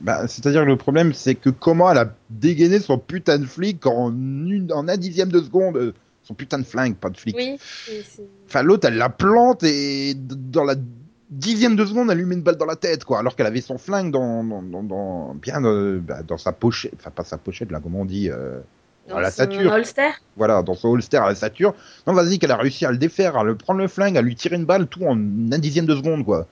Bah, 0.00 0.26
c'est-à-dire 0.28 0.62
que 0.62 0.66
le 0.66 0.76
problème 0.76 1.12
c'est 1.12 1.34
que 1.34 1.50
comment 1.50 1.90
elle 1.90 1.98
a 1.98 2.14
dégainé 2.30 2.78
son 2.80 2.98
putain 2.98 3.38
de 3.38 3.46
flic 3.46 3.86
en 3.86 4.10
une, 4.12 4.70
en 4.72 4.88
un 4.88 4.96
dixième 4.96 5.30
de 5.30 5.40
seconde, 5.40 5.76
euh, 5.76 5.92
son 6.22 6.34
putain 6.34 6.58
de 6.58 6.64
flingue, 6.64 6.94
pas 6.96 7.10
de 7.10 7.16
flic. 7.16 7.36
Oui, 7.36 7.58
Enfin, 8.46 8.62
l'autre, 8.62 8.86
elle 8.88 8.96
la 8.96 9.08
plante 9.08 9.62
et 9.62 10.14
dans 10.16 10.64
la 10.64 10.74
dixième 11.30 11.76
de 11.76 11.84
seconde, 11.84 12.10
elle 12.10 12.18
lui 12.18 12.24
met 12.26 12.34
une 12.34 12.42
balle 12.42 12.56
dans 12.56 12.66
la 12.66 12.76
tête, 12.76 13.04
quoi. 13.04 13.18
Alors 13.18 13.36
qu'elle 13.36 13.46
avait 13.46 13.60
son 13.60 13.78
flingue 13.78 14.10
dans, 14.10 14.42
dans, 14.44 14.62
dans, 14.62 14.82
dans- 14.82 15.34
bien 15.34 15.64
euh, 15.64 16.00
bah, 16.00 16.22
dans 16.22 16.38
sa 16.38 16.52
pochette, 16.52 16.92
enfin 16.98 17.10
pas 17.10 17.24
sa 17.24 17.38
pochette, 17.38 17.70
là, 17.70 17.80
comment 17.82 18.00
on 18.00 18.04
dit, 18.04 18.30
euh, 18.30 18.60
dans 19.10 19.16
à 19.16 19.20
la 19.20 19.72
holster. 19.74 20.08
Voilà, 20.36 20.62
dans 20.62 20.74
son 20.74 20.88
holster 20.88 21.18
à 21.18 21.28
la 21.28 21.34
stature. 21.34 21.74
Non, 22.06 22.12
vas-y, 22.14 22.38
qu'elle 22.38 22.50
a 22.50 22.56
réussi 22.56 22.86
à 22.86 22.90
le 22.90 22.96
défaire, 22.98 23.36
à 23.36 23.44
le 23.44 23.54
prendre 23.54 23.80
le 23.80 23.88
flingue, 23.88 24.16
à 24.16 24.22
lui 24.22 24.34
tirer 24.34 24.56
une 24.56 24.64
balle, 24.64 24.86
tout 24.86 25.04
en 25.04 25.12
un 25.16 25.58
dixième 25.58 25.86
de 25.86 25.94
seconde, 25.94 26.24
quoi. 26.24 26.46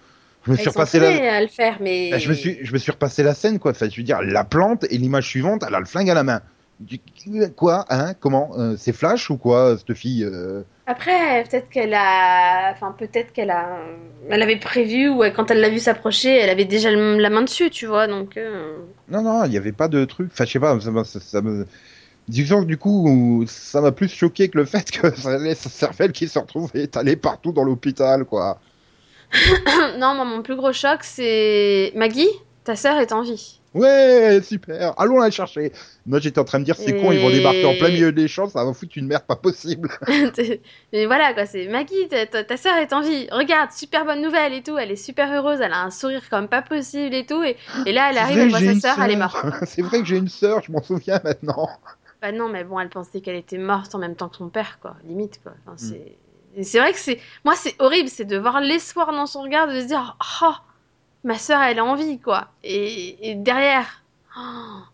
Je 0.46 0.52
me 0.52 0.56
suis 0.56 0.68
repassé 0.68 0.98
la... 1.00 1.10
prêts 1.10 1.28
à 1.28 1.40
le 1.42 1.48
faire, 1.48 1.76
mais. 1.80 2.10
Bah, 2.10 2.18
je 2.18 2.28
me 2.28 2.34
suis, 2.34 2.58
je 2.62 2.72
me 2.72 2.78
suis 2.78 2.92
repassé 2.92 3.22
la 3.22 3.34
scène, 3.34 3.58
quoi. 3.58 3.72
Enfin, 3.72 3.88
je 3.90 3.96
veux 3.96 4.02
dire, 4.02 4.22
la 4.22 4.44
plante 4.44 4.84
et 4.90 4.96
l'image 4.98 5.26
suivante, 5.26 5.64
elle 5.66 5.74
a 5.74 5.80
le 5.80 5.84
flingue 5.86 6.10
à 6.10 6.14
la 6.14 6.22
main. 6.22 6.40
Du- 6.80 7.00
Quoi, 7.56 7.84
hein, 7.90 8.14
comment, 8.20 8.52
Euh, 8.56 8.76
c'est 8.78 8.92
Flash 8.92 9.30
ou 9.30 9.36
quoi, 9.36 9.76
cette 9.76 9.94
fille 9.94 10.22
euh 10.24 10.62
Après, 10.86 11.42
peut-être 11.42 11.68
qu'elle 11.68 11.92
a, 11.92 12.70
enfin 12.72 12.94
peut-être 12.96 13.32
qu'elle 13.32 13.50
a, 13.50 13.80
elle 14.30 14.40
avait 14.40 14.58
prévu 14.60 15.08
ou 15.08 15.24
quand 15.34 15.50
elle 15.50 15.60
l'a 15.60 15.70
vu 15.70 15.80
s'approcher, 15.80 16.36
elle 16.38 16.50
avait 16.50 16.64
déjà 16.64 16.92
la 16.92 17.30
main 17.30 17.42
dessus, 17.42 17.68
tu 17.70 17.86
vois, 17.86 18.06
donc. 18.06 18.36
euh, 18.36 18.76
Non, 19.10 19.22
non, 19.22 19.44
il 19.44 19.50
n'y 19.50 19.56
avait 19.56 19.72
pas 19.72 19.88
de 19.88 20.04
truc. 20.04 20.30
Enfin, 20.32 20.44
je 20.44 20.52
sais 20.52 20.60
pas, 20.60 20.78
ça, 21.04 21.18
ça 21.20 21.42
me. 21.42 21.66
Disons 22.28 22.60
que 22.60 22.66
du 22.66 22.76
coup, 22.76 23.44
ça 23.46 23.80
m'a 23.80 23.90
plus 23.90 24.08
choqué 24.08 24.48
que 24.48 24.58
le 24.58 24.66
fait 24.66 24.90
que 24.90 25.14
ça 25.16 25.38
laisse 25.38 25.60
sa 25.60 25.70
cervelle 25.70 26.12
qui 26.12 26.28
se 26.28 26.38
retrouve 26.38 26.70
étalée 26.74 27.16
partout 27.16 27.52
dans 27.52 27.64
l'hôpital, 27.64 28.24
quoi. 28.24 28.60
non, 29.98 30.14
moi 30.14 30.24
mon 30.24 30.42
plus 30.42 30.56
gros 30.56 30.72
choc, 30.72 31.00
c'est 31.02 31.92
Maggie, 31.94 32.28
ta 32.64 32.76
sœur 32.76 32.98
est 32.98 33.12
en 33.12 33.22
vie. 33.22 33.60
Ouais, 33.74 34.40
super, 34.42 34.94
allons 34.98 35.18
la 35.18 35.30
chercher. 35.30 35.72
Moi, 36.06 36.20
j'étais 36.20 36.38
en 36.38 36.44
train 36.44 36.58
de 36.58 36.64
dire, 36.64 36.76
c'est 36.76 36.96
con, 36.96 37.12
ils 37.12 37.20
vont 37.20 37.28
débarquer 37.28 37.66
en 37.66 37.74
plein 37.74 37.90
milieu 37.90 38.12
des 38.12 38.26
champs, 38.26 38.48
ça 38.48 38.64
va 38.64 38.72
foutre 38.72 38.96
une 38.96 39.06
merde 39.06 39.24
pas 39.26 39.36
possible. 39.36 39.90
Mais 40.92 41.06
voilà 41.06 41.34
quoi, 41.34 41.44
c'est 41.44 41.66
Maggie, 41.68 42.08
ta, 42.08 42.26
ta, 42.26 42.56
sœur 42.56 42.76
est 42.76 42.92
en 42.94 43.02
vie. 43.02 43.28
Regarde, 43.30 43.70
super 43.72 44.06
bonne 44.06 44.22
nouvelle 44.22 44.54
et 44.54 44.62
tout, 44.62 44.78
elle 44.78 44.90
est 44.90 44.96
super 44.96 45.30
heureuse, 45.32 45.60
elle 45.60 45.72
a 45.72 45.82
un 45.82 45.90
sourire 45.90 46.28
comme 46.30 46.48
pas 46.48 46.62
possible 46.62 47.14
et 47.14 47.26
tout, 47.26 47.42
et, 47.42 47.56
et 47.84 47.92
là 47.92 48.08
elle 48.10 48.18
arrive, 48.18 48.36
vrai 48.36 48.44
elle 48.44 48.50
voit 48.50 48.74
sa 48.74 48.80
sœur, 48.80 49.04
elle 49.04 49.12
est 49.12 49.16
morte. 49.16 49.36
c'est 49.66 49.82
vrai 49.82 50.00
que 50.00 50.06
j'ai 50.06 50.16
une 50.16 50.28
sœur, 50.28 50.62
je 50.62 50.72
m'en 50.72 50.82
souviens 50.82 51.20
maintenant. 51.22 51.68
Bah 52.20 52.32
non, 52.32 52.48
mais 52.48 52.64
bon, 52.64 52.80
elle 52.80 52.88
pensait 52.88 53.20
qu'elle 53.20 53.36
était 53.36 53.58
morte 53.58 53.94
en 53.94 53.98
même 53.98 54.16
temps 54.16 54.28
que 54.28 54.36
son 54.36 54.48
père, 54.48 54.78
quoi. 54.80 54.96
Limite, 55.06 55.40
quoi. 55.42 55.52
Enfin, 55.66 55.74
Mm. 55.74 55.98
c'est... 56.56 56.62
c'est 56.64 56.78
vrai 56.80 56.92
que 56.92 56.98
c'est... 56.98 57.20
Moi, 57.44 57.54
c'est 57.56 57.74
horrible, 57.78 58.08
c'est 58.08 58.24
de 58.24 58.36
voir 58.36 58.60
l'espoir 58.60 59.12
dans 59.12 59.26
son 59.26 59.42
regard, 59.42 59.68
de 59.68 59.80
se 59.80 59.86
dire 59.86 60.16
«Oh, 60.42 60.52
ma 61.24 61.38
sœur, 61.38 61.60
elle 61.62 61.78
a 61.78 61.84
envie, 61.84 62.18
quoi.» 62.18 62.48
Et, 62.64 63.30
et 63.30 63.34
derrière... 63.36 64.02
oh, 64.36 64.40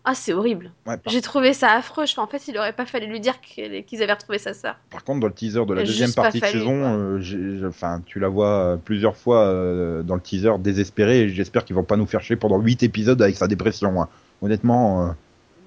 Ah, 0.03 0.13
c'est 0.13 0.33
horrible. 0.33 0.71
Ouais, 0.85 0.97
par, 0.97 1.11
J'ai 1.11 1.21
trouvé 1.21 1.53
ça 1.53 1.71
affreux. 1.71 2.05
Je 2.05 2.19
en 2.19 2.27
fait, 2.27 2.47
il 2.47 2.55
aurait 2.59 2.73
pas 2.73 2.85
fallu 2.85 3.07
lui 3.07 3.19
dire 3.19 3.41
qu'ils 3.41 4.03
avaient 4.03 4.13
retrouvé 4.13 4.37
sa 4.37 4.53
sœur. 4.53 4.75
par 4.91 5.03
contre, 5.03 5.21
dans 5.21 5.27
le 5.27 5.33
teaser 5.33 5.65
de 5.65 5.73
la 5.73 5.81
deuxième 5.83 6.13
partie 6.13 6.39
de 6.41 6.45
fallu, 6.45 6.59
saison, 6.59 6.73
euh, 6.83 7.19
j'ai- 7.21 7.65
enfin, 7.65 8.01
tu 8.05 8.19
la 8.19 8.27
vois 8.27 8.47
euh, 8.49 8.77
plusieurs 8.77 9.17
fois 9.17 9.45
euh, 9.47 10.03
dans 10.03 10.13
le 10.15 10.21
teaser 10.21 10.51
désespérée, 10.59 11.29
j'espère 11.29 11.65
qu'ils 11.65 11.75
vont 11.75 11.83
pas 11.83 11.97
nous 11.97 12.05
faire 12.05 12.21
chier 12.21 12.35
pendant 12.35 12.59
8 12.59 12.83
épisodes 12.83 13.19
avec 13.19 13.35
sa 13.35 13.47
dépression. 13.47 13.99
hein. 13.99 14.09
Honnêtement. 14.43 15.07
euh, 15.07 15.11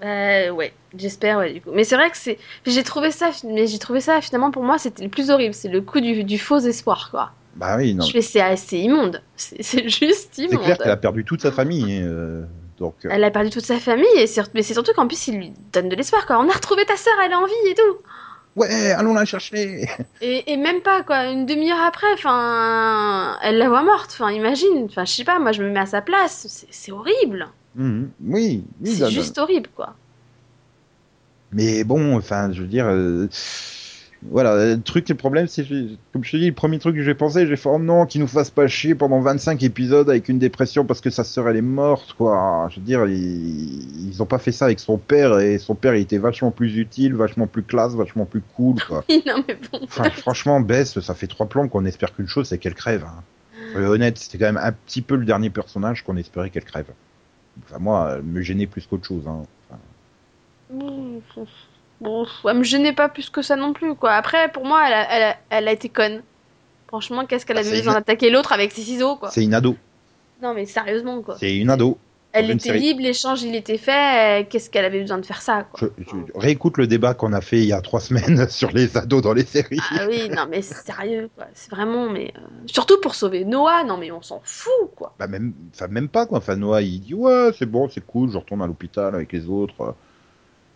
Bah 0.00 0.52
ouais, 0.52 0.72
j'espère, 0.96 1.38
ouais, 1.38 1.52
du 1.54 1.60
coup. 1.60 1.70
Mais 1.72 1.84
c'est 1.84 1.96
vrai 1.96 2.10
que 2.10 2.16
c'est... 2.16 2.38
J'ai 2.66 2.82
trouvé 2.84 3.10
ça, 3.10 3.30
mais 3.44 3.66
j'ai 3.66 3.78
trouvé 3.78 4.00
ça, 4.00 4.20
finalement, 4.20 4.50
pour 4.50 4.62
moi, 4.62 4.78
c'était 4.78 5.02
le 5.02 5.08
plus 5.08 5.30
horrible. 5.30 5.54
C'est 5.54 5.68
le 5.68 5.80
coup 5.80 6.00
du, 6.00 6.22
du 6.24 6.38
faux 6.38 6.58
espoir, 6.58 7.08
quoi. 7.10 7.32
Bah 7.56 7.76
oui, 7.76 7.94
non. 7.94 8.04
Je 8.04 8.20
c'est, 8.20 8.56
c'est 8.56 8.78
immonde. 8.78 9.22
C'est, 9.36 9.62
c'est 9.62 9.88
juste 9.88 10.28
C'est 10.32 10.42
immonde. 10.42 10.62
clair 10.62 10.78
qu'elle 10.78 10.90
a 10.92 10.96
perdu 10.96 11.24
toute 11.24 11.42
sa 11.42 11.50
famille. 11.50 12.00
euh, 12.04 12.44
donc, 12.78 12.94
euh, 13.04 13.08
Elle 13.10 13.24
a 13.24 13.30
perdu 13.32 13.50
toute 13.50 13.64
sa 13.64 13.80
famille, 13.80 14.06
et 14.16 14.28
c'est- 14.28 14.54
mais 14.54 14.62
c'est 14.62 14.74
surtout 14.74 14.92
qu'en 14.94 15.08
plus, 15.08 15.26
il 15.28 15.36
lui 15.38 15.52
donne 15.72 15.88
de 15.88 15.96
l'espoir, 15.96 16.26
quoi. 16.26 16.38
On 16.38 16.48
a 16.48 16.52
retrouvé 16.52 16.84
ta 16.84 16.96
sœur, 16.96 17.14
elle 17.24 17.32
est 17.32 17.34
en 17.34 17.46
vie 17.46 17.52
et 17.70 17.74
tout. 17.74 17.96
ouais, 18.54 18.92
allons 18.92 19.14
la 19.14 19.24
chercher. 19.24 19.88
Et, 20.20 20.52
et 20.52 20.56
même 20.56 20.80
pas, 20.82 21.02
quoi. 21.02 21.24
Une 21.26 21.44
demi-heure 21.46 21.82
après, 21.84 22.12
enfin, 22.14 23.36
elle 23.42 23.58
la 23.58 23.68
voit 23.68 23.82
morte. 23.82 24.10
Enfin, 24.12 24.30
imagine. 24.30 24.84
Enfin, 24.84 25.04
je 25.04 25.12
sais 25.12 25.24
pas, 25.24 25.40
moi, 25.40 25.50
je 25.50 25.62
me 25.64 25.70
mets 25.70 25.80
à 25.80 25.86
sa 25.86 26.02
place. 26.02 26.46
C'est, 26.48 26.68
c'est 26.70 26.92
horrible. 26.92 27.48
Mhm. 27.76 28.10
Oui, 28.24 28.64
oui. 28.80 28.94
C'est 28.96 29.04
non. 29.04 29.10
juste 29.10 29.38
horrible, 29.38 29.68
quoi. 29.74 29.94
Mais 31.52 31.84
bon, 31.84 32.16
enfin, 32.16 32.52
je 32.52 32.60
veux 32.60 32.68
dire, 32.68 32.86
euh, 32.86 33.26
voilà, 34.22 34.74
le 34.74 34.80
truc, 34.82 35.08
le 35.08 35.14
problème, 35.14 35.46
c'est, 35.46 35.64
que, 35.64 35.90
comme 36.12 36.24
je 36.24 36.32
te 36.32 36.36
dis, 36.36 36.48
le 36.48 36.54
premier 36.54 36.78
truc 36.78 36.96
que 36.96 37.02
j'ai 37.02 37.14
pensé, 37.14 37.46
j'ai 37.46 37.56
fait, 37.56 37.68
oh 37.68 37.78
non, 37.78 38.04
qu'il 38.04 38.20
nous 38.20 38.26
fasse 38.26 38.50
pas 38.50 38.66
chier 38.66 38.94
pendant 38.94 39.20
25 39.20 39.62
épisodes 39.62 40.10
avec 40.10 40.28
une 40.28 40.38
dépression 40.38 40.84
parce 40.84 41.00
que 41.00 41.08
sa 41.08 41.24
sœur, 41.24 41.48
elle 41.48 41.56
est 41.56 41.62
morte, 41.62 42.14
quoi. 42.14 42.68
Je 42.70 42.80
veux 42.80 42.84
dire, 42.84 43.06
ils, 43.06 44.08
ils 44.08 44.22
ont 44.22 44.26
pas 44.26 44.38
fait 44.38 44.52
ça 44.52 44.66
avec 44.66 44.80
son 44.80 44.98
père 44.98 45.38
et 45.38 45.58
son 45.58 45.74
père, 45.74 45.94
il 45.94 46.02
était 46.02 46.18
vachement 46.18 46.50
plus 46.50 46.76
utile, 46.76 47.14
vachement 47.14 47.46
plus 47.46 47.62
classe, 47.62 47.94
vachement 47.94 48.26
plus 48.26 48.42
cool, 48.56 48.76
quoi. 48.88 49.04
non, 49.26 49.42
mais 49.46 49.56
bon. 49.72 49.80
Enfin, 49.84 50.10
franchement, 50.10 50.60
Bess, 50.60 50.98
ça 51.00 51.14
fait 51.14 51.28
trois 51.28 51.46
plombs 51.46 51.68
qu'on 51.68 51.84
espère 51.84 52.14
qu'une 52.14 52.28
chose, 52.28 52.48
c'est 52.48 52.58
qu'elle 52.58 52.74
crève. 52.74 53.04
Hein. 53.06 53.22
Soyons 53.72 53.88
honnêtes, 53.88 54.18
c'était 54.18 54.38
quand 54.38 54.52
même 54.52 54.62
un 54.62 54.72
petit 54.72 55.02
peu 55.02 55.16
le 55.16 55.24
dernier 55.24 55.50
personnage 55.50 56.02
qu'on 56.04 56.16
espérait 56.16 56.50
qu'elle 56.50 56.64
crève. 56.64 56.86
Enfin, 57.64 57.78
moi, 57.78 58.14
elle 58.16 58.22
me 58.22 58.40
gênait 58.42 58.66
plus 58.66 58.86
qu'autre 58.86 59.06
chose. 59.06 59.26
Hein. 59.26 59.42
Enfin, 59.70 59.78
Bon, 62.00 62.26
elle 62.48 62.58
me 62.58 62.62
gênait 62.62 62.92
pas 62.92 63.08
plus 63.08 63.28
que 63.28 63.42
ça 63.42 63.56
non 63.56 63.72
plus, 63.72 63.94
quoi. 63.94 64.12
Après, 64.12 64.50
pour 64.52 64.64
moi, 64.64 64.84
elle 64.86 64.92
a, 64.94 65.12
elle 65.12 65.22
a, 65.22 65.36
elle 65.50 65.68
a 65.68 65.72
été 65.72 65.88
conne. 65.88 66.22
Franchement, 66.86 67.26
qu'est-ce 67.26 67.44
qu'elle 67.44 67.56
Ah, 67.56 67.60
avait 67.60 67.68
c'est 67.70 67.76
besoin 67.78 67.94
d'attaquer 67.94 68.30
l'autre 68.30 68.52
avec 68.52 68.72
ses 68.72 68.82
ciseaux, 68.82 69.16
quoi. 69.16 69.30
c'est 69.30 69.42
une 69.44 69.54
ado. 69.54 69.76
Non, 70.40 70.54
mais 70.54 70.64
sérieusement, 70.66 71.20
quoi. 71.22 71.36
C'est 71.38 71.56
une 71.56 71.70
ado. 71.70 71.98
Elle 72.32 72.50
était 72.50 72.58
série. 72.68 72.80
libre, 72.80 73.00
l'échange, 73.00 73.42
il 73.42 73.54
était 73.54 73.78
fait. 73.78 74.42
euh, 74.42 74.44
Qu'est-ce 74.48 74.68
qu'elle 74.68 74.84
avait 74.84 75.00
besoin 75.00 75.18
de 75.18 75.24
faire 75.24 75.40
ça, 75.40 75.64
quoi. 75.72 75.88
Je, 75.98 76.04
je- 76.04 76.38
réécoute 76.38 76.76
le 76.76 76.86
débat 76.86 77.14
qu'on 77.14 77.32
a 77.32 77.40
fait 77.40 77.58
il 77.58 77.64
y 77.66 77.72
a 77.72 77.80
trois 77.80 78.00
semaines 78.08 78.48
sur 78.50 78.70
les 78.70 78.96
ados 78.98 79.22
dans 79.22 79.32
les 79.32 79.44
séries. 79.44 79.78
Ah 79.92 80.04
oui, 80.08 80.28
non, 80.28 80.46
mais 80.50 80.60
sérieux. 80.62 81.30
C'est 81.54 81.70
vraiment, 81.70 82.10
mais. 82.10 82.32
euh, 82.36 82.40
Surtout 82.66 83.00
pour 83.00 83.14
sauver 83.14 83.44
Noah, 83.46 83.82
non, 83.84 83.96
mais 83.96 84.10
on 84.12 84.20
s'en 84.22 84.40
fout, 84.44 84.90
quoi. 84.94 85.14
Bah 85.18 85.26
même, 85.26 85.54
enfin 85.74 85.88
même 85.88 86.08
pas 86.08 86.26
quoi. 86.26 86.38
Enfin 86.38 86.56
Noah 86.56 86.82
il 86.82 87.00
dit 87.00 87.14
ouais 87.14 87.50
c'est 87.58 87.66
bon 87.66 87.88
c'est 87.88 88.04
cool 88.06 88.30
je 88.30 88.36
retourne 88.38 88.60
à 88.62 88.66
l'hôpital 88.66 89.14
avec 89.14 89.32
les 89.32 89.48
autres. 89.48 89.94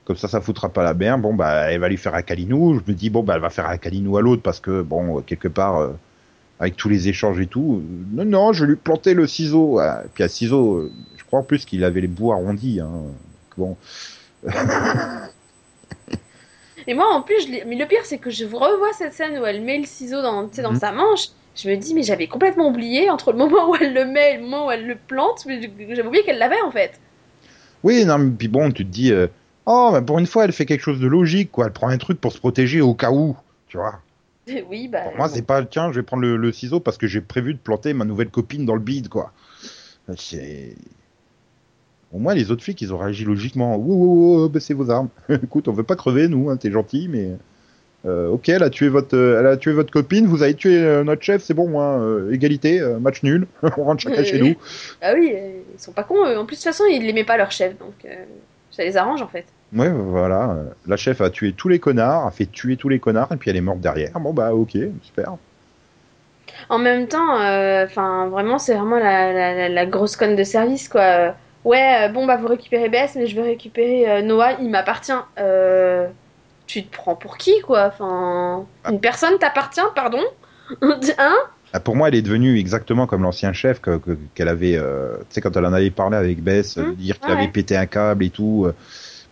Comme 0.05 0.16
ça 0.16 0.26
ça 0.28 0.40
foutra 0.40 0.68
pas 0.70 0.82
la 0.82 0.94
merde. 0.94 1.20
Bon 1.22 1.34
bah 1.34 1.70
elle 1.70 1.80
va 1.80 1.88
lui 1.88 1.96
faire 1.98 2.14
un 2.14 2.22
câlinou. 2.22 2.74
Je 2.84 2.90
me 2.90 2.96
dis 2.96 3.11
bon 3.11 3.22
bah 3.22 3.34
elle 3.36 3.40
va 3.42 3.50
faire 3.50 3.68
un 3.68 3.76
câlinou 3.78 4.16
à 4.16 4.22
l'autre 4.22 4.42
parce 4.42 4.59
que 4.59 4.82
bon 4.82 5.20
quelque 5.22 5.48
part 5.48 5.76
euh, 5.78 5.92
avec 6.59 6.76
tous 6.76 6.88
les 6.88 7.09
échanges 7.09 7.38
et 7.40 7.46
tout. 7.46 7.82
non 8.12 8.24
non 8.24 8.53
je 8.53 8.64
vais 8.64 8.70
lui 8.70 8.76
planter 8.76 9.14
le 9.14 9.26
ciseau. 9.28 9.78
Ah, 9.78 10.03
puis 10.14 10.24
à 10.24 10.28
ciseau 10.28 10.90
crois 11.33 11.41
en 11.41 11.45
plus 11.45 11.64
qu'il 11.64 11.83
avait 11.85 12.01
les 12.03 12.09
bouts 12.09 12.33
arrondis. 12.33 12.80
Hein. 12.80 12.91
Bon 13.57 13.76
Et 16.89 16.95
moi, 16.95 17.07
en 17.14 17.22
plus, 17.22 17.47
je 17.47 17.64
mais 17.66 17.76
le 17.76 17.87
pire, 17.87 18.05
c'est 18.05 18.18
que 18.18 18.30
je 18.30 18.45
revois 18.45 18.93
cette 18.93 19.12
scène 19.14 19.39
où 19.39 19.45
elle 19.47 19.62
met 19.62 19.78
le 19.78 19.85
ciseau 19.87 20.20
dans, 20.20 20.45
dans 20.45 20.72
Mhm. 20.72 20.78
sa 20.78 20.93
manche. 20.93 21.28
Je 21.55 21.68
me 21.70 21.76
dis, 21.76 21.95
mais 21.95 22.03
j'avais 22.03 22.26
complètement 22.26 22.68
oublié 22.68 23.09
entre 23.11 23.30
le 23.33 23.39
moment 23.39 23.70
où 23.70 23.76
elle 23.76 23.95
le 23.95 24.05
met 24.05 24.35
et 24.35 24.37
le 24.39 24.43
moment 24.43 24.66
où 24.66 24.70
elle 24.70 24.87
le 24.87 24.97
plante. 24.97 25.45
J'avais 25.47 26.07
oublié 26.07 26.24
qu'elle 26.24 26.39
l'avait, 26.39 26.61
en 26.62 26.70
fait. 26.70 26.99
oui 27.85 28.05
non 28.05 28.18
mais 28.18 28.30
puis 28.30 28.49
bon 28.49 28.70
tu 28.70 28.85
te 28.87 28.91
dis 28.91 29.12
euh, 29.12 29.26
oh 29.66 29.91
bah, 29.93 30.01
pour 30.03 30.18
une 30.20 30.26
fois 30.26 30.45
elle 30.45 30.53
fait 30.53 30.66
quelque 30.66 30.83
chose 30.83 31.01
de 31.01 31.07
logique 31.09 31.51
quoi. 31.53 31.66
Elle 31.66 31.72
prend 31.72 31.89
un 31.89 31.99
truc 31.99 32.20
pour 32.20 32.33
se 32.33 32.39
protéger 32.39 32.80
au 32.80 32.95
cas 32.95 33.11
où 33.11 33.37
tu 33.68 33.76
vois. 33.76 34.01
Oui, 34.68 34.89
bah. 34.89 35.03
Pour 35.05 35.16
moi, 35.18 35.28
c'est 35.28 35.43
pas 35.47 35.64
tiens, 35.64 35.93
je 35.93 36.01
vais 36.01 36.03
prendre 36.03 36.22
le, 36.22 36.37
le 36.37 36.53
ciseau 36.53 36.80
parce 36.80 36.99
que 36.99 37.07
j'ai 37.07 37.20
prévu 37.20 37.55
de 37.55 37.59
planter 37.61 37.93
ma 37.95 38.05
nouvelle 38.05 38.28
copine 38.28 38.66
dans 38.66 38.74
le 38.74 38.80
bide, 38.80 39.09
quoi. 39.09 39.33
C'est. 40.16 40.74
Au 42.12 42.18
moins, 42.18 42.34
les 42.34 42.50
autres 42.50 42.62
flics, 42.62 42.80
ils 42.82 42.92
ont 42.92 42.98
réagi 42.98 43.24
logiquement. 43.24 43.76
Ouh, 43.76 43.82
ouh, 44.40 44.44
ouh, 44.44 44.48
baissez 44.48 44.74
vos 44.74 44.90
armes. 44.90 45.08
Écoute, 45.28 45.68
on 45.68 45.72
veut 45.72 45.82
pas 45.82 45.96
crever, 45.96 46.28
nous, 46.28 46.50
hein, 46.50 46.56
t'es 46.56 46.70
gentil, 46.70 47.08
mais. 47.10 47.30
Euh, 48.04 48.28
ok, 48.30 48.48
elle 48.48 48.64
a, 48.64 48.70
tué 48.70 48.88
votre, 48.88 49.16
euh, 49.16 49.38
elle 49.38 49.46
a 49.46 49.56
tué 49.56 49.72
votre 49.72 49.92
copine, 49.92 50.26
vous 50.26 50.42
avez 50.42 50.54
tué 50.54 50.76
euh, 50.76 51.04
notre 51.04 51.22
chef, 51.22 51.40
c'est 51.42 51.54
bon, 51.54 51.80
hein, 51.80 52.28
égalité, 52.32 52.80
match 53.00 53.22
nul, 53.22 53.46
on 53.62 53.84
rentre 53.84 54.02
chacun 54.02 54.24
chez 54.24 54.40
nous. 54.40 54.56
Ah 55.00 55.12
oui, 55.14 55.32
ils 55.72 55.80
sont 55.80 55.92
pas 55.92 56.02
cons. 56.02 56.26
eux. 56.26 56.36
En 56.36 56.44
plus, 56.44 56.56
de 56.56 56.60
toute 56.62 56.64
façon, 56.64 56.82
ils 56.90 57.06
l'aimaient 57.06 57.22
pas 57.22 57.36
leur 57.36 57.52
chef, 57.52 57.78
donc 57.78 57.94
ça 58.72 58.82
les 58.82 58.96
arrange 58.96 59.22
en 59.22 59.28
fait. 59.28 59.44
Ouais, 59.72 59.88
voilà. 59.88 60.56
La 60.88 60.96
chef 60.96 61.20
a 61.20 61.30
tué 61.30 61.52
tous 61.52 61.68
les 61.68 61.78
connards, 61.78 62.26
a 62.26 62.32
fait 62.32 62.46
tuer 62.46 62.76
tous 62.76 62.88
les 62.88 62.98
connards, 62.98 63.30
et 63.30 63.36
puis 63.36 63.50
elle 63.50 63.56
est 63.56 63.60
morte 63.60 63.80
derrière. 63.80 64.18
Bon, 64.18 64.32
bah, 64.32 64.52
ok, 64.52 64.76
super. 65.02 65.36
En 66.68 66.78
même 66.78 67.06
temps, 67.06 67.34
enfin, 67.84 68.26
vraiment, 68.28 68.58
c'est 68.58 68.74
vraiment 68.74 68.98
la, 68.98 69.32
la, 69.32 69.54
la- 69.54 69.68
la 69.68 69.86
grosse 69.86 70.16
conne 70.16 70.34
de 70.34 70.42
service, 70.44 70.88
quoi. 70.88 71.36
Ouais, 71.64 72.08
euh, 72.08 72.12
bon, 72.12 72.26
bah, 72.26 72.36
vous 72.36 72.48
récupérez 72.48 72.88
Bess, 72.88 73.14
mais 73.14 73.26
je 73.26 73.36
vais 73.36 73.42
récupérer 73.42 74.10
euh, 74.10 74.22
Noah, 74.22 74.54
il 74.60 74.68
m'appartient. 74.70 75.12
Euh, 75.38 76.08
tu 76.66 76.84
te 76.86 76.92
prends 76.96 77.16
pour 77.16 77.38
qui, 77.38 77.60
quoi? 77.62 77.86
Enfin, 77.86 78.66
une 78.90 79.00
personne 79.00 79.38
t'appartient, 79.38 79.80
pardon? 79.94 80.22
Hein? 81.18 81.36
Ah, 81.74 81.80
Pour 81.80 81.96
moi, 81.96 82.08
elle 82.08 82.14
est 82.14 82.22
devenue 82.22 82.58
exactement 82.58 83.06
comme 83.06 83.22
l'ancien 83.22 83.52
chef 83.52 83.80
que- 83.80 83.96
que- 83.98 84.18
qu'elle 84.34 84.48
avait, 84.48 84.76
euh, 84.76 85.16
tu 85.20 85.24
sais, 85.30 85.40
quand 85.40 85.56
elle 85.56 85.64
en 85.66 85.72
avait 85.72 85.90
parlé 85.90 86.16
avec 86.16 86.42
Bess, 86.42 86.76
Hum, 86.76 86.94
dire 86.94 87.18
qu'il 87.20 87.32
ouais. 87.32 87.38
avait 87.38 87.48
pété 87.48 87.76
un 87.76 87.86
câble 87.86 88.24
et 88.24 88.30
tout. 88.30 88.64
euh, 88.66 88.74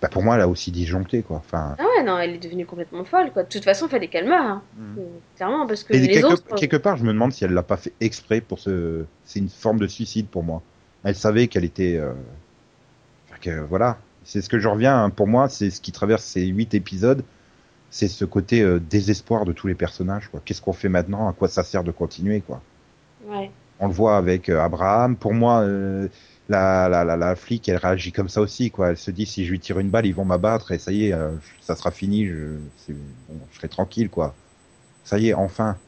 bah, 0.00 0.08
pour 0.08 0.22
moi, 0.22 0.36
elle 0.36 0.40
a 0.42 0.48
aussi 0.48 0.70
disjoncté, 0.70 1.22
quoi. 1.22 1.36
Enfin, 1.38 1.76
Ah 1.78 1.84
ouais, 1.96 2.02
non, 2.02 2.18
elle 2.18 2.34
est 2.34 2.38
devenue 2.38 2.66
complètement 2.66 3.04
folle, 3.04 3.32
quoi. 3.32 3.42
De 3.42 3.48
toute 3.48 3.64
façon, 3.64 3.88
fallait 3.88 4.08
qu'elle 4.08 4.26
meure, 4.28 4.42
hein. 4.42 4.62
Euh, 4.98 5.02
clairement, 5.36 5.66
parce 5.66 5.84
que 5.84 5.92
Et 5.92 6.00
les 6.00 6.08
quelque, 6.14 6.32
autres... 6.32 6.54
quelque 6.56 6.76
part, 6.76 6.96
je 6.96 7.04
me 7.04 7.12
demande 7.12 7.32
si 7.32 7.44
elle 7.44 7.52
l'a 7.52 7.62
pas 7.62 7.76
fait 7.76 7.92
exprès 8.00 8.40
pour 8.40 8.58
ce. 8.58 9.04
C'est 9.24 9.38
une 9.38 9.48
forme 9.48 9.78
de 9.78 9.86
suicide 9.86 10.28
pour 10.28 10.42
moi. 10.42 10.62
Elle 11.04 11.14
savait 11.16 11.48
qu'elle 11.48 11.64
était. 11.64 11.96
euh, 11.96 12.12
que, 13.40 13.60
voilà. 13.60 13.98
C'est 14.24 14.42
ce 14.42 14.48
que 14.48 14.58
je 14.58 14.68
reviens. 14.68 15.04
hein, 15.04 15.10
pour 15.10 15.26
moi, 15.26 15.48
c'est 15.48 15.70
ce 15.70 15.80
qui 15.80 15.92
traverse 15.92 16.24
ces 16.24 16.46
huit 16.46 16.74
épisodes. 16.74 17.24
C'est 17.90 18.08
ce 18.08 18.24
côté 18.24 18.62
euh, 18.62 18.80
désespoir 18.80 19.44
de 19.44 19.52
tous 19.52 19.66
les 19.66 19.74
personnages. 19.74 20.28
quoi. 20.28 20.40
Qu'est-ce 20.44 20.62
qu'on 20.62 20.72
fait 20.72 20.88
maintenant? 20.88 21.28
À 21.28 21.32
quoi 21.32 21.48
ça 21.48 21.64
sert 21.64 21.84
de 21.84 21.90
continuer 21.92 22.40
quoi? 22.42 22.62
Ouais. 23.26 23.50
On 23.80 23.88
le 23.88 23.92
voit 23.94 24.16
avec 24.16 24.48
euh, 24.48 24.60
Abraham. 24.60 25.16
Pour 25.16 25.34
moi, 25.34 25.62
euh, 25.62 26.08
la, 26.48 26.88
la, 26.88 27.04
la, 27.04 27.16
la 27.16 27.36
flic, 27.36 27.68
elle 27.68 27.78
réagit 27.78 28.12
comme 28.12 28.28
ça 28.28 28.40
aussi. 28.42 28.70
quoi. 28.70 28.90
Elle 28.90 28.96
se 28.98 29.10
dit 29.10 29.26
si 29.26 29.44
je 29.46 29.50
lui 29.52 29.60
tire 29.60 29.78
une 29.80 29.90
balle, 29.90 30.06
ils 30.06 30.14
vont 30.14 30.24
m'abattre 30.24 30.72
et 30.72 30.78
ça 30.78 30.92
y 30.92 31.06
est, 31.08 31.12
euh, 31.14 31.32
ça 31.60 31.76
sera 31.76 31.90
fini. 31.90 32.26
Je, 32.26 32.58
c'est- 32.78 32.94
bon, 33.28 33.40
je 33.52 33.56
serai 33.56 33.68
tranquille, 33.68 34.10
quoi. 34.10 34.34
Ça 35.04 35.18
y 35.18 35.28
est, 35.30 35.34
enfin. 35.34 35.78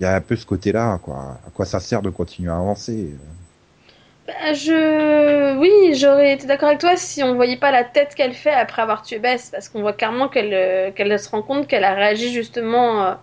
Il 0.00 0.04
y 0.04 0.06
a 0.06 0.16
un 0.16 0.20
peu 0.20 0.36
ce 0.36 0.46
côté-là, 0.46 0.98
quoi. 0.98 1.40
À 1.46 1.50
quoi 1.50 1.64
ça 1.66 1.80
sert 1.80 2.02
de 2.02 2.10
continuer 2.10 2.50
à 2.50 2.56
avancer 2.56 3.14
Bah, 4.40 4.52
je... 4.54 5.56
Oui, 5.58 5.94
j'aurais 5.94 6.32
été 6.32 6.46
d'accord 6.46 6.68
avec 6.68 6.80
toi 6.80 6.96
si 6.96 7.22
on 7.22 7.34
voyait 7.34 7.56
pas 7.56 7.70
la 7.70 7.84
tête 7.84 8.14
qu'elle 8.14 8.32
fait 8.34 8.50
après 8.50 8.82
avoir 8.82 9.02
tué 9.02 9.18
Bess, 9.18 9.50
parce 9.50 9.68
qu'on 9.68 9.80
voit 9.80 9.92
clairement 9.92 10.28
qu'elle 10.28 10.54
euh, 10.54 10.90
qu'elle 10.90 11.18
se 11.18 11.28
rend 11.28 11.42
compte 11.42 11.66
qu'elle 11.66 11.84
a 11.84 11.94
réagi 11.94 12.32
justement 12.32 13.04
euh, 13.04 13.14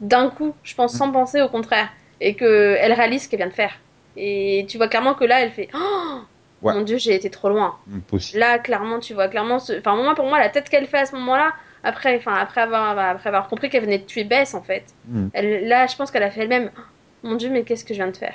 d'un 0.00 0.30
coup, 0.30 0.54
je 0.62 0.74
pense 0.74 0.94
sans 0.94 1.10
penser 1.12 1.42
au 1.42 1.48
contraire, 1.48 1.88
et 2.20 2.34
que 2.34 2.76
elle 2.80 2.92
réalise 2.92 3.24
ce 3.24 3.28
qu'elle 3.28 3.40
vient 3.40 3.48
de 3.48 3.52
faire. 3.52 3.74
Et 4.16 4.64
tu 4.68 4.76
vois 4.78 4.88
clairement 4.88 5.14
que 5.14 5.24
là, 5.24 5.40
elle 5.40 5.50
fait 5.50 5.68
oh, 5.74 6.20
Ouais. 6.62 6.72
Mon 6.72 6.80
Dieu, 6.80 6.96
j'ai 6.96 7.14
été 7.14 7.28
trop 7.28 7.50
loin. 7.50 7.76
Possible. 8.08 8.38
Là, 8.40 8.58
clairement, 8.58 8.98
tu 8.98 9.12
vois 9.12 9.28
clairement 9.28 9.58
ce... 9.58 9.78
Enfin, 9.78 9.96
moi, 9.96 10.14
pour 10.14 10.24
moi, 10.26 10.38
la 10.38 10.48
tête 10.48 10.70
qu'elle 10.70 10.86
fait 10.86 10.98
à 11.00 11.04
ce 11.06 11.14
moment-là, 11.16 11.52
après, 11.82 12.16
enfin, 12.16 12.32
après, 12.34 12.62
avoir, 12.62 12.98
après 12.98 13.28
avoir 13.28 13.48
compris 13.48 13.68
qu'elle 13.68 13.84
venait 13.84 13.98
de 13.98 14.04
tuer 14.04 14.24
Bess, 14.24 14.54
en 14.54 14.62
fait, 14.62 14.84
Hmm. 15.06 15.28
elle, 15.34 15.68
là, 15.68 15.86
je 15.86 15.94
pense 15.96 16.10
qu'elle 16.10 16.22
a 16.22 16.30
fait 16.30 16.40
elle-même. 16.42 16.70
Oh, 16.78 16.80
Mon 17.24 17.34
Dieu, 17.34 17.50
mais 17.50 17.64
qu'est-ce 17.64 17.84
que 17.84 17.92
je 17.92 17.98
viens 17.98 18.10
de 18.10 18.16
faire 18.16 18.34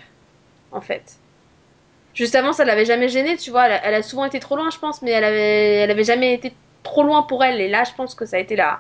En 0.72 0.82
fait. 0.82 1.19
Juste 2.14 2.36
avant, 2.36 2.54
ça 2.54 2.66
l'avait 2.66 2.86
jamais 2.86 3.08
gênée, 3.08 3.38
tu 3.38 3.52
vois. 3.52 3.66
Elle 3.68 3.72
a, 3.74 3.86
elle 3.86 3.94
a 3.96 4.02
souvent 4.04 4.26
été 4.26 4.40
trop 4.40 4.56
loin, 4.56 4.70
je 4.72 4.80
pense, 4.80 5.02
mais 5.02 5.12
elle 5.12 5.24
avait, 5.24 5.76
elle 5.76 5.92
avait 5.92 6.04
jamais 6.04 6.34
été 6.34 6.54
trop 6.84 7.04
loin 7.04 7.24
pour 7.24 7.44
elle. 7.44 7.62
Et 7.62 7.70
là, 7.70 7.84
je 7.84 7.92
pense 7.96 8.16
que 8.16 8.26
ça 8.26 8.38
a 8.38 8.40
été 8.40 8.56
la, 8.56 8.80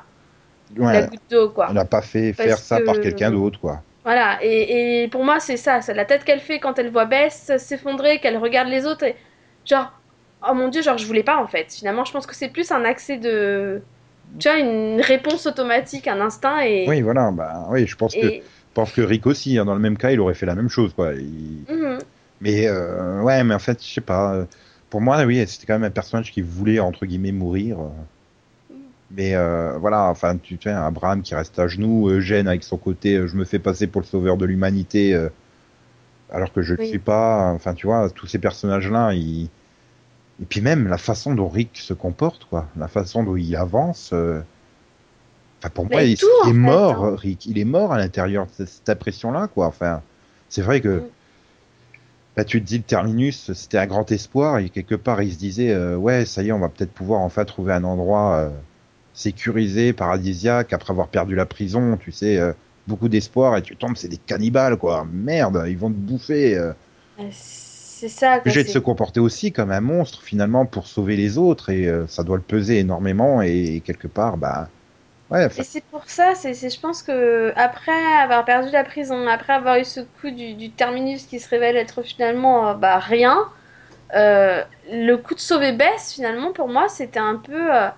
Ouais, 0.77 0.93
la 0.93 1.01
goutte 1.03 1.21
d'eau, 1.29 1.49
quoi. 1.49 1.67
elle 1.69 1.75
n'a 1.75 1.85
pas 1.85 2.01
fait 2.01 2.33
Parce 2.33 2.47
faire 2.49 2.57
ça 2.57 2.79
par 2.81 2.95
que- 2.95 3.01
quelqu'un 3.01 3.31
d'autre, 3.31 3.59
quoi. 3.59 3.81
Voilà. 4.03 4.39
Et, 4.41 5.03
et 5.03 5.07
pour 5.07 5.23
moi, 5.23 5.39
c'est 5.39 5.57
ça. 5.57 5.81
C'est 5.81 5.93
la 5.93 6.05
tête 6.05 6.23
qu'elle 6.23 6.39
fait 6.39 6.59
quand 6.59 6.79
elle 6.79 6.89
voit 6.89 7.05
Bess 7.05 7.51
s'effondrer, 7.57 8.19
qu'elle 8.19 8.37
regarde 8.37 8.67
les 8.67 8.85
autres. 8.85 9.03
Et, 9.03 9.15
genre, 9.65 9.91
oh 10.49 10.53
mon 10.53 10.67
Dieu, 10.69 10.81
genre, 10.81 10.97
je 10.97 11.05
voulais 11.05 11.23
pas, 11.23 11.37
en 11.37 11.47
fait. 11.47 11.71
Finalement, 11.73 12.05
je 12.05 12.11
pense 12.11 12.25
que 12.25 12.35
c'est 12.35 12.49
plus 12.49 12.71
un 12.71 12.83
accès 12.85 13.17
de. 13.17 13.81
Tu 14.39 14.47
vois, 14.49 14.57
une 14.59 15.01
réponse 15.01 15.45
automatique, 15.47 16.07
un 16.07 16.21
instinct. 16.21 16.61
Et, 16.61 16.87
Oui, 16.87 17.01
voilà. 17.01 17.31
Bah, 17.31 17.67
oui, 17.69 17.85
je 17.87 17.95
pense 17.95 18.13
que, 18.15 18.21
je 18.27 18.41
pense 18.73 18.91
que 18.91 19.01
Rick 19.01 19.25
aussi, 19.27 19.57
hein, 19.57 19.65
dans 19.65 19.73
le 19.73 19.79
même 19.79 19.97
cas, 19.97 20.11
il 20.11 20.19
aurait 20.19 20.33
fait 20.33 20.45
la 20.45 20.55
même 20.55 20.69
chose, 20.69 20.93
quoi. 20.93 21.13
Il- 21.13 21.65
Mhm. 21.69 21.99
Mais 22.41 22.67
euh, 22.67 23.21
ouais, 23.21 23.43
mais 23.43 23.53
en 23.55 23.59
fait, 23.59 23.83
je 23.83 23.87
sais 23.93 24.01
pas. 24.01 24.33
euh, 24.35 24.45
Pour 24.89 25.01
moi, 25.01 25.23
oui, 25.25 25.45
c'était 25.47 25.65
quand 25.67 25.73
même 25.75 25.83
un 25.85 25.89
personnage 25.91 26.31
qui 26.31 26.41
voulait 26.41 26.79
entre 26.79 27.05
guillemets 27.05 27.31
mourir. 27.31 27.79
euh. 27.81 27.89
Mais 29.11 29.35
euh, 29.35 29.77
voilà, 29.79 30.03
enfin, 30.09 30.37
tu 30.37 30.57
sais, 30.61 30.69
Abraham 30.69 31.21
qui 31.23 31.33
reste 31.35 31.57
à 31.59 31.67
genoux, 31.67 32.09
Eugène 32.09 32.47
avec 32.47 32.63
son 32.63 32.77
côté, 32.77 33.15
euh, 33.17 33.27
je 33.27 33.35
me 33.35 33.45
fais 33.45 33.59
passer 33.59 33.87
pour 33.87 34.01
le 34.01 34.05
sauveur 34.07 34.37
de 34.37 34.45
l'humanité, 34.45 35.13
euh, 35.15 35.29
alors 36.31 36.53
que 36.53 36.61
je 36.61 36.73
ne 36.75 36.79
Oui. 36.79 36.89
suis 36.89 36.99
pas. 36.99 37.51
Enfin, 37.53 37.73
tu 37.73 37.87
vois, 37.87 38.09
tous 38.11 38.27
ces 38.27 38.39
personnages-là, 38.39 39.13
ils... 39.13 39.49
et 40.41 40.45
puis 40.45 40.61
même 40.61 40.87
la 40.87 40.97
façon 40.97 41.33
dont 41.35 41.49
Rick 41.49 41.77
se 41.77 41.93
comporte, 41.93 42.45
quoi, 42.45 42.67
la 42.77 42.87
façon 42.87 43.23
dont 43.23 43.35
il 43.37 43.55
avance. 43.55 44.11
euh, 44.13 44.41
Enfin, 45.59 45.69
pour 45.73 45.85
moi, 45.89 46.01
Mais 46.01 46.11
il, 46.11 46.17
tout, 46.17 46.27
il 46.45 46.49
est 46.49 46.53
fait, 46.53 46.57
mort, 46.57 47.03
hein. 47.05 47.15
Rick. 47.17 47.45
Il 47.45 47.57
est 47.59 47.65
mort 47.65 47.91
à 47.93 47.97
l'intérieur 47.97 48.47
de 48.59 48.65
cette 48.65 48.89
impression-là, 48.89 49.47
quoi. 49.47 49.67
Enfin, 49.67 50.01
c'est 50.49 50.61
vrai 50.61 50.81
que. 50.81 50.99
Mm. 50.99 51.03
Bah, 52.39 52.45
tu 52.45 52.61
te 52.61 52.65
dis 52.65 52.77
le 52.77 52.83
terminus, 52.83 53.51
c'était 53.51 53.79
un 53.79 53.85
grand 53.85 54.09
espoir 54.13 54.59
et 54.59 54.69
quelque 54.69 54.95
part 54.95 55.21
il 55.21 55.33
se 55.33 55.37
disait 55.37 55.71
euh, 55.71 55.97
ouais 55.97 56.23
ça 56.23 56.41
y 56.41 56.47
est 56.47 56.51
on 56.53 56.59
va 56.59 56.69
peut-être 56.69 56.93
pouvoir 56.93 57.19
enfin 57.19 57.43
trouver 57.43 57.73
un 57.73 57.83
endroit 57.83 58.37
euh, 58.37 58.49
sécurisé, 59.13 59.91
paradisiaque 59.91 60.71
après 60.71 60.91
avoir 60.91 61.09
perdu 61.09 61.35
la 61.35 61.45
prison, 61.45 61.97
tu 61.97 62.13
sais 62.13 62.37
euh, 62.37 62.53
beaucoup 62.87 63.09
d'espoir 63.09 63.57
et 63.57 63.61
tu 63.61 63.75
tombes 63.75 63.97
c'est 63.97 64.07
des 64.07 64.15
cannibales 64.15 64.77
quoi, 64.77 65.05
merde 65.11 65.65
ils 65.67 65.77
vont 65.77 65.89
te 65.89 65.97
bouffer, 65.97 66.57
euh, 66.57 66.71
C'est 67.29 68.07
ça, 68.07 68.37
obligé 68.37 68.63
de 68.63 68.69
se 68.69 68.79
comporter 68.79 69.19
aussi 69.19 69.51
comme 69.51 69.71
un 69.71 69.81
monstre 69.81 70.21
finalement 70.21 70.65
pour 70.65 70.87
sauver 70.87 71.17
les 71.17 71.37
autres 71.37 71.69
et 71.69 71.91
ça 72.07 72.23
doit 72.23 72.37
le 72.37 72.41
peser 72.41 72.79
énormément 72.79 73.41
et, 73.41 73.81
quelque 73.83 74.07
part 74.07 74.37
bah 74.37 74.69
ouais 75.31 75.47
Et 75.57 75.63
c'est 75.63 75.83
pour 75.83 76.03
ça, 76.07 76.33
c'est, 76.35 76.53
je 76.53 76.79
pense 76.79 77.03
que 77.03 77.53
après 77.55 78.05
avoir 78.21 78.45
perdu 78.45 78.71
la 78.71 78.83
prison, 78.83 79.27
après 79.27 79.53
avoir 79.53 79.77
eu 79.77 79.85
ce 79.85 79.99
coup 79.99 80.29
du, 80.29 80.53
du 80.53 80.71
terminus 80.71 81.23
qui 81.23 81.39
se 81.39 81.49
révèle 81.49 81.77
être 81.77 82.01
finalement 82.01 82.69
euh, 82.69 82.73
bah, 82.73 82.99
rien, 82.99 83.47
euh, 84.15 84.63
le 84.91 85.15
coup 85.17 85.35
de 85.35 85.39
sauver 85.39 85.71
Bess, 85.71 86.13
finalement, 86.13 86.51
pour 86.51 86.67
moi, 86.67 86.89
c'était 86.89 87.19
un 87.19 87.35
peu 87.35 87.75
euh, 87.75 87.89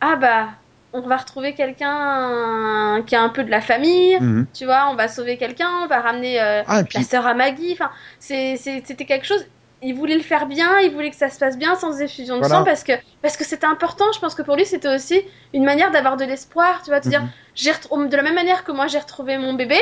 ah 0.00 0.16
bah 0.16 0.48
on 0.92 1.00
va 1.00 1.16
retrouver 1.16 1.54
quelqu'un 1.54 3.02
qui 3.06 3.16
a 3.16 3.22
un 3.22 3.28
peu 3.30 3.44
de 3.44 3.50
la 3.50 3.60
famille, 3.60 4.18
mhm. 4.20 4.46
tu 4.52 4.66
vois, 4.66 4.88
on 4.90 4.94
va 4.94 5.08
sauver 5.08 5.38
quelqu'un, 5.38 5.68
on 5.82 5.86
va 5.86 6.00
ramener 6.00 6.40
euh, 6.40 6.62
ah 6.66 6.84
puis 6.84 6.98
la 6.98 7.04
sœur 7.04 7.26
à 7.26 7.34
Maggie, 7.34 7.72
enfin, 7.72 7.90
c'était 8.18 9.06
quelque 9.06 9.26
chose. 9.26 9.46
Il 9.82 9.94
voulait 9.94 10.14
le 10.16 10.22
faire 10.22 10.46
bien, 10.46 10.78
il 10.80 10.92
voulait 10.92 11.10
que 11.10 11.16
ça 11.16 11.28
se 11.28 11.38
passe 11.38 11.58
bien 11.58 11.74
sans 11.74 12.00
effusion 12.00 12.36
de 12.36 12.40
Voilà. 12.40 12.56
sang 12.56 12.64
parce 12.64 12.84
que 12.84 12.92
parce 13.20 13.36
que 13.36 13.44
c'était 13.44 13.66
important. 13.66 14.04
Je 14.14 14.20
pense 14.20 14.34
que 14.34 14.42
pour 14.42 14.56
lui 14.56 14.64
c'était 14.64 14.94
aussi 14.94 15.20
une 15.52 15.64
manière 15.64 15.90
d'avoir 15.90 16.16
de 16.16 16.24
l'espoir, 16.24 16.82
tu 16.82 16.90
vois, 16.90 17.00
de 17.00 17.08
dire 17.08 17.22
j'ai 17.54 17.72
retrou- 17.72 18.08
de 18.08 18.16
la 18.16 18.22
même 18.22 18.34
manière 18.34 18.64
que 18.64 18.72
moi 18.72 18.86
j'ai 18.86 18.98
retrouvé 18.98 19.38
mon 19.38 19.54
bébé, 19.54 19.78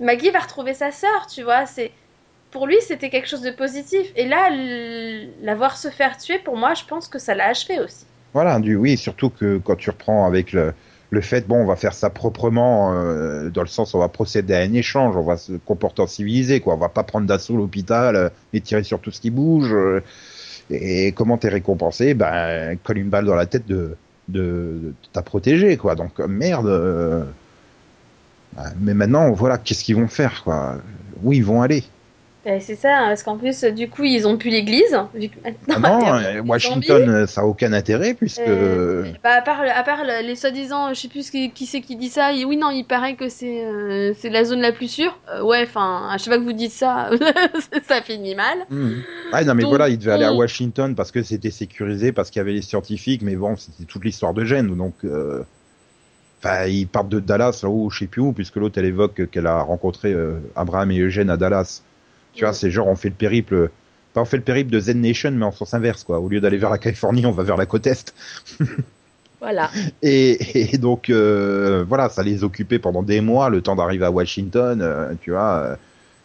Maggie 0.00 0.30
va 0.30 0.40
retrouver 0.40 0.74
sa 0.74 0.90
sœur, 0.90 1.26
tu 1.26 1.42
vois. 1.42 1.66
C'est 1.66 1.92
pour 2.50 2.66
lui 2.66 2.76
c'était 2.82 3.08
quelque 3.10 3.28
chose 3.28 3.42
de 3.42 3.50
positif. 3.50 4.06
Et 4.16 4.26
là, 4.26 4.50
l'avoir 5.42 5.76
se 5.76 5.88
faire 5.88 6.18
tuer, 6.18 6.38
pour 6.38 6.56
moi, 6.56 6.74
je 6.74 6.84
pense 6.84 7.08
que 7.08 7.18
ça 7.18 7.34
l'a 7.34 7.46
achevé 7.46 7.80
aussi. 7.80 8.04
Voilà, 8.34 8.58
du 8.60 8.76
oui, 8.76 8.96
surtout 8.96 9.30
que 9.30 9.58
quand 9.58 9.76
tu 9.76 9.90
reprends 9.90 10.26
avec 10.26 10.52
le, 10.52 10.74
le 11.12 11.20
fait, 11.20 11.46
bon, 11.46 11.56
on 11.58 11.66
va 11.66 11.76
faire 11.76 11.92
ça 11.94 12.10
proprement, 12.10 12.94
euh, 12.94 13.50
dans 13.50 13.60
le 13.60 13.68
sens, 13.68 13.94
on 13.94 13.98
va 13.98 14.08
procéder 14.08 14.54
à 14.54 14.60
un 14.60 14.72
échange, 14.72 15.14
on 15.16 15.22
va 15.22 15.36
se 15.36 15.52
comporter 15.52 16.06
civilisé, 16.08 16.60
quoi. 16.60 16.74
On 16.74 16.78
va 16.78 16.88
pas 16.88 17.04
prendre 17.04 17.26
d'assaut 17.26 17.56
l'hôpital 17.56 18.16
euh, 18.16 18.30
et 18.54 18.62
tirer 18.62 18.82
sur 18.82 18.98
tout 19.00 19.10
ce 19.12 19.20
qui 19.20 19.30
bouge. 19.30 19.72
euh, 19.74 20.00
et 20.70 21.12
comment 21.12 21.38
t'es 21.38 21.48
récompensé? 21.50 22.14
Ben, 22.14 22.78
colle 22.84 22.98
une 22.98 23.10
balle 23.10 23.26
dans 23.26 23.34
la 23.36 23.46
tête 23.46 23.66
de, 23.66 23.98
de, 24.28 24.40
de 24.82 24.94
ta 25.12 25.22
protégée, 25.22 25.76
quoi. 25.76 25.94
Donc, 25.96 26.18
merde. 26.20 26.66
euh, 26.68 27.24
ben, 28.56 28.72
mais 28.80 28.94
maintenant, 28.94 29.32
voilà, 29.32 29.58
qu'est-ce 29.58 29.84
qu'ils 29.84 29.96
vont 29.96 30.08
faire, 30.08 30.42
quoi? 30.44 30.78
Où 31.22 31.32
ils 31.32 31.44
vont 31.44 31.62
aller? 31.62 31.84
Et 32.44 32.58
c'est 32.58 32.74
ça, 32.74 32.88
hein, 32.98 33.08
parce 33.08 33.22
qu'en 33.22 33.36
plus, 33.38 33.62
du 33.62 33.88
coup, 33.88 34.02
ils 34.02 34.26
ont 34.26 34.36
pu 34.36 34.50
l'église. 34.50 34.98
Vu 35.14 35.28
que 35.28 35.38
Ah 35.72 35.78
non, 35.78 36.14
euh, 36.16 36.42
Washington, 36.42 37.08
euh, 37.08 37.26
ça 37.28 37.42
a 37.42 37.44
aucun 37.44 37.72
intérêt, 37.72 38.14
puisque... 38.14 38.40
Euh, 38.40 39.04
bah, 39.22 39.34
à 39.34 39.42
part, 39.42 39.60
à 39.62 39.82
part 39.84 40.02
le- 40.04 40.26
les 40.26 40.34
soi-disant, 40.34 40.92
je 40.92 41.00
sais 41.02 41.08
plus 41.08 41.30
qui, 41.30 41.52
qui 41.52 41.66
c'est 41.66 41.80
qui 41.80 41.94
dit 41.94 42.08
ça. 42.08 42.32
et 42.32 42.44
oui, 42.44 42.56
non, 42.56 42.70
il 42.70 42.82
paraît 42.84 43.14
que 43.14 43.28
c'est 43.28 43.64
euh, 43.64 44.12
c'est 44.18 44.28
la 44.28 44.44
zone 44.44 44.60
la 44.60 44.72
plus 44.72 44.88
sûre. 44.88 45.16
Euh, 45.30 45.42
ouais, 45.44 45.62
enfin, 45.62 46.08
à 46.10 46.18
chaque 46.18 46.28
fois 46.34 46.38
que 46.38 46.42
vous 46.42 46.52
dites 46.52 46.72
ça, 46.72 47.10
ça 47.86 48.02
finit 48.02 48.34
mal. 48.34 48.58
Mhm. 48.70 49.02
Ah 49.32 49.44
non 49.44 49.54
mais 49.54 49.62
Donc, 49.62 49.68
voilà, 49.70 49.88
il 49.88 49.96
devait 49.98 50.10
aller 50.12 50.24
à 50.24 50.32
on- 50.32 50.38
Washington 50.38 50.96
parce 50.96 51.12
que 51.12 51.22
c'était 51.22 51.52
sécurisé, 51.52 52.10
parce 52.10 52.30
qu'il 52.30 52.40
y 52.40 52.42
avait 52.42 52.54
les 52.54 52.62
scientifiques, 52.62 53.22
mais 53.22 53.36
bon, 53.36 53.54
c'était 53.56 53.84
toute 53.84 54.04
l'histoire 54.04 54.34
de 54.34 54.44
gêne, 54.44 54.74
donc 54.76 54.94
euh, 55.04 55.44
Enfin, 56.44 56.64
ils 56.66 56.88
partent 56.88 57.08
de 57.08 57.20
Dallas, 57.20 57.60
là 57.62 57.68
où, 57.68 57.88
je 57.88 58.00
sais 58.00 58.06
plus 58.08 58.20
où, 58.20 58.32
puisque 58.32 58.56
l'autre, 58.56 58.76
elle 58.78 58.86
évoque 58.86 59.30
qu'elle 59.30 59.46
a 59.46 59.62
rencontré 59.62 60.12
euh, 60.12 60.40
Abraham 60.56 60.90
et 60.90 60.98
Eugène 60.98 61.30
à 61.30 61.36
Dallas. 61.36 61.82
Tu 62.34 62.44
vois, 62.44 62.52
c'est 62.54 62.70
genre, 62.70 62.88
on 62.88 62.96
fait 62.96 63.08
le 63.10 63.14
périple, 63.14 63.70
pas 64.14 64.22
on 64.22 64.24
fait 64.24 64.36
le 64.38 64.42
périple 64.44 64.70
de 64.70 64.80
Zen 64.80 65.00
Nation, 65.00 65.30
mais 65.32 65.44
en 65.44 65.52
sens 65.52 65.74
inverse, 65.74 66.04
quoi. 66.04 66.20
Au 66.20 66.28
lieu 66.28 66.40
d'aller 66.40 66.58
vers 66.58 66.70
la 66.70 66.78
Californie, 66.78 67.26
on 67.26 67.32
va 67.32 67.42
vers 67.44 67.56
la 67.56 67.66
côte 67.66 67.86
Est. 67.86 68.14
Voilà. 69.40 69.74
Et, 70.02 70.72
et 70.74 70.78
donc, 70.78 71.10
euh, 71.10 71.84
voilà, 71.88 72.08
ça 72.08 72.22
les 72.22 72.44
occupait 72.44 72.78
pendant 72.78 73.02
des 73.02 73.20
mois, 73.20 73.50
le 73.50 73.60
temps 73.60 73.74
d'arriver 73.76 74.04
à 74.04 74.10
Washington, 74.12 74.80
euh, 74.80 75.14
tu 75.20 75.30
vois. 75.32 75.58
euh, 75.64 75.76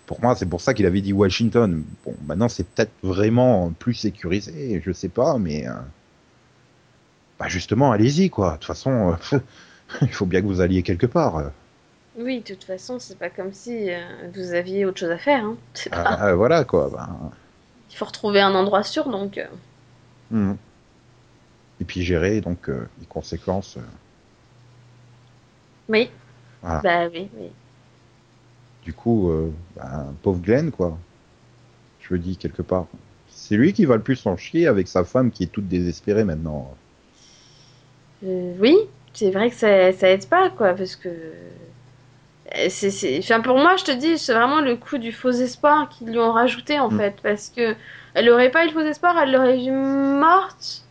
Pour 0.05 0.21
moi, 0.21 0.35
c'est 0.35 0.45
pour 0.47 0.61
ça 0.61 0.73
qu'il 0.75 0.85
avait 0.85 1.01
dit 1.01 1.13
Washington. 1.13 1.83
Bon, 2.05 2.15
maintenant, 2.27 2.49
c'est 2.49 2.65
peut-être 2.67 2.93
vraiment 3.03 3.71
plus 3.79 3.95
sécurisé, 3.95 4.81
je 4.85 4.91
sais 4.91 5.09
pas, 5.09 5.37
mais... 5.39 5.67
euh, 5.67 5.71
bah 7.39 7.47
justement, 7.47 7.91
allez-y, 7.91 8.29
quoi. 8.29 8.51
De 8.53 8.55
toute 8.57 8.65
façon, 8.65 9.15
il 10.01 10.09
faut 10.13 10.25
bien 10.25 10.41
que 10.41 10.47
vous 10.47 10.61
alliez 10.61 10.83
quelque 10.83 11.05
part. 11.07 11.51
Oui, 12.17 12.39
de 12.39 12.53
toute 12.53 12.63
façon, 12.63 12.99
c'est 12.99 13.17
pas 13.17 13.29
comme 13.29 13.53
si 13.53 13.91
euh, 13.91 14.01
vous 14.33 14.53
aviez 14.53 14.85
autre 14.85 14.99
chose 14.99 15.11
à 15.11 15.17
faire. 15.17 15.43
Hein. 15.45 15.57
Pas- 15.91 16.03
Ah, 16.19 16.33
voilà, 16.35 16.63
quoi. 16.65 16.89
ben, 16.89 17.31
Il 17.91 17.95
faut 17.95 18.05
retrouver 18.05 18.41
un 18.41 18.55
endroit 18.55 18.83
sûr, 18.83 19.09
donc. 19.09 19.37
euh, 19.37 19.47
hmm. 20.31 20.53
Et 21.79 21.85
puis 21.85 22.03
gérer, 22.03 22.41
donc, 22.41 22.69
euh, 22.69 22.87
les 22.99 23.05
conséquences. 23.05 23.77
Oui. 25.89 26.09
Voilà. 26.61 26.81
Bah 26.81 27.07
oui, 27.13 27.29
oui. 27.39 27.49
Du 28.83 28.93
coup, 28.93 29.29
euh, 29.29 29.51
ben, 29.75 30.13
pauvre 30.23 30.41
Glenn, 30.41 30.71
quoi. 30.71 30.97
Je 32.01 32.13
me 32.13 32.19
dis 32.19 32.37
quelque 32.37 32.61
part. 32.61 32.87
C'est 33.29 33.55
lui 33.55 33.73
qui 33.73 33.85
va 33.85 33.95
le 33.97 34.01
plus 34.01 34.25
en 34.25 34.37
chier 34.37 34.67
avec 34.67 34.87
sa 34.87 35.03
femme 35.03 35.31
qui 35.31 35.43
est 35.43 35.47
toute 35.47 35.67
désespérée 35.67 36.23
maintenant. 36.23 36.75
Oui, 38.23 38.75
c'est 39.13 39.31
vrai 39.31 39.49
que 39.49 39.55
ça, 39.55 39.91
ça 39.93 40.09
aide 40.09 40.27
pas, 40.27 40.49
quoi, 40.49 40.73
parce 40.73 40.95
que. 40.95 41.09
Euh, 42.55 42.67
C'est, 42.69 42.91
c'est... 42.91 43.19
Enfin, 43.19 43.41
pour 43.41 43.57
moi, 43.57 43.75
je 43.77 43.83
te 43.83 43.91
dis, 43.91 44.17
c'est 44.17 44.33
vraiment 44.33 44.61
le 44.61 44.75
coup 44.75 44.97
du 44.97 45.11
faux 45.11 45.31
espoir 45.31 45.89
qu'ils 45.89 46.07
lui 46.07 46.19
ont 46.19 46.31
rajouté, 46.31 46.79
en 46.79 46.89
Mm. 46.89 46.97
fait, 46.97 47.19
parce 47.21 47.49
que 47.49 47.75
elle 48.13 48.29
aurait 48.29 48.51
pas 48.51 48.63
eu 48.63 48.67
le 48.67 48.73
faux 48.73 48.81
espoir, 48.81 49.17
elle 49.21 49.31
l'aurait 49.31 49.57
vue 49.57 49.71
morte. 49.71 50.83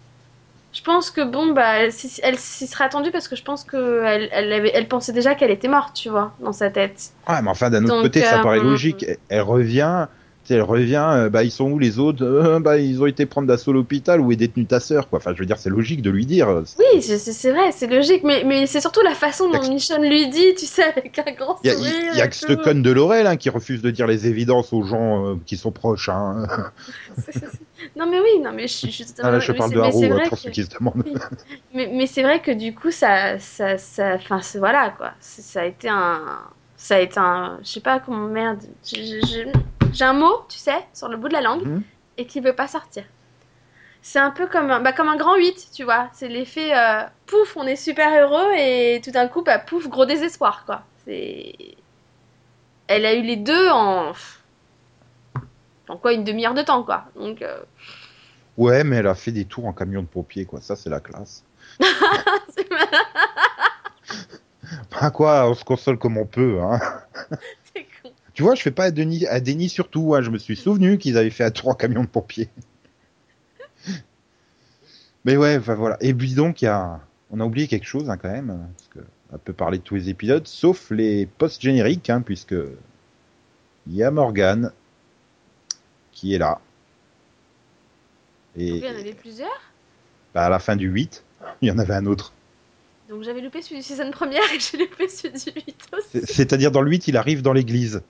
Je 0.72 0.82
pense 0.82 1.11
que, 1.11 1.22
bon, 1.22 1.52
bah, 1.52 1.78
elle, 1.78 1.92
s'y- 1.92 2.20
elle 2.22 2.38
s'y 2.38 2.66
serait 2.66 2.84
attendue 2.84 3.11
parce 3.11 3.28
que 3.28 3.36
je 3.36 3.42
pense 3.44 3.64
qu'elle 3.64 4.28
elle, 4.32 4.52
avait- 4.52 4.72
elle 4.74 4.88
pensait 4.88 5.12
déjà 5.12 5.34
qu'elle 5.34 5.50
était 5.50 5.68
morte, 5.68 5.94
tu 5.96 6.09
vois, 6.11 6.34
dans 6.40 6.52
sa 6.52 6.70
tête. 6.70 7.12
Ouais, 7.28 7.42
mais 7.42 7.50
enfin, 7.50 7.70
d'un 7.70 7.84
autre 7.84 7.88
Donc, 7.88 8.00
côté, 8.00 8.22
ça 8.22 8.38
euh, 8.38 8.38
paraît 8.38 8.61
logique. 8.61 9.02
Elle, 9.02 9.18
elle 9.28 9.40
revient, 9.42 10.07
elle 10.55 10.62
revient, 10.62 11.05
euh, 11.09 11.28
bah, 11.28 11.42
ils 11.44 11.51
sont 11.51 11.70
où 11.70 11.78
les 11.78 11.99
autres? 11.99 12.22
Euh, 12.24 12.61
Bah, 12.61 12.78
ils 12.78 13.01
ont 13.03 13.07
été 13.07 13.26
prendre 13.26 13.47
d'assaut 13.49 13.72
l'hôpital 13.72 14.20
où 14.20 14.32
est 14.32 14.36
détenue 14.36 14.66
ta 14.66 14.80
sœur, 14.80 15.09
quoi. 15.09 15.18
Enfin, 15.18 15.32
je 15.34 15.38
veux 15.40 15.47
dire, 15.47 15.59
c'est 15.59 15.70
logique 15.70 16.03
de 16.03 16.11
lui 16.11 16.26
dire. 16.26 16.49
Oui, 16.78 17.03
c'est, 17.03 17.51
vrai, 17.53 17.72
c'est 17.72 17.86
logique, 17.86 18.22
mais, 18.24 18.42
mais 18.44 18.66
c'est 18.66 18.80
surtout 18.80 19.03
la 19.03 19.14
façon 19.14 19.51
dont 19.51 19.61
Michonne 19.68 20.03
lui 20.09 20.28
dit, 20.28 20.55
tu 20.59 20.66
sais, 20.66 20.84
avec 20.84 21.18
un 21.18 21.32
grand 21.32 21.59
Il 21.64 21.68
y 21.68 21.70
a, 21.70 21.74
sourire. 21.76 21.92
il 22.12 22.18
y 22.18 22.20
a 22.22 22.28
que 22.28 22.36
ce 22.36 22.53
conne 22.53 22.82
de 22.82 22.90
Laurel 22.90 23.26
hein, 23.26 23.36
qui 23.36 23.51
refuse 23.51 23.82
de 23.82 23.90
dire 23.90 24.07
les 24.07 24.26
évidences 24.26 24.72
aux 24.72 24.82
gens 24.84 25.26
euh, 25.26 25.34
qui 25.47 25.57
sont 25.57 25.70
proches. 25.72 26.09
Hein. 26.09 26.47
Non, 27.97 28.07
mais 28.11 28.18
oui, 28.20 28.40
non, 28.42 28.51
mais 28.55 28.66
je, 28.68 28.72
suis- 28.72 28.90
je, 28.90 29.05
Ah, 29.22 29.30
là, 29.30 29.38
je 29.38 29.53
mais 29.53 29.59
parle 29.59 29.72
de 29.72 29.80
Haro, 29.80 30.03
euh, 30.03 30.18
pour 30.28 30.30
que- 30.30 30.36
ceux 30.36 30.51
qui 30.51 30.64
se 30.64 30.70
demandent. 30.70 31.05
Mais, 31.74 31.90
mais 31.92 32.07
c'est 32.07 32.22
vrai 32.22 32.40
que 32.40 32.51
du 32.51 32.74
coup, 32.74 32.90
ça, 32.90 33.38
ça, 33.38 33.78
ça, 33.78 34.14
enfin, 34.14 34.40
voilà 34.59 34.90
quoi. 34.97 35.11
Ça 35.20 35.61
a 35.61 35.64
été 35.66 35.88
un, 35.88 36.20
ça 36.76 36.97
a 36.97 37.01
été 37.01 37.18
un, 37.18 37.59
je 37.62 37.68
sais 37.68 37.80
pas 37.80 38.01
comment 38.01 38.28
merde. 38.28 38.61
J'ai 39.97 40.05
un 40.05 40.12
mot, 40.12 40.44
tu 40.49 40.59
sais, 40.59 40.84
sur 40.92 41.09
le 41.09 41.16
bout 41.16 41.28
de 41.28 41.32
la 41.32 41.40
langue 41.40 41.64
Mhm. 41.64 41.82
et 42.18 42.26
qui 42.26 42.40
veut 42.40 42.55
pas 42.55 42.68
sortir. 42.68 43.05
C'est 44.03 44.18
un 44.20 44.30
peu 44.30 44.47
comme 44.47 44.70
un, 44.70 44.80
bah, 44.80 44.92
comme 44.92 45.09
un 45.09 45.16
grand 45.16 45.36
8, 45.36 45.70
tu 45.74 45.82
vois. 45.84 46.09
C'est 46.12 46.28
l'effet 46.28 46.76
euh, 46.76 47.03
pouf, 47.26 47.57
on 47.57 47.64
est 47.66 47.76
super 47.76 48.09
heureux 48.22 48.53
et 48.57 49.01
tout 49.03 49.11
d'un 49.11 49.26
coup, 49.26 49.42
bah, 49.42 49.59
pouf, 49.59 49.88
gros 49.88 50.07
désespoir 50.07 50.64
quoi. 50.66 50.82
C'est, 51.05 51.55
elle 52.88 53.05
a 53.07 53.14
eu 53.14 53.22
les 53.22 53.36
deux 53.36 53.68
en, 53.70 54.12
en 55.88 55.97
quoi 55.97 56.12
une 56.12 56.24
demi-heure 56.24 56.55
de 56.55 56.62
temps 56.62 56.82
quoi. 56.84 57.05
Donc 57.16 57.42
euh, 57.42 57.59
Ouais, 58.57 58.84
mais 58.84 58.97
elle 58.97 59.07
a 59.09 59.14
fait 59.14 59.32
des 59.32 59.44
tours 59.44 59.66
en 59.66 59.72
camion 59.72 60.03
de 60.03 60.07
pompier, 60.07 60.47
quoi. 60.47 60.61
Ça, 60.62 60.76
c'est 60.76 60.88
la 60.88 61.01
classe. 61.01 61.44
Bah 64.90 65.11
quoi, 65.11 65.49
on 65.49 65.55
se 65.55 65.64
console 65.64 65.99
comme 65.99 66.16
on 66.16 66.26
peut. 66.26 66.59
Hein. 66.61 66.80
Tu 68.37 68.43
vois, 68.43 68.55
je 68.55 68.61
fais 68.61 68.70
pas 68.70 68.84
un 68.84 68.91
déni, 68.91 69.26
un 69.26 69.41
déni 69.41 69.70
sur 69.70 69.89
tout. 69.89 70.14
Hein. 70.14 70.20
Je 70.20 70.28
me 70.28 70.37
suis 70.37 70.57
souvenu 70.57 70.99
qu'ils 70.99 71.16
avaient 71.16 71.30
fait 71.30 71.45
un 71.45 71.51
tour 71.51 71.68
en 71.70 71.74
camion 71.74 72.03
de 72.03 72.07
pompier. 72.07 72.51
Mais 75.24 75.39
ouais, 75.39 75.57
enfin 75.57 75.74
voilà. 75.74 75.97
Et 76.03 76.12
puis 76.12 76.34
donc, 76.34 76.61
il 76.61 76.66
y 76.66 76.68
a... 76.68 77.01
on 77.30 77.41
a 77.41 77.45
oublié 77.45 77.66
quelque 77.66 77.87
chose 77.87 78.11
hein, 78.11 78.18
quand 78.18 78.30
même, 78.30 78.68
parce 78.76 78.89
que 78.89 78.99
on 79.32 79.39
peut 79.39 79.55
parler 79.55 79.78
de 79.78 79.82
tous 79.82 79.95
les 79.95 80.11
épisodes, 80.11 80.47
sauf 80.47 80.91
les 80.91 81.24
post-génériques, 81.26 82.11
hein, 82.11 82.20
puisque 82.20 82.55
il 83.87 83.95
y 83.95 84.03
a 84.03 84.11
Morgan 84.11 84.70
qui 86.12 86.34
est 86.34 86.39
là. 86.39 86.61
Et 88.55 88.70
Donc, 88.70 88.78
il 88.82 88.84
y 88.84 88.91
en 88.91 89.01
avait 89.01 89.14
plusieurs? 89.14 89.72
bah, 90.34 90.45
à 90.45 90.49
la 90.51 90.59
fin 90.59 90.76
du 90.76 90.89
8, 90.89 91.24
il 91.62 91.68
y 91.68 91.70
en 91.70 91.78
avait 91.78 91.95
un 91.95 92.05
autre. 92.05 92.34
Donc 93.09 93.22
j'avais 93.22 93.41
loupé 93.41 93.62
celui 93.62 93.76
du 93.76 93.82
season 93.82 94.11
première 94.11 94.43
et 94.55 94.61
j'ai 94.61 94.76
loupé 94.78 95.09
celui 95.09 95.39
du 95.39 95.51
8 95.66 95.76
aussi. 95.97 96.09
C'est- 96.11 96.26
C'est-à-dire 96.26 96.70
dans 96.70 96.82
le 96.82 96.91
8, 96.91 97.09
il 97.09 97.16
arrive 97.16 97.41
dans 97.41 97.53
l'église. 97.55 98.03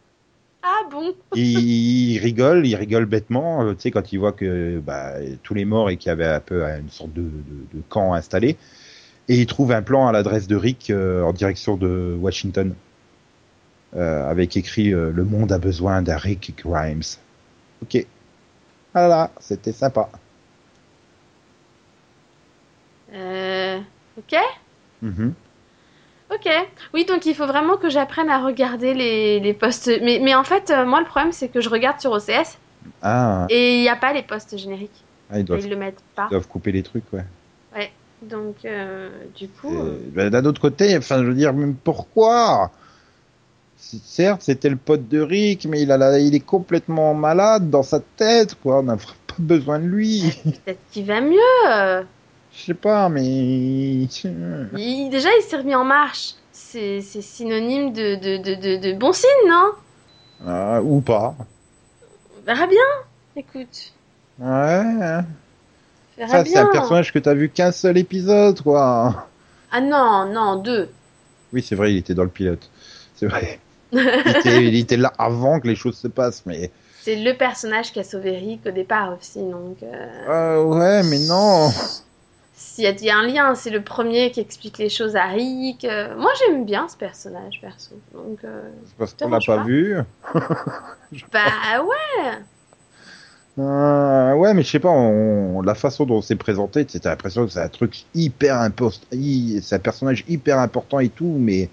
Ah 0.69 0.83
bon 0.91 1.15
il, 1.35 2.15
il 2.15 2.19
rigole, 2.19 2.67
il 2.67 2.75
rigole 2.75 3.05
bêtement, 3.07 3.63
euh, 3.63 3.75
tu 3.75 3.83
sais, 3.83 3.91
quand 3.93 4.13
il 4.13 4.19
voit 4.19 4.33
que 4.33 4.81
bah, 4.81 5.13
tous 5.45 5.55
les 5.55 5.65
morts 5.65 5.91
et 5.91 5.97
qu'il 5.97 6.09
y 6.09 6.13
avait 6.13 6.27
un 6.27 6.41
peu 6.41 6.65
une 6.65 6.91
sorte 6.91 7.13
de, 7.13 7.23
de, 7.23 7.77
de 7.79 7.83
camp 7.89 8.15
installé. 8.15 8.57
Et 9.29 9.37
il 9.41 9.47
trouve 9.47 9.71
un 9.71 9.83
plan 9.83 10.09
à 10.09 10.13
l'adresse 10.13 10.49
de 10.49 10.57
Rick 10.57 10.91
euh, 10.91 11.23
en 11.23 11.33
direction 11.33 11.77
de 11.77 12.17
Washington, 12.21 12.75
euh, 13.95 14.29
avec 14.29 14.57
écrit 14.57 14.91
Le 14.91 15.25
monde 15.25 15.53
a 15.53 15.59
besoin 15.59 16.03
d'un 16.03 16.17
Rick 16.17 16.55
Grimes. 16.59 17.03
Ok. 17.83 18.05
Voilà, 18.93 19.31
c'était 19.39 19.73
sympa. 19.73 20.11
Euh... 23.13 23.79
Ok 24.19 24.35
Mhm. 25.03 25.35
Ok. 26.37 26.51
Oui, 26.95 27.05
donc 27.05 27.27
il 27.27 27.35
faut 27.35 27.47
vraiment 27.47 27.77
que 27.77 27.89
j'apprenne 27.91 28.29
à 28.31 28.45
regarder 28.45 28.95
les, 28.95 29.41
les 29.41 29.55
postes. 29.55 29.91
Mais, 30.03 30.21
mais 30.23 30.35
en 30.35 30.45
fait, 30.45 30.71
euh, 30.71 30.85
moi, 30.85 31.01
le 31.01 31.07
problème, 31.07 31.33
c'est 31.33 31.49
que 31.49 31.61
je 31.61 31.69
regarde 31.69 32.01
sur 32.01 32.13
OCS 32.13 32.59
Ah, 33.03 33.47
et 33.51 33.79
il 33.79 33.81
n'y 33.83 33.89
a 33.89 33.97
pas 33.97 34.13
les 34.13 34.23
postes 34.23 34.57
génériques. 34.57 35.05
ah, 35.31 35.39
ils, 35.39 35.45
doivent, 35.45 35.61
Ils 35.65 35.71
le 35.71 35.77
mettent 35.77 36.03
pas. 36.15 36.27
ils 36.29 36.33
doivent 36.33 36.49
couper 36.49 36.73
les 36.73 36.83
trucs, 36.83 37.11
ouais. 37.13 37.25
Donc, 38.23 38.57
euh, 38.65 39.11
du 39.39 39.47
coup. 39.47 39.73
Euh, 39.75 39.99
ben, 40.13 40.31
D'un 40.31 40.47
autre 40.47 40.61
côté, 40.61 40.97
enfin, 40.97 41.19
je 41.19 41.25
veux 41.29 41.35
dire, 41.35 41.53
même 41.53 41.75
pourquoi? 41.75 42.71
Certes, 43.77 44.41
c'était 44.43 44.71
le 44.71 44.77
pote 44.77 45.07
de 45.07 45.21
Rick, 45.21 45.67
mais 45.67 45.83
il, 45.83 45.93
a 45.93 45.99
la- 45.99 46.19
il 46.19 46.35
est 46.35 46.41
complètement 46.41 47.13
malade 47.13 47.69
dans 47.69 47.83
sa 47.83 48.01
tête, 48.01 48.55
quoi. 48.55 48.79
On 48.81 48.85
n'a 48.85 48.97
pas 49.27 49.35
besoin 49.39 49.79
de 49.79 49.85
lui. 49.85 50.33
Peut-être 50.65 50.81
qu'il 50.91 51.05
va 51.05 51.21
mieux. 51.21 52.07
Je 52.57 52.63
sais 52.63 52.75
pas, 52.75 53.09
mais. 53.09 53.23
Il- 53.25 55.09
déjà, 55.11 55.29
il 55.39 55.43
s'est 55.47 55.59
remis 55.59 55.75
en 55.75 55.85
marche. 55.85 56.35
C'est 56.53 57.01
synonyme 57.03 57.93
de, 57.93 58.15
de, 58.17 58.37
de, 58.39 58.77
de, 58.81 58.93
bon 58.99 59.13
signe, 59.13 59.29
non? 59.49 59.73
Ah, 60.47 60.81
ou 60.83 61.01
pas. 61.01 61.35
On 62.39 62.47
verra 62.47 62.67
bien. 62.67 62.79
Écoute. 63.37 63.93
Ouais. 64.39 64.85
verra 66.17 66.29
Ça, 66.29 66.45
c'est 66.45 66.57
un 66.57 66.67
personnage 66.67 67.13
que 67.13 67.19
t'as 67.19 67.35
vu 67.35 67.51
qu'un 67.51 67.73
seul 67.73 67.99
épisode, 67.99 68.61
quoi. 68.63 69.29
Ah 69.71 69.81
non, 69.81 70.27
non, 70.33 70.57
deux. 70.57 70.89
Oui, 71.53 71.63
c'est 71.63 71.75
vrai, 71.75 71.93
il 71.93 71.99
était 71.99 72.15
dans 72.15 72.25
le 72.25 72.29
pilote. 72.31 72.71
C'est 73.15 73.27
vrai. 73.27 73.61
Il 73.93 74.01
était, 74.29 74.65
il 74.67 74.77
était 74.77 74.97
là 74.97 75.13
avant 75.19 75.61
que 75.61 75.69
les 75.69 75.77
choses 75.77 75.97
se 75.97 76.09
passent, 76.09 76.43
mais. 76.47 76.71
C'est 77.03 77.17
le 77.17 77.35
personnage 77.37 77.93
qui 77.93 78.01
a 78.01 78.05
sauvé 78.05 78.37
Rick 78.37 78.61
au 78.67 78.71
départ 78.73 79.17
aussi, 79.19 79.39
donc... 79.39 79.77
euh, 79.83 80.27
Euh, 80.29 80.65
ouais, 80.65 81.03
mais 81.05 81.21
non. 81.21 81.71
S'il 82.57 82.85
y, 82.85 82.87
a- 82.87 82.91
il 82.91 83.05
y 83.05 83.11
a 83.11 83.17
un 83.19 83.27
lien, 83.27 83.55
c'est 83.55 83.71
le 83.71 83.85
premier 83.85 84.31
qui 84.33 84.41
explique 84.41 84.79
les 84.79 84.89
choses 84.89 85.15
à 85.17 85.27
Rick. 85.27 85.85
euh, 85.85 86.17
Moi, 86.17 86.31
j'aime 86.41 86.65
bien 86.65 86.89
ce 86.89 86.97
personnage, 86.97 87.61
perso. 87.61 87.95
Donc, 88.15 88.43
euh, 88.45 88.63
C'est 88.85 88.97
parce 88.97 89.15
qu'on 89.15 89.29
l'a 89.29 89.41
pas 89.43 89.59
pas. 89.59 89.65
vu. 89.65 89.97
bah 91.33 91.83
ouais. 91.83 92.45
Euh, 93.59 94.35
ouais, 94.35 94.53
mais 94.53 94.63
je 94.63 94.69
sais 94.71 94.81
pas, 94.81 94.91
on- 94.91 95.63
la 95.63 95.75
façon 95.75 96.05
dont 96.05 96.21
c'est 96.21 96.37
présenté, 96.37 96.85
t'as 96.85 97.11
l'impression 97.11 97.47
que 97.47 97.53
c'est 97.53 97.61
un 97.63 97.69
truc 97.71 98.05
hyper 98.15 98.61
important, 98.61 99.07
c'est 99.63 99.75
un 99.75 99.79
personnage 99.79 100.25
hyper 100.29 100.59
important 100.59 101.01
et 101.01 101.09
tout, 101.09 101.37
mais 101.39 101.71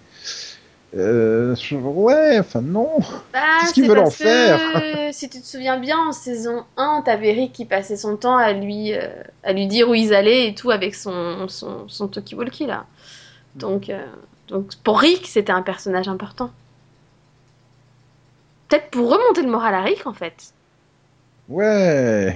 euh, 0.95 1.55
ouais, 1.71 2.39
enfin 2.39 2.61
non. 2.61 2.89
Bah, 3.31 3.39
Qu'est-ce 3.59 3.73
qu'ils 3.73 3.87
veulent 3.87 3.99
en 3.99 4.09
que, 4.09 4.15
faire? 4.15 4.59
Si 5.13 5.29
tu 5.29 5.41
te 5.41 5.45
souviens 5.45 5.79
bien, 5.79 5.97
en 5.97 6.11
saison 6.11 6.65
1, 6.77 7.03
t'avais 7.05 7.33
Rick 7.33 7.53
qui 7.53 7.65
passait 7.65 7.97
son 7.97 8.17
temps 8.17 8.35
à 8.35 8.51
lui, 8.51 8.93
euh, 8.93 9.07
à 9.43 9.53
lui 9.53 9.67
dire 9.67 9.89
où 9.89 9.93
ils 9.93 10.13
allaient 10.13 10.47
et 10.47 10.55
tout 10.55 10.71
avec 10.71 10.95
son, 10.95 11.47
son, 11.49 11.87
son 11.87 12.07
talkie-walkie, 12.07 12.65
là. 12.65 12.85
Donc, 13.55 13.89
euh, 13.89 14.03
donc, 14.47 14.75
pour 14.83 14.99
Rick, 14.99 15.27
c'était 15.27 15.51
un 15.51 15.61
personnage 15.61 16.07
important. 16.07 16.51
Peut-être 18.69 18.89
pour 18.89 19.11
remonter 19.11 19.43
le 19.43 19.51
moral 19.51 19.75
à 19.75 19.81
Rick, 19.81 20.07
en 20.07 20.13
fait. 20.13 20.53
Ouais. 21.49 22.35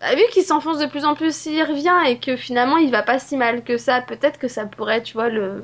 Bah, 0.00 0.14
vu 0.14 0.22
qu'il 0.30 0.44
s'enfonce 0.44 0.78
de 0.78 0.86
plus 0.86 1.04
en 1.04 1.14
plus, 1.14 1.34
s'il 1.34 1.62
revient 1.62 1.94
et 2.08 2.18
que 2.18 2.36
finalement 2.36 2.76
il 2.76 2.90
va 2.90 3.02
pas 3.02 3.18
si 3.18 3.36
mal 3.36 3.62
que 3.62 3.76
ça, 3.76 4.00
peut-être 4.00 4.38
que 4.38 4.48
ça 4.48 4.66
pourrait, 4.66 5.02
tu 5.02 5.14
vois, 5.14 5.28
le 5.28 5.62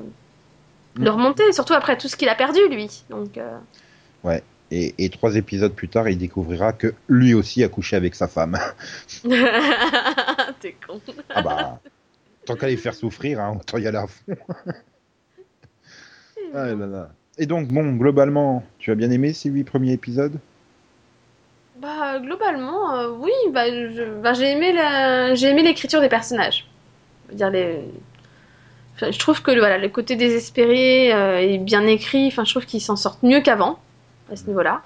de 1.05 1.09
remonter, 1.09 1.51
surtout 1.53 1.73
après 1.73 1.97
tout 1.97 2.07
ce 2.07 2.15
qu'il 2.15 2.29
a 2.29 2.35
perdu, 2.35 2.59
lui. 2.69 3.03
Donc, 3.09 3.37
euh, 3.37 3.57
Ouais. 4.23 4.43
Et, 4.71 4.93
et 5.03 5.09
trois 5.09 5.35
épisodes 5.35 5.73
plus 5.73 5.89
tard, 5.89 6.09
il 6.09 6.17
découvrira 6.17 6.73
que 6.73 6.93
lui 7.07 7.33
aussi 7.33 7.63
a 7.63 7.69
couché 7.69 7.95
avec 7.95 8.13
sa 8.15 8.27
femme. 8.27 8.57
T'es 10.59 10.75
con. 10.85 11.01
ah 11.33 11.41
bah, 11.41 11.79
tant 12.45 12.55
qu'à 12.55 12.67
les 12.67 12.77
faire 12.77 12.93
souffrir, 12.93 13.39
hein, 13.39 13.57
autant 13.59 13.77
y 13.79 13.87
aller 13.87 13.97
à 13.97 14.07
fond. 14.07 14.35
Ah 16.53 16.65
là 16.73 16.87
là. 16.87 17.09
Et 17.37 17.45
donc, 17.45 17.67
bon, 17.67 17.93
globalement, 17.95 18.63
tu 18.79 18.91
as 18.91 18.95
bien 18.95 19.11
aimé 19.11 19.33
ces 19.33 19.49
huit 19.49 19.63
premiers 19.63 19.93
épisodes? 19.93 20.39
Bah, 21.75 22.19
globalement, 22.19 22.93
euh, 22.95 23.09
oui, 23.09 23.31
bah, 23.51 23.65
bah, 24.21 24.33
j'ai 24.33 24.51
aimé 24.51 24.73
la- 24.73 25.35
j'ai 25.35 25.47
aimé 25.47 25.63
l'écriture 25.63 26.01
des 26.01 26.09
personnages. 26.09 26.67
Je 27.27 27.31
veux 27.31 27.37
dire, 27.37 27.49
les... 27.49 27.81
je 29.11 29.17
trouve 29.19 29.41
que 29.41 29.51
le, 29.51 29.59
voilà, 29.59 29.77
le 29.77 29.89
côté 29.89 30.15
désespéré 30.15 31.13
euh, 31.13 31.39
est 31.39 31.57
bien 31.57 31.85
écrit. 31.87 32.27
Enfin, 32.27 32.43
je 32.45 32.51
trouve 32.51 32.65
qu'ils 32.65 32.81
s'en 32.81 32.95
sortent 32.95 33.23
mieux 33.23 33.41
qu'avant, 33.41 33.79
à 34.31 34.35
ce 34.35 34.45
niveau-là. 34.45 34.81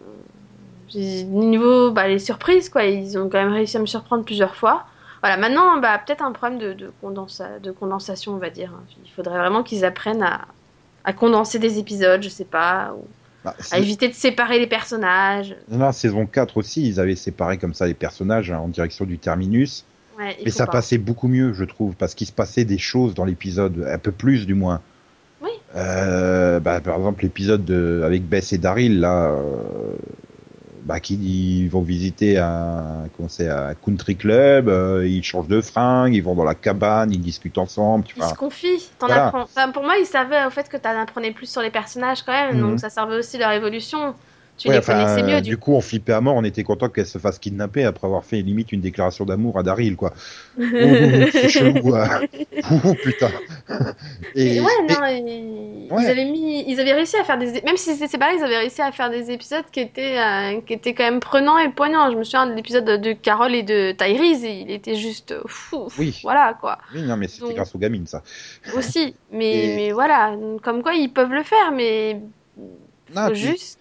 Euh, 0.00 1.22
Niveau, 1.24 1.90
bah, 1.90 2.08
les 2.08 2.18
surprises, 2.18 2.68
quoi, 2.68 2.84
ils 2.84 3.18
ont 3.18 3.28
quand 3.28 3.38
même 3.38 3.52
réussi 3.52 3.76
à 3.76 3.80
me 3.80 3.86
surprendre 3.86 4.24
plusieurs 4.24 4.54
fois. 4.56 4.84
Voilà, 5.22 5.36
maintenant, 5.36 5.78
bah, 5.78 5.98
peut-être 6.04 6.22
un 6.22 6.32
problème 6.32 6.58
de, 6.58 6.72
de, 6.72 6.92
condensa- 7.02 7.58
de 7.60 7.70
condensation, 7.72 8.32
on 8.32 8.38
va 8.38 8.50
dire. 8.50 8.72
Il 9.04 9.10
faudrait 9.10 9.38
vraiment 9.38 9.62
qu'ils 9.62 9.84
apprennent 9.84 10.22
à, 10.22 10.42
à 11.04 11.12
condenser 11.12 11.58
des 11.58 11.78
épisodes, 11.78 12.22
je 12.22 12.28
sais 12.28 12.44
pas, 12.44 12.94
ou 12.96 13.04
Bah, 13.44 13.54
à 13.72 13.78
éviter 13.78 14.08
de 14.08 14.14
séparer 14.14 14.58
les 14.58 14.66
personnages. 14.68 15.56
Dans 15.68 15.78
la 15.78 15.92
saison 15.92 16.26
4 16.26 16.56
aussi, 16.56 16.86
ils 16.88 17.00
avaient 17.00 17.16
séparé 17.16 17.58
comme 17.58 17.74
ça 17.74 17.86
les 17.86 17.94
personnages 17.94 18.50
hein, 18.52 18.58
en 18.58 18.68
direction 18.68 19.04
du 19.04 19.18
terminus. 19.18 19.84
Ouais, 20.18 20.36
Mais 20.44 20.50
ça 20.50 20.66
pas. 20.66 20.72
passait 20.72 20.98
beaucoup 20.98 21.28
mieux, 21.28 21.52
je 21.52 21.64
trouve, 21.64 21.94
parce 21.94 22.14
qu'il 22.14 22.26
se 22.26 22.32
passait 22.32 22.64
des 22.64 22.78
choses 22.78 23.14
dans 23.14 23.24
l'épisode, 23.24 23.86
un 23.90 23.98
peu 23.98 24.12
plus 24.12 24.46
du 24.46 24.54
moins. 24.54 24.80
Oui. 25.42 25.50
Euh, 25.76 26.58
bah, 26.60 26.80
par 26.80 26.96
exemple, 26.96 27.22
l'épisode 27.22 27.64
de- 27.64 28.02
avec 28.04 28.26
Bess 28.26 28.52
et 28.52 28.58
Daryl, 28.58 29.00
là, 29.00 29.26
euh, 29.30 29.94
bah, 30.84 31.00
qui 31.00 31.14
ils 31.64 31.68
vont 31.68 31.82
visiter 31.82 32.38
un, 32.38 33.08
comment 33.16 33.28
un 33.40 33.74
country 33.74 34.16
club, 34.16 34.68
euh, 34.68 35.06
ils 35.06 35.22
changent 35.24 35.48
de 35.48 35.60
fringues, 35.60 36.14
ils 36.14 36.22
vont 36.22 36.34
dans 36.34 36.44
la 36.44 36.54
cabane, 36.54 37.10
ils 37.12 37.20
discutent 37.20 37.58
ensemble. 37.58 38.04
Tu 38.04 38.14
Ils 38.16 38.20
vois. 38.20 38.28
se 38.30 38.34
confient. 38.36 38.88
T'en 38.98 39.08
Voilà. 39.08 39.26
apprends. 39.26 39.42
Enfin, 39.42 39.70
pour 39.72 39.82
moi, 39.82 39.94
ils 40.00 40.06
savaient 40.06 40.44
au 40.46 40.50
fait 40.50 40.68
que 40.68 40.76
t'en 40.76 40.98
apprenais 40.98 41.32
plus 41.32 41.50
sur 41.50 41.60
les 41.60 41.70
personnages 41.70 42.22
quand 42.22 42.32
même, 42.32 42.56
Mhm. 42.62 42.70
donc 42.70 42.80
ça 42.80 42.88
servait 42.88 43.16
aussi 43.18 43.36
leur 43.36 43.50
évolution. 43.50 44.14
Tu 44.58 44.68
Ouais, 44.68 44.74
les 44.74 44.78
enfin, 44.78 44.94
connaissais 45.04 45.22
mieux 45.22 45.40
du 45.42 45.50
du 45.50 45.56
coup, 45.58 45.74
on 45.74 45.80
flippait 45.82 46.14
à 46.14 46.20
mort, 46.22 46.34
on 46.34 46.42
était 46.44 46.62
content 46.62 46.88
qu'elle 46.88 47.06
se 47.06 47.18
fasse 47.18 47.38
kidnapper 47.38 47.84
après 47.84 48.06
avoir 48.06 48.24
fait 48.24 48.40
limite 48.40 48.72
une 48.72 48.80
déclaration 48.80 49.24
d'amour 49.26 49.58
à 49.58 49.62
Daryl, 49.62 49.96
quoi. 49.96 50.14
Ouh, 50.58 50.64
c'est 51.30 51.48
chelou, 51.50 51.74
quoi. 51.82 52.08
Ouh, 52.70 52.94
putain. 52.94 53.28
Et 54.34 54.60
ouais, 54.60 54.66
mais- 54.88 54.94
non, 54.94 55.06
ils... 55.06 55.92
Ouais. 55.92 56.02
ils 56.04 56.06
avaient 56.10 56.24
mis, 56.24 56.64
ils 56.68 56.80
avaient 56.80 56.94
réussi 56.94 57.16
à 57.16 57.24
faire 57.24 57.38
des, 57.38 57.60
même 57.62 57.76
si 57.76 57.92
c'était 57.92 58.08
séparé, 58.08 58.32
ils 58.38 58.42
avaient 58.42 58.58
réussi 58.58 58.80
à 58.82 58.90
faire 58.92 59.10
des 59.10 59.30
épisodes 59.30 59.64
qui 59.70 59.80
étaient, 59.80 60.18
euh, 60.18 60.60
qui 60.66 60.72
étaient 60.72 60.94
quand 60.94 61.04
même 61.04 61.20
prenants 61.20 61.58
et 61.58 61.68
poignants. 61.68 62.10
Je 62.10 62.16
me 62.16 62.24
souviens 62.24 62.46
de 62.46 62.54
l'épisode 62.54 62.84
de 62.86 63.12
Carole 63.12 63.54
et 63.54 63.62
de 63.62 63.92
Tyrese, 63.92 64.44
et 64.44 64.60
il 64.60 64.70
était 64.70 64.96
juste 64.96 65.34
fou. 65.46 65.88
Oui. 65.98 66.18
Voilà 66.22 66.56
quoi. 66.60 66.78
Oui, 66.94 67.02
non, 67.02 67.16
mais 67.16 67.28
c'était 67.28 67.44
Donc- 67.46 67.54
grâce 67.56 67.74
aux 67.74 67.78
gamines, 67.78 68.06
ça. 68.06 68.22
Aussi, 68.74 69.14
mais, 69.32 69.92
voilà, 69.92 70.34
comme 70.62 70.82
quoi 70.82 70.94
ils 70.94 71.08
peuvent 71.12 71.32
le 71.32 71.42
faire, 71.42 71.72
mais 71.72 72.20
Non, 73.14 73.26
faut 73.26 73.32
puis- 73.32 73.40
juste. 73.42 73.78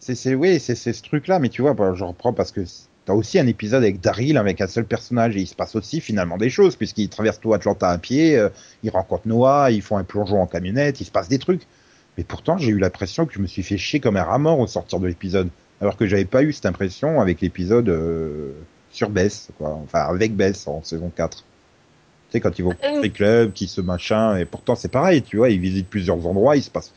C'est, 0.00 0.14
c'est, 0.14 0.34
oui, 0.34 0.60
c'est, 0.60 0.74
c'est 0.74 0.92
ce 0.92 1.02
truc-là, 1.02 1.38
mais 1.38 1.48
tu 1.48 1.62
vois, 1.62 1.74
bah, 1.74 1.92
je 1.94 2.04
reprends 2.04 2.32
parce 2.32 2.52
que 2.52 2.60
t'as 3.04 3.14
aussi 3.14 3.38
un 3.38 3.46
épisode 3.46 3.82
avec 3.82 4.00
Daryl 4.00 4.36
avec 4.36 4.60
un 4.60 4.66
seul 4.66 4.84
personnage 4.84 5.36
et 5.36 5.40
il 5.40 5.46
se 5.46 5.54
passe 5.54 5.74
aussi 5.74 6.00
finalement 6.00 6.36
des 6.36 6.50
choses 6.50 6.76
puisqu'il 6.76 7.08
traverse 7.08 7.40
tout 7.40 7.54
Atlanta 7.54 7.88
à 7.88 7.98
pied, 7.98 8.36
euh, 8.36 8.48
il 8.82 8.90
rencontre 8.90 9.26
Noah, 9.26 9.70
ils 9.70 9.82
font 9.82 9.96
un 9.96 10.04
plongeon 10.04 10.40
en 10.40 10.46
camionnette, 10.46 11.00
il 11.00 11.04
se 11.04 11.10
passe 11.10 11.28
des 11.28 11.38
trucs. 11.38 11.62
Mais 12.16 12.24
pourtant, 12.24 12.58
j'ai 12.58 12.70
eu 12.70 12.78
l'impression 12.78 13.26
que 13.26 13.32
je 13.32 13.38
me 13.40 13.46
suis 13.46 13.62
fait 13.62 13.78
chier 13.78 14.00
comme 14.00 14.16
un 14.16 14.24
rat 14.24 14.38
mort 14.38 14.58
au 14.58 14.66
sortir 14.66 15.00
de 15.00 15.06
l'épisode, 15.06 15.48
alors 15.80 15.96
que 15.96 16.06
j'avais 16.06 16.24
pas 16.24 16.42
eu 16.42 16.52
cette 16.52 16.66
impression 16.66 17.20
avec 17.20 17.40
l'épisode 17.40 17.88
euh, 17.88 18.52
sur 18.90 19.08
Bess, 19.10 19.48
quoi, 19.56 19.70
enfin 19.70 20.00
avec 20.00 20.34
Bess 20.34 20.66
en 20.66 20.82
saison 20.82 21.10
4. 21.14 21.38
Tu 21.38 21.44
sais, 22.32 22.40
quand 22.40 22.58
ils 22.58 22.62
vont 22.62 22.70
au 22.70 22.74
Euh, 22.84 22.92
country 22.92 23.10
club, 23.12 23.52
qui 23.52 23.68
se 23.68 23.80
machin, 23.80 24.36
et 24.36 24.44
pourtant 24.44 24.74
c'est 24.74 24.90
pareil, 24.90 25.22
tu 25.22 25.38
vois, 25.38 25.48
ils 25.50 25.60
visitent 25.60 25.88
plusieurs 25.88 26.26
endroits, 26.26 26.56
il 26.56 26.62
se 26.62 26.70
passe 26.70 26.92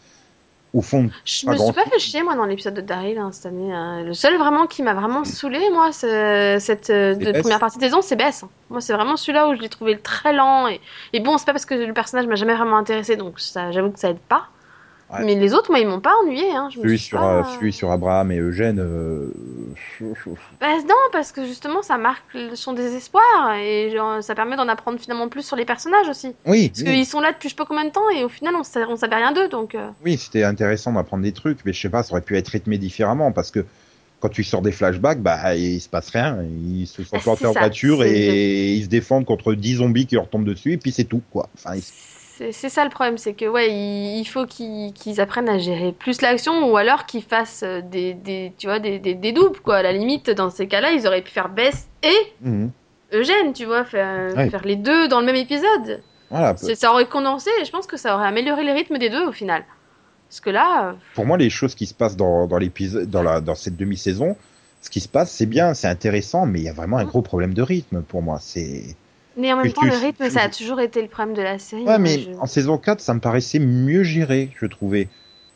au 0.73 0.81
fond 0.81 1.09
Je 1.25 1.47
me 1.47 1.57
suis 1.57 1.73
pas 1.73 1.85
fait 1.85 1.99
chier 1.99 2.23
moi 2.23 2.35
dans 2.35 2.45
l'épisode 2.45 2.73
de 2.73 2.81
Daryl 2.81 3.17
hein, 3.17 3.31
cette 3.31 3.45
année. 3.47 3.73
hein. 3.73 4.03
Le 4.03 4.13
seul 4.13 4.37
vraiment 4.37 4.67
qui 4.67 4.83
m'a 4.83 4.93
vraiment 4.93 5.25
saoulé 5.25 5.59
moi 5.71 5.91
cette 5.91 6.89
euh, 6.89 7.15
de 7.15 7.31
première 7.41 7.59
partie 7.59 7.77
de 7.77 7.83
saison 7.83 8.01
c'est 8.01 8.15
Bess. 8.15 8.43
hein. 8.43 8.49
Moi 8.69 8.81
c'est 8.81 8.93
vraiment 8.93 9.17
celui-là 9.17 9.49
où 9.49 9.55
je 9.55 9.61
l'ai 9.61 9.69
trouvé 9.69 9.99
très 10.01 10.33
lent 10.33 10.67
et, 10.67 10.79
et 11.13 11.19
bon 11.19 11.37
c'est 11.37 11.45
pas 11.45 11.51
parce 11.53 11.65
que 11.65 11.73
le 11.73 11.93
personnage 11.93 12.27
m'a 12.27 12.35
jamais 12.35 12.55
vraiment 12.55 12.77
intéressé 12.77 13.17
donc 13.17 13.39
j'avoue 13.71 13.91
que 13.91 13.99
ça 13.99 14.09
aide 14.09 14.19
pas. 14.19 14.47
Ouais. 15.11 15.25
Mais 15.25 15.35
les 15.35 15.53
autres 15.53 15.69
moi 15.71 15.79
ils 15.79 15.87
m'ont 15.87 15.99
pas 15.99 16.13
ennuyé. 16.23 16.51
Hein. 16.51 16.69
Je 16.73 16.79
Celui 16.81 16.97
suis 16.97 17.07
sur, 17.09 17.19
pas- 17.19 17.39
euh, 17.39 17.43
celui 17.57 17.73
sur 17.73 17.91
Abraham 17.91 18.31
et 18.31 18.37
Eugène. 18.39 18.79
euh, 18.79 19.31
Bah, 20.59 20.67
non 20.87 20.95
parce 21.11 21.31
que 21.31 21.45
justement 21.45 21.81
ça 21.81 21.97
marque 21.97 22.23
son 22.55 22.73
désespoir 22.73 23.55
et 23.61 23.91
genre, 23.91 24.23
ça 24.23 24.35
permet 24.35 24.55
d'en 24.55 24.67
apprendre 24.67 24.99
finalement 24.99 25.27
plus 25.29 25.45
sur 25.45 25.55
les 25.55 25.65
personnages 25.65 26.07
aussi. 26.09 26.33
Oui, 26.45 26.69
Parce 26.69 26.81
oui, 26.81 26.95
qu'ils 26.95 27.05
sont 27.05 27.19
là 27.21 27.31
depuis 27.31 27.49
je 27.49 27.53
sais 27.53 27.57
pas 27.57 27.65
combien 27.65 27.85
de 27.85 27.89
temps 27.91 28.09
et 28.15 28.23
au 28.23 28.29
final 28.29 28.53
on, 28.55 28.63
sa- 28.63 28.87
on 28.87 28.95
savait 28.95 29.15
rien 29.15 29.31
d'eux 29.31 29.47
donc. 29.49 29.75
euh, 29.75 29.89
oui, 30.05 30.17
c'était 30.17 30.43
intéressant 30.43 30.93
d'apprendre 30.93 31.23
des 31.23 31.31
trucs, 31.33 31.59
mais 31.65 31.73
je 31.73 31.81
sais 31.81 31.89
pas, 31.89 32.03
ça 32.03 32.13
aurait 32.13 32.21
pu 32.21 32.37
être 32.37 32.49
rythmé 32.49 32.77
différemment 32.77 33.31
parce 33.31 33.51
que 33.51 33.65
quand 34.19 34.29
tu 34.29 34.43
sors 34.43 34.61
des 34.61 34.71
flashbacks, 34.71 35.19
bah 35.19 35.55
il 35.55 35.81
se 35.81 35.89
passe 35.89 36.09
rien. 36.09 36.37
Ils 36.43 36.85
se 36.85 37.03
sont 37.03 37.17
Ah, 37.17 37.21
plantés 37.21 37.47
en 37.47 37.53
voiture 37.53 38.03
et 38.03 38.73
ils 38.75 38.83
se 38.83 38.87
défendent 38.89 39.25
contre 39.25 39.53
10 39.55 39.77
zombies 39.77 40.05
qui 40.05 40.13
leur 40.15 40.29
tombent 40.29 40.45
dessus 40.45 40.73
et 40.73 40.77
puis 40.77 40.91
c'est 40.91 41.05
tout 41.05 41.21
quoi. 41.31 41.49
Enfin, 41.55 41.75
ils- 41.75 41.83
C'est 42.51 42.69
ça 42.69 42.83
le 42.83 42.89
problème, 42.89 43.17
c'est 43.19 43.33
que 43.33 43.45
ouais, 43.45 43.69
il, 43.71 44.19
il 44.19 44.25
faut 44.25 44.45
qu'ils 44.47 45.21
apprennent 45.21 45.49
à 45.49 45.59
gérer 45.59 45.91
plus 45.91 46.21
l'action 46.21 46.71
ou 46.71 46.77
alors 46.77 47.05
qu'ils 47.05 47.23
fassent 47.23 47.63
euh, 47.63 47.81
des, 47.81 48.13
des, 48.15 48.51
tu 48.57 48.65
vois, 48.67 48.79
des, 48.79 48.97
des, 48.99 49.13
des 49.13 49.31
doubles 49.31 49.59
quoi. 49.59 49.77
À 49.77 49.83
la 49.83 49.91
limite, 49.93 50.29
dans 50.31 50.49
ces 50.49 50.67
cas-là, 50.67 50.91
ils 50.91 51.05
auraient 51.05 51.21
pu 51.21 51.31
faire 51.31 51.49
Bess 51.49 51.87
et 52.03 52.15
Mhm. 52.41 52.71
Eugène, 53.13 53.53
tu 53.53 53.65
vois, 53.65 53.83
faire, 53.83 54.33
Ouais. 54.35 54.49
faire 54.49 54.63
les 54.65 54.77
deux 54.77 55.07
dans 55.07 55.19
le 55.19 55.25
même 55.25 55.35
épisode. 55.35 56.01
Voilà. 56.29 56.55
Ça 56.57 56.91
aurait 56.91 57.05
condensé 57.07 57.49
et 57.61 57.65
je 57.65 57.71
pense 57.71 57.85
que 57.85 57.97
ça 57.97 58.15
aurait 58.15 58.27
amélioré 58.27 58.63
les 58.63 58.71
rythmes 58.71 58.97
des 58.97 59.09
deux 59.09 59.25
au 59.27 59.31
final. 59.33 59.63
Parce 60.29 60.39
que 60.39 60.49
là, 60.49 60.87
euh, 60.87 60.93
Pour 61.13 61.25
moi, 61.25 61.37
les 61.37 61.49
choses 61.49 61.75
qui 61.75 61.85
se 61.85 61.93
passent 61.93 62.15
dans, 62.15 62.47
dans 62.47 62.57
l'épisode, 62.57 63.09
dans 63.09 63.21
la, 63.21 63.41
dans 63.41 63.53
cette 63.55 63.75
demi-saison, 63.75 64.37
ce 64.81 64.89
qui 64.89 65.01
se 65.01 65.09
passe, 65.09 65.29
c'est 65.29 65.45
bien, 65.45 65.73
c'est 65.73 65.89
intéressant, 65.89 66.45
mais 66.45 66.59
il 66.59 66.63
y 66.63 66.69
a 66.69 66.73
vraiment 66.73 66.97
un 66.97 67.03
gros 67.03 67.21
problème 67.21 67.53
de 67.53 67.61
rythme 67.61 68.01
pour 68.01 68.21
moi. 68.21 68.37
C'est 68.39 68.95
mais 69.41 69.51
en 69.53 69.57
même 69.57 69.73
temps, 69.73 69.81
tu- 69.81 69.87
le 69.89 69.95
rythme, 69.95 70.29
ça 70.29 70.43
a 70.43 70.49
toujours 70.49 70.79
été 70.79 71.01
le 71.01 71.07
problème 71.09 71.35
de 71.35 71.41
la 71.41 71.59
série. 71.59 71.83
Ouais, 71.83 71.99
mais 71.99 72.19
je- 72.19 72.31
en 72.39 72.45
saison 72.45 72.77
4, 72.77 73.01
ça 73.01 73.13
me 73.13 73.19
paraissait 73.19 73.59
mieux 73.59 74.03
géré, 74.03 74.51
je 74.59 74.65
trouvais. 74.67 75.07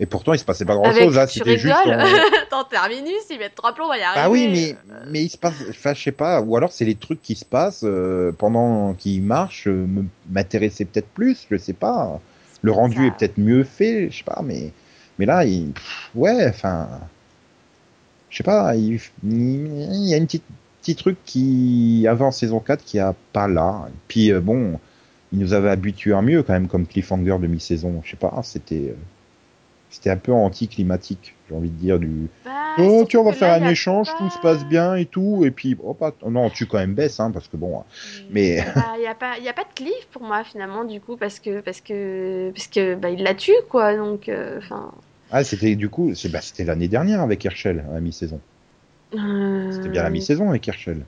Et 0.02 0.06
pourtant, 0.06 0.34
il 0.34 0.40
se 0.40 0.44
passait 0.44 0.66
pas 0.66 0.76
grand 0.76 0.90
Avec, 0.90 1.04
chose, 1.04 1.16
là, 1.16 1.26
tu 1.26 1.40
c'était 1.40 1.58
juste. 1.58 1.74
Attends, 2.48 2.66
terminus, 2.66 3.14
ils 3.30 3.40
mettent 3.40 3.56
trois 3.56 3.74
plombs, 3.74 3.86
on 3.86 3.90
va 3.90 3.98
y 3.98 4.02
arriver. 4.02 4.22
Bah 4.26 4.30
oui, 4.30 4.50
mais, 4.52 4.76
mais 5.10 5.24
il 5.24 5.30
se 5.30 5.38
passe, 5.38 5.54
enfin, 5.70 5.94
je 5.94 6.02
sais 6.04 6.12
pas, 6.12 6.42
ou 6.42 6.58
alors 6.58 6.74
c'est 6.74 6.84
les 6.84 6.96
trucs 6.96 7.22
qui 7.22 7.36
se 7.36 7.46
passent 7.46 7.86
euh, 7.86 8.34
pendant 8.34 8.94
qu'ils 8.94 9.22
marchent, 9.24 9.68
euh, 9.68 9.88
m'intéressaient 10.30 10.84
peut-être 10.84 11.08
plus, 11.08 11.48
je 11.50 11.56
sais 11.58 11.72
pas. 11.74 12.20
Le 12.62 12.72
rendu 12.74 12.98
Ça- 12.98 13.04
est 13.06 13.12
peut-être 13.12 13.38
mieux 13.38 13.64
fait, 13.64 14.10
je 14.12 14.18
sais 14.18 14.24
pas, 14.26 14.42
mais, 14.44 14.72
mais 15.18 15.26
là, 15.26 15.46
il, 15.46 15.72
ouais, 16.14 16.46
enfin, 16.50 16.90
je 18.30 18.38
sais 18.38 18.44
pas, 18.44 18.76
il, 18.76 19.00
il 19.24 20.10
y 20.10 20.14
a 20.14 20.18
une 20.18 20.26
petite, 20.26 20.44
petit 20.86 20.96
truc 20.96 21.18
qui, 21.26 22.06
avant 22.08 22.30
saison 22.32 22.60
4, 22.60 22.84
qui 22.86 23.00
a 23.00 23.16
pas 23.34 23.48
là. 23.48 23.86
Et 23.90 23.94
puis, 24.08 24.32
euh, 24.32 24.40
bon, 24.40 24.80
il 25.34 25.40
nous 25.40 25.54
avait 25.54 25.70
habitués 25.70 26.14
à 26.14 26.22
mieux 26.22 26.44
quand 26.44 26.54
même, 26.54 26.68
comme 26.68 26.86
cliffhanger 26.86 27.40
de 27.40 27.48
mi-saison, 27.48 28.02
je 28.04 28.12
sais 28.12 28.18
pas, 28.18 28.40
c'était, 28.44 28.90
euh, 28.92 28.96
c'était 29.90 30.12
un 30.12 30.18
peu 30.18 30.32
anticlimatique, 30.32 31.34
j'ai 31.50 31.56
envie 31.56 31.70
de 31.70 31.76
dire, 31.76 31.98
du, 32.00 32.28
Bah, 32.46 32.52
Oh, 32.78 33.06
tiens, 33.10 33.22
on 33.22 33.24
va 33.24 33.34
faire 33.34 33.58
là, 33.60 33.66
un 33.66 33.72
échange, 33.72 34.08
pas- 34.08 34.18
tout 34.18 34.30
se 34.30 34.38
passe 34.40 34.64
bien 34.66 34.96
et 34.96 35.06
tout, 35.06 35.44
et 35.44 35.50
puis, 35.52 35.76
oh, 35.82 35.94
pas, 35.94 36.14
non, 36.28 36.50
tu 36.52 36.66
quand 36.68 36.78
même 36.78 36.94
baisse, 36.94 37.20
hein, 37.20 37.32
parce 37.32 37.48
que 37.48 37.58
bon, 37.58 37.84
Mais- 38.30 38.58
Il 38.98 39.00
n'y 39.02 39.08
a, 39.08 39.16
pas- 39.16 39.40
y 39.40 39.48
a 39.48 39.54
pas 39.54 39.64
de 39.64 39.74
cliff 39.74 40.08
pour 40.12 40.22
moi, 40.22 40.44
finalement, 40.44 40.84
du 40.84 41.02
coup, 41.02 41.16
parce 41.18 41.40
que, 41.40 41.62
parce 41.62 41.82
que, 41.82 42.52
parce 42.54 42.68
que 42.68 42.96
bah, 42.96 43.10
il 43.10 43.24
la 43.24 43.34
tue, 43.34 43.54
quoi. 43.70 43.96
Donc, 43.96 44.30
euh, 44.30 44.60
enfin. 44.60 44.92
ah, 45.32 45.44
c'était 45.44 45.76
du 45.76 45.90
coup, 45.90 46.14
c'est, 46.14 46.30
bah, 46.30 46.42
c'était 46.42 46.64
l'année 46.64 46.88
dernière 46.88 47.22
avec 47.22 47.44
Herschel, 47.46 47.84
à 47.96 48.00
mi-saison. 48.00 48.40
Euh, 49.20 49.72
C'était 49.72 49.90
bien 49.90 50.04
la 50.04 50.10
mi-saison 50.10 50.50
avec 50.50 50.68
Herschel. 50.68 51.06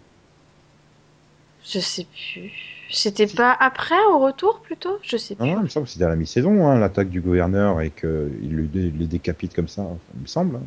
Je 1.65 1.79
sais 1.79 2.05
plus. 2.05 2.51
C'était 2.89 3.27
pas 3.27 3.55
après, 3.59 4.01
au 4.11 4.19
retour, 4.19 4.61
plutôt? 4.61 4.97
Je 5.03 5.17
sais 5.17 5.35
Non, 5.39 5.45
plus. 5.45 5.51
non, 5.53 5.59
il 5.59 5.63
me 5.63 5.67
semble 5.69 5.85
que 5.87 5.91
c'était 5.91 6.05
à 6.05 6.09
la 6.09 6.15
mi-saison, 6.15 6.65
hein, 6.67 6.79
l'attaque 6.79 7.09
du 7.09 7.19
gouverneur 7.19 7.81
et 7.81 7.89
qu'il 7.89 8.07
le, 8.55 8.63
dé- 8.63 8.93
le 8.97 9.05
décapite 9.05 9.53
comme 9.53 9.67
ça, 9.67 9.83
il 10.15 10.21
me 10.21 10.27
semble. 10.27 10.55
hein. 10.57 10.61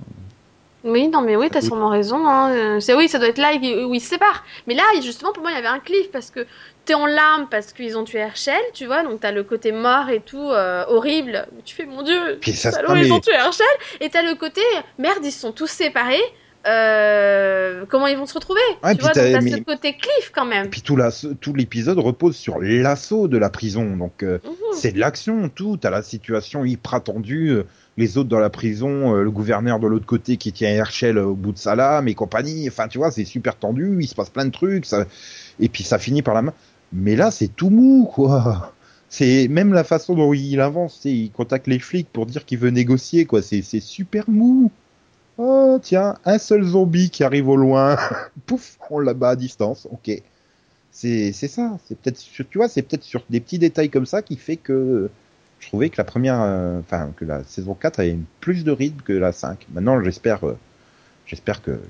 Oui, 0.82 1.08
non, 1.08 1.20
mais 1.20 1.36
oui, 1.36 1.48
t'as 1.50 1.60
Oui. 1.60 1.66
sûrement 1.66 1.88
raison. 1.90 2.26
Hein. 2.26 2.52
Euh, 2.52 2.80
C'est 2.80 2.94
oui, 2.94 3.06
ça 3.08 3.18
doit 3.18 3.28
être 3.28 3.38
là 3.38 3.52
où 3.86 3.94
ils 3.94 4.00
se 4.00 4.08
séparent. 4.10 4.44
Mais 4.66 4.74
là, 4.74 4.82
justement, 5.02 5.32
pour 5.32 5.42
moi, 5.42 5.50
il 5.52 5.54
y 5.54 5.58
avait 5.58 5.66
un 5.68 5.78
cliff 5.78 6.10
parce 6.10 6.30
que 6.30 6.46
t'es 6.86 6.94
en 6.94 7.04
larmes 7.04 7.48
parce 7.50 7.72
qu'ils 7.74 7.98
ont 7.98 8.04
tué 8.04 8.18
Herschel, 8.18 8.60
tu 8.72 8.86
vois. 8.86 9.02
Donc 9.02 9.20
t'as 9.20 9.30
le 9.32 9.42
côté 9.44 9.72
mort 9.72 10.08
et 10.08 10.20
tout 10.20 10.38
euh, 10.50 10.84
horrible. 10.88 11.46
Tu 11.66 11.74
fais 11.74 11.84
mon 11.84 12.02
Dieu, 12.02 12.38
Puis 12.40 12.52
ça 12.52 12.70
salaud, 12.72 12.94
ils 12.96 13.12
ont 13.12 13.20
tué 13.20 13.32
Herschel. 13.34 13.66
Et 14.00 14.08
t'as 14.08 14.22
le 14.22 14.34
côté 14.36 14.62
merde, 14.98 15.18
ils 15.22 15.32
se 15.32 15.40
sont 15.40 15.52
tous 15.52 15.66
séparés. 15.70 16.20
Euh, 16.66 17.84
comment 17.88 18.06
ils 18.06 18.16
vont 18.16 18.26
se 18.26 18.34
retrouver. 18.34 18.60
Ouais, 18.84 18.94
tu 18.94 19.00
vois, 19.02 19.10
t'as- 19.10 19.24
donc 19.24 19.32
t'as 19.32 19.40
mais- 19.40 19.50
ce 19.52 19.56
côté 19.58 19.92
cliff 19.96 20.30
quand 20.34 20.46
Et 20.46 20.48
même. 20.50 20.68
puis 20.70 20.82
tout, 20.82 20.96
la, 20.96 21.10
tout 21.40 21.54
l'épisode 21.54 21.98
repose 21.98 22.36
sur 22.36 22.58
l'assaut 22.60 23.28
de 23.28 23.38
la 23.38 23.50
prison. 23.50 23.96
Donc 23.96 24.22
euh, 24.22 24.38
Mhm. 24.44 24.50
c'est 24.74 24.92
de 24.92 24.98
l'action, 25.00 25.48
tout. 25.48 25.76
T'as 25.76 25.90
la 25.90 26.02
situation 26.02 26.64
hyper 26.64 27.02
tendue. 27.02 27.50
euh, 27.50 27.62
Les 27.96 28.16
autres 28.16 28.28
dans 28.30 28.38
la 28.38 28.48
prison, 28.50 29.14
euh, 29.14 29.22
le 29.24 29.30
gouverneur 29.30 29.78
de 29.78 29.86
l'autre 29.86 30.06
côté 30.06 30.38
qui 30.38 30.52
tient 30.52 30.70
Herschel 30.70 31.18
au 31.18 31.34
bout 31.34 31.52
de 31.52 31.58
sa 31.58 31.74
lame 31.74 32.08
et 32.08 32.14
compagnie. 32.14 32.66
Enfin, 32.68 32.88
tu 32.88 32.96
vois, 32.98 33.10
c'est 33.10 33.24
super 33.26 33.56
tendu. 33.56 33.98
Il 34.00 34.06
se 34.06 34.14
passe 34.14 34.30
plein 34.30 34.46
de 34.46 34.50
trucs. 34.52 34.86
Ça... 34.86 35.04
Et 35.58 35.68
puis 35.68 35.82
ça 35.82 35.98
finit 35.98 36.22
par 36.22 36.32
la 36.34 36.40
main. 36.40 36.54
Mais 36.94 37.14
là, 37.14 37.30
c'est 37.30 37.48
tout 37.48 37.68
mou, 37.68 38.08
quoi. 38.10 38.72
C'est 39.10 39.48
même 39.48 39.74
la 39.74 39.84
façon 39.84 40.14
dont 40.14 40.32
il 40.32 40.60
avance. 40.60 41.00
Il 41.04 41.30
contacte 41.32 41.66
les 41.66 41.78
flics 41.80 42.08
pour 42.10 42.24
dire 42.26 42.46
qu'il 42.46 42.58
veut 42.58 42.70
négocier, 42.70 43.26
quoi. 43.26 43.42
C'est 43.42 43.60
c'est 43.60 43.80
super 43.80 44.24
mou. 44.30 44.70
Oh, 45.42 45.78
tiens, 45.80 46.18
un 46.26 46.36
seul 46.36 46.62
zombie 46.62 47.08
qui 47.08 47.24
arrive 47.24 47.48
au 47.48 47.56
loin. 47.56 47.96
Pouf, 48.46 48.76
on 48.90 48.98
l'abat 48.98 49.30
à 49.30 49.36
distance. 49.36 49.88
Ok. 49.90 50.10
C'est 50.92 51.32
ça. 51.32 51.78
C'est 51.86 51.96
peut-être 51.98 52.18
sur, 52.18 52.46
tu 52.46 52.58
vois, 52.58 52.68
c'est 52.68 52.82
peut-être 52.82 53.04
sur 53.04 53.24
des 53.30 53.40
petits 53.40 53.58
détails 53.58 53.88
comme 53.88 54.04
ça 54.04 54.20
qui 54.20 54.36
fait 54.36 54.56
que 54.56 55.08
je 55.58 55.68
trouvais 55.68 55.88
que 55.88 55.96
la 55.96 56.04
première, 56.04 56.42
euh, 56.42 56.80
enfin, 56.80 57.12
que 57.16 57.24
la 57.24 57.42
saison 57.44 57.72
4 57.72 58.00
avait 58.00 58.18
plus 58.40 58.64
de 58.64 58.70
rythme 58.70 59.00
que 59.00 59.14
la 59.14 59.32
5. 59.32 59.66
Maintenant, 59.72 60.02
j'espère, 60.04 60.46
euh, 60.46 60.58
j'espère 61.24 61.62
que 61.62 61.80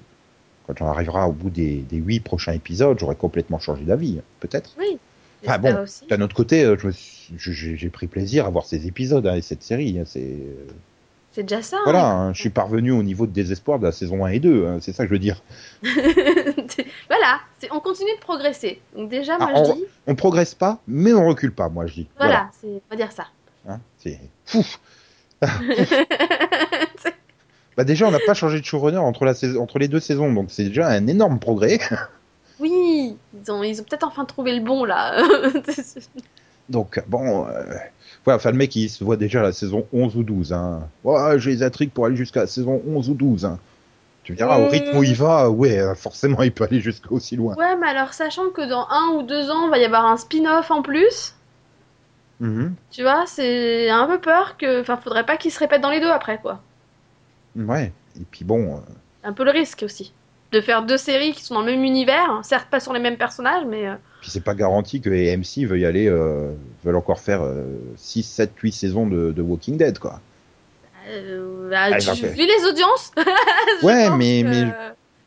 quand 0.68 0.80
on 0.80 0.86
arrivera 0.86 1.28
au 1.28 1.32
bout 1.32 1.50
des, 1.50 1.78
des 1.78 1.96
8 1.96 2.20
prochains 2.20 2.52
épisodes, 2.52 2.96
j'aurai 3.00 3.16
complètement 3.16 3.58
changé 3.58 3.82
d'avis. 3.84 4.20
Peut-être. 4.38 4.76
Oui. 4.78 4.98
J'espère 5.42 5.58
bon. 5.58 5.84
D'un 6.08 6.20
autre 6.20 6.36
côté, 6.36 6.64
euh, 6.64 6.76
j'ai 7.36 7.88
pris 7.88 8.06
plaisir 8.06 8.46
à 8.46 8.50
voir 8.50 8.64
ces 8.64 8.86
épisodes 8.86 9.26
hein, 9.26 9.34
et 9.34 9.42
cette 9.42 9.64
série. 9.64 9.98
hein, 9.98 10.04
c'est 10.06 10.36
C'est 11.32 11.44
déjà 11.44 11.62
ça. 11.62 11.78
voilà, 11.84 12.06
hein, 12.10 12.32
je 12.34 12.40
suis 12.40 12.50
parvenu 12.50 12.90
au 12.90 13.02
niveau 13.04 13.24
de 13.26 13.30
désespoir 13.32 13.78
de 13.78 13.84
la 13.84 13.92
saison 13.92 14.24
1 14.24 14.30
et 14.30 14.40
2. 14.40 14.66
hein, 14.66 14.78
c'est 14.80 14.92
ça 14.92 15.04
que 15.04 15.08
je 15.10 15.14
veux 15.14 15.20
dire. 15.20 15.42
voilà, 17.08 17.40
on 17.70 17.78
continue 17.80 18.14
de 18.16 18.20
progresser. 18.20 18.80
Donc 18.96 19.08
déjà, 19.10 19.38
moi 19.38 19.48
Ah, 19.54 19.62
je 19.64 19.70
on- 19.70 19.74
dis, 19.76 19.84
On 20.08 20.14
progresse 20.16 20.54
pas, 20.56 20.80
mais 20.88 21.12
on 21.12 21.26
recule 21.28 21.52
pas. 21.52 21.68
Moi, 21.68 21.86
je 21.86 21.94
dis. 21.94 22.08
voilà, 22.18 22.50
c'est, 22.60 22.66
on 22.66 22.80
va 22.90 22.96
dire 22.96 23.12
ça. 23.12 23.26
Hein, 23.68 23.78
c'est 23.98 24.18
fou. 24.44 24.64
Bah 27.76 27.84
déjà, 27.84 28.06
on 28.06 28.10
n'a 28.10 28.18
pas 28.26 28.34
changé 28.34 28.60
de 28.60 28.64
showrunner 28.64 28.98
entre, 28.98 29.24
la 29.24 29.32
saison, 29.32 29.62
entre 29.62 29.78
les 29.78 29.88
deux 29.88 30.00
saisons, 30.00 30.32
donc 30.32 30.50
c'est 30.50 30.64
déjà 30.64 30.88
un 30.88 31.06
énorme 31.06 31.38
progrès. 31.38 31.78
oui, 32.60 33.16
ils 33.32 33.50
ont, 33.52 33.62
ils 33.62 33.80
ont 33.80 33.84
peut-être 33.84 34.06
enfin 34.06 34.24
trouvé 34.24 34.54
le 34.58 34.60
bon 34.64 34.84
là. 34.84 35.22
Donc 36.68 37.02
bon, 37.06 37.46
euh, 37.46 37.62
voilà, 38.24 38.36
enfin 38.36 38.50
le 38.50 38.56
mec 38.58 38.74
il 38.76 38.88
se 38.88 39.02
voit 39.04 39.16
déjà 39.16 39.40
à 39.40 39.44
la 39.44 39.52
saison 39.52 39.86
11 39.92 40.16
ou 40.16 40.22
12. 40.22 40.52
Hein. 40.52 40.80
Ouais, 41.04 41.38
j'ai 41.38 41.50
les 41.50 41.62
intrigues 41.62 41.90
pour 41.90 42.06
aller 42.06 42.16
jusqu'à 42.16 42.40
la 42.40 42.46
saison 42.46 42.82
11 42.86 43.08
ou 43.10 43.14
12. 43.14 43.44
Hein. 43.46 43.58
Tu 44.22 44.32
me 44.32 44.36
diras, 44.36 44.58
au 44.58 44.64
Euh. 44.64 44.68
rythme 44.68 44.96
où 44.98 45.02
il 45.02 45.14
va, 45.14 45.48
ouais, 45.50 45.78
euh, 45.78 45.94
forcément 45.94 46.42
il 46.42 46.52
peut 46.52 46.64
aller 46.64 46.80
jusqu'à 46.80 47.10
aussi 47.10 47.36
loin. 47.36 47.54
ouais, 47.56 47.76
mais 47.76 47.88
alors 47.88 48.12
sachant 48.12 48.50
que 48.50 48.68
dans 48.68 48.86
un 48.90 49.14
ou 49.16 49.22
deux 49.22 49.50
ans, 49.50 49.64
il 49.66 49.70
va 49.70 49.78
y 49.78 49.84
avoir 49.84 50.04
un 50.06 50.16
spin-off 50.18 50.70
en 50.70 50.82
plus, 50.82 51.34
Mhm. 52.40 52.74
tu 52.90 53.02
vois, 53.02 53.24
c'est 53.26 53.88
un 53.90 54.06
peu 54.06 54.18
peur 54.18 54.56
que, 54.58 54.80
enfin, 54.80 54.96
faudrait 54.96 55.24
pas 55.26 55.36
qu'ils 55.36 55.50
se 55.52 55.58
répètent 55.58 55.82
dans 55.82 55.90
les 55.90 56.00
deux 56.00 56.10
après 56.10 56.38
quoi. 56.38 56.60
Ouais, 57.56 57.92
et 58.18 58.24
puis 58.30 58.44
bon, 58.44 58.76
euh, 58.76 58.80
Un 59.24 59.32
peu 59.32 59.44
le 59.44 59.50
risque 59.50 59.82
aussi. 59.84 60.12
De 60.52 60.60
faire 60.60 60.82
deux 60.84 60.96
séries 60.96 61.32
qui 61.32 61.44
sont 61.44 61.54
dans 61.54 61.60
le 61.62 61.70
même 61.72 61.84
univers, 61.84 62.40
certes 62.42 62.68
pas 62.70 62.80
sur 62.80 62.92
les 62.92 62.98
mêmes 62.98 63.16
personnages, 63.16 63.64
mais 63.68 63.86
euh, 63.86 63.94
puis 64.20 64.30
c'est 64.30 64.42
pas 64.42 64.54
garanti 64.54 65.00
que 65.00 65.08
AMC 65.08 65.66
veuille 65.68 65.84
aller, 65.86 66.08
euh, 66.08 66.50
veulent 66.84 66.96
encore 66.96 67.20
faire 67.20 67.42
euh, 67.42 67.64
6, 67.96 68.22
7, 68.24 68.50
8 68.60 68.72
saisons 68.72 69.06
de, 69.06 69.30
de 69.30 69.42
Walking 69.42 69.76
Dead, 69.76 69.98
quoi. 70.00 70.20
euh, 71.08 71.70
bah, 71.70 71.90
Ah, 71.92 71.98
tu- 71.98 72.26
les 72.26 72.68
audiences, 72.68 73.12
Ouais, 73.82 74.10
mais- 74.16 74.42
que, 74.42 74.48
mais- 74.48 74.72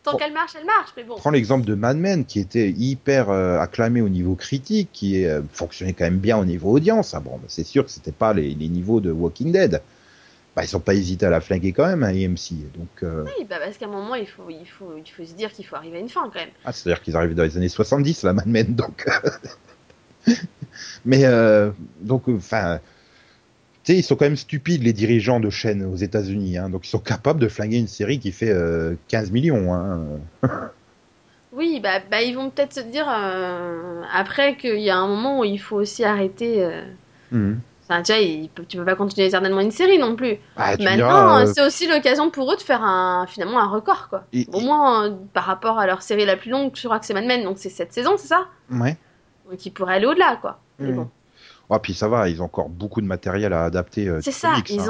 tant 0.04 0.18
qu'elle 0.18 0.34
marche, 0.34 0.52
elle 0.60 0.66
marche. 0.66 0.90
Mais 0.98 1.04
bon. 1.06 1.16
Prends 1.16 1.32
l'exemple 1.32 1.66
de 1.66 1.74
Mad 1.76 1.96
Men 1.98 2.26
qui 2.26 2.40
était 2.42 2.70
hyper 2.72 3.30
acclamé 3.30 4.02
au 4.02 4.10
niveau 4.10 4.36
critique, 4.36 4.90
qui 4.92 5.26
fonctionnait 5.54 5.94
quand 5.94 6.04
même 6.04 6.18
bien 6.18 6.38
au 6.38 6.44
niveau 6.46 6.72
audience. 6.72 7.14
Ah 7.14 7.22
bon, 7.22 7.40
c'est 7.48 7.66
sûr 7.66 7.86
que 7.86 7.92
c'était 7.92 8.12
pas 8.12 8.34
les, 8.34 8.54
les 8.54 8.68
niveaux 8.68 9.00
de 9.00 9.12
Walking 9.12 9.54
Dead. 9.54 9.82
Bah, 10.56 10.64
ils 10.64 10.76
ont 10.78 10.80
pas 10.80 10.94
hésité 10.94 11.26
à 11.26 11.30
la 11.32 11.42
flinguer 11.42 11.72
quand 11.74 11.88
même, 11.88 12.04
hein, 12.04 12.10
AMC. 12.10 12.72
Donc, 12.78 13.02
euh, 13.02 13.24
Oui, 13.26 13.46
bah 13.50 13.56
parce 13.64 13.78
qu'à 13.78 13.86
un 13.86 13.90
moment, 13.90 14.14
il 14.16 14.28
faut, 14.28 14.44
il 14.50 14.66
faut, 14.68 14.94
il 15.04 15.10
faut 15.10 15.26
se 15.26 15.34
dire 15.34 15.52
qu'il 15.52 15.66
faut 15.66 15.76
arriver 15.76 15.98
à 15.98 16.00
une 16.02 16.10
fin 16.10 16.24
quand 16.32 16.40
même. 16.40 16.50
ah, 16.64 16.72
c'est-à-dire 16.72 17.02
qu'ils 17.02 17.16
arrivent 17.16 17.34
dans 17.34 17.44
les 17.44 17.58
années 17.58 17.70
70, 17.70 18.24
la 18.24 18.34
Mad 18.34 18.46
Men, 18.48 18.76
donc. 18.76 19.06
Mais 21.06 21.26
euh, 21.26 21.72
donc, 22.02 22.28
enfin, 22.28 22.80
tu 23.84 23.92
sais, 23.94 24.00
ils 24.00 24.04
sont 24.04 24.16
quand 24.16 24.26
même 24.26 24.38
stupides 24.38 24.84
les 24.84 24.94
dirigeants 24.94 25.40
de 25.40 25.50
chaînes 25.50 25.84
aux 25.84 25.96
États-Unis, 25.96 26.58
hein, 26.58 26.70
donc 26.70 26.86
ils 26.86 26.90
sont 26.90 27.00
capables 27.00 27.40
de 27.40 27.48
flinguer 27.48 27.78
une 27.78 27.88
série 27.88 28.20
qui 28.20 28.32
fait 28.32 28.50
euh, 28.52 28.96
15 29.10 29.32
millions. 29.32 29.74
Hein. 29.74 30.02
Oui, 31.56 31.80
bah, 31.84 32.00
bah 32.10 32.24
ils 32.24 32.34
vont 32.36 32.50
peut-être 32.50 32.74
se 32.74 32.80
dire 32.80 33.06
euh, 33.08 34.02
après 34.12 34.58
qu'il 34.58 34.80
y 34.80 34.90
a 34.90 34.98
un 34.98 35.08
moment 35.08 35.42
où 35.42 35.44
il 35.44 35.60
faut 35.60 35.76
aussi 35.76 36.04
arrêter. 36.04 36.64
euh, 36.64 36.82
Mhm. 37.32 37.60
Enfin, 37.94 38.02
tu 38.04 38.14
vois, 38.56 38.66
tu 38.68 38.78
peux 38.78 38.86
pas 38.86 38.96
continuer 38.96 39.28
éternellement 39.28 39.62
une 39.62 39.72
série 39.72 39.98
non 40.00 40.16
plus. 40.16 40.38
Ah, 40.58 40.76
me 40.78 40.84
Maintenant, 40.84 41.38
euh, 41.40 41.46
c'est 41.46 41.66
aussi 41.66 41.88
l'occasion 41.88 42.30
pour 42.32 42.52
eux 42.52 42.56
de 42.56 42.62
faire 42.62 42.82
un, 42.84 43.26
finalement 43.28 43.60
un 43.60 43.68
record, 43.68 44.10
quoi. 44.10 44.24
et- 44.34 44.48
Au 44.52 44.60
moins, 44.60 45.06
euh, 45.06 45.16
par 45.34 45.44
rapport 45.46 45.78
à 45.80 45.86
leur 45.88 46.02
série 46.02 46.26
la 46.26 46.36
plus 46.38 46.50
longue, 46.50 46.72
je 46.74 46.88
crois 46.88 47.00
que 47.00 47.06
c'est 47.06 47.14
Mad 47.14 47.26
Men, 47.26 47.44
donc 47.44 47.58
c'est 47.60 47.70
cette 47.70 47.94
saison, 47.94 48.16
c'est 48.18 48.28
ça 48.28 48.46
ouais. 48.72 48.98
Donc 49.50 49.66
ils 49.66 49.72
pourraient 49.72 49.96
aller 49.96 50.06
au-delà, 50.08 50.38
quoi. 50.38 50.60
Mais 50.80 50.90
Mhm. 50.90 50.96
bon. 50.96 51.10
Ah, 51.70 51.80
puis 51.80 51.94
ça 51.96 52.08
va, 52.08 52.30
ils 52.30 52.40
ont 52.42 52.46
encore 52.46 52.70
beaucoup 52.70 53.02
de 53.02 53.08
matériel 53.08 53.52
à 53.52 53.64
adapter. 53.66 54.08
euh, 54.08 54.20
C'est 54.22 54.32
ça, 54.32 54.52
comics, 54.52 54.70
ils 54.70 54.80
hein. 54.82 54.90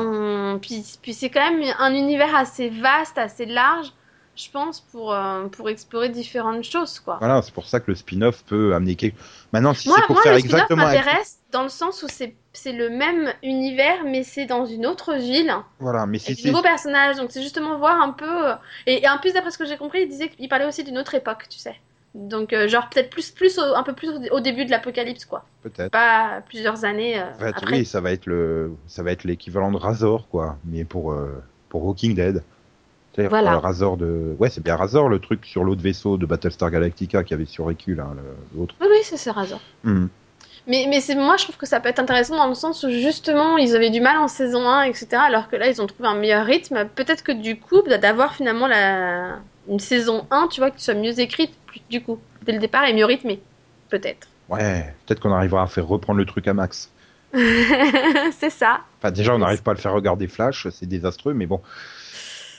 ont. 0.56 0.60
Puis, 0.60 0.84
puis 1.02 1.14
c'est 1.14 1.30
quand 1.30 1.50
même 1.50 1.64
un 1.80 1.94
univers 1.94 2.36
assez 2.36 2.68
vaste, 2.70 3.18
assez 3.18 3.46
large, 3.46 3.94
je 4.36 4.50
pense, 4.50 4.82
pour, 4.82 5.14
euh, 5.14 5.48
pour 5.48 5.70
explorer 5.70 6.10
différentes 6.10 6.64
choses, 6.64 7.00
quoi. 7.00 7.18
Voilà, 7.20 7.42
c'est 7.42 7.54
pour 7.54 7.66
ça 7.68 7.80
que 7.80 7.92
le 7.92 7.96
spin-off 7.96 8.44
peut 8.46 8.74
amener 8.74 8.96
quelque. 8.96 9.18
Maintenant, 9.52 9.74
si 9.74 9.88
Moi, 9.90 9.98
c'est 10.00 10.08
pour 10.08 10.16
moi 10.16 10.24
faire 10.24 10.34
le 10.34 10.40
exactement. 10.40 10.82
un- 10.84 10.86
m'intéresse 10.88 11.38
dans 11.52 11.64
le 11.64 11.70
sens 11.70 12.02
où 12.04 12.08
c'est 12.08 12.36
c'est 12.56 12.72
le 12.74 12.90
même 12.90 13.34
univers, 13.44 14.04
mais 14.06 14.24
c'est 14.24 14.46
dans 14.46 14.66
une 14.66 14.86
autre 14.86 15.16
ville, 15.16 15.54
Voilà, 15.80 16.06
mais 16.06 16.18
de 16.20 16.24
c'est. 16.24 16.46
nouveaux 16.48 16.62
personnages. 16.62 17.16
Donc 17.18 17.32
c'est 17.32 17.42
justement 17.42 17.78
voir 17.78 18.02
un 18.02 18.12
peu. 18.12 18.50
euh, 18.52 18.56
Et, 18.88 19.04
et 19.04 19.10
en 19.10 19.18
plus, 19.18 19.34
d'après 19.34 19.52
ce 19.52 19.58
que 19.58 19.66
j'ai 19.66 19.78
compris, 19.78 20.02
il 20.04 20.10
disait 20.10 20.30
qu'il 20.30 20.50
parlait 20.50 20.66
aussi 20.66 20.84
d'une 20.84 20.98
autre 20.98 21.16
époque, 21.16 21.46
tu 21.50 21.60
sais. 21.60 21.76
Donc 22.16 22.54
euh, 22.54 22.68
genre 22.68 22.90
peut-être 22.90 23.10
plus, 23.10 23.32
plus 23.32 23.58
au- 23.58 23.76
un 23.76 23.82
peu 23.84 23.94
plus 23.94 24.10
au, 24.10 24.36
au 24.36 24.40
début 24.40 24.66
de 24.66 24.72
l'apocalypse, 24.72 25.26
quoi. 25.26 25.46
Peut-être. 25.64 25.92
Pas 25.92 26.42
plusieurs 26.48 26.86
années 26.86 27.20
euh, 27.20 27.24
En 27.36 27.40
fait, 27.40 27.48
après. 27.50 27.78
oui, 27.80 27.86
ça 27.86 28.02
va 28.02 28.12
être 28.12 28.26
le, 28.28 28.72
ça 28.88 29.02
va 29.04 29.12
être 29.12 29.24
l'équivalent 29.24 29.72
de 29.72 29.78
Razor, 29.78 30.28
quoi, 30.30 30.58
mais 30.66 30.86
pour 30.86 31.16
pour 31.70 31.84
Walking 31.86 32.14
Dead. 32.16 32.44
C'est-à-dire 33.14 33.30
Voilà. 33.30 33.54
euh, 33.54 33.60
Razor 33.60 33.98
de, 33.98 34.36
ouais, 34.40 34.50
c'est 34.50 34.64
bien 34.64 34.76
Razor, 34.76 35.10
le 35.10 35.20
truc 35.20 35.46
sur 35.46 35.64
l'autre 35.64 35.82
vaisseau 35.82 36.18
de 36.18 36.26
Battlestar 36.26 36.72
Galactica 36.72 37.24
qui 37.24 37.34
avait 37.34 37.46
survécu 37.46 37.96
là, 37.96 38.08
l'autre. 38.58 38.76
Oui, 38.82 38.88
oui, 38.90 38.98
c'est 39.04 39.18
c'est 39.18 39.32
Razor. 39.32 39.60
Hmm. 39.84 40.08
Mais, 40.66 40.86
mais 40.90 41.02
c'est 41.02 41.16
moi 41.16 41.36
je 41.36 41.44
trouve 41.44 41.58
que 41.58 41.66
ça 41.66 41.82
peut 41.82 41.90
être 41.90 42.00
intéressant 42.00 42.38
dans 42.38 42.48
le 42.48 42.54
sens 42.54 42.84
où 42.84 42.90
justement 42.90 43.58
ils 43.58 43.76
avaient 43.76 43.90
du 43.90 44.00
mal 44.00 44.16
en 44.18 44.30
saison 44.30 44.66
1 44.66 44.84
etc 44.84 45.08
alors 45.16 45.50
que 45.50 45.58
là 45.58 45.68
ils 45.68 45.82
ont 45.82 45.88
trouvé 45.88 46.08
un 46.08 46.16
meilleur 46.16 46.46
rythme 46.46 46.88
peut-être 46.96 47.22
que 47.22 47.34
du 47.34 47.60
coup 47.60 47.82
bah, 47.86 47.98
d'avoir 47.98 48.34
finalement 48.34 48.68
la 48.68 49.40
une 49.68 49.80
saison 49.82 50.26
1 50.32 50.48
tu 50.48 50.62
vois 50.62 50.72
qui 50.72 50.82
soit 50.82 50.94
mieux 50.94 51.20
écrite 51.20 51.52
du 51.90 52.02
coup 52.02 52.18
dès 52.44 52.54
le 52.54 52.60
départ 52.60 52.86
et 52.86 52.94
mieux 52.94 53.04
rythmée 53.04 53.42
peut-être 53.90 54.30
Ouais, 54.50 54.94
peut-être 55.06 55.20
qu'on 55.20 55.32
arrivera 55.34 55.64
à 55.64 55.68
faire 55.68 55.88
reprendre 55.88 56.20
le 56.20 56.26
truc 56.26 56.48
à 56.48 56.54
max. 56.54 56.92
c'est 57.34 58.50
ça 58.50 58.82
Enfin, 59.00 59.12
déjà, 59.12 59.34
on 59.34 59.40
n'arrive 59.40 59.64
pas 59.64 59.72
à 59.72 59.74
le 59.74 59.80
faire 59.80 59.94
regarder 59.94 60.28
Flash, 60.28 60.68
c'est 60.70 60.86
désastreux, 60.86 61.34
mais 61.34 61.46
bon. 61.46 61.62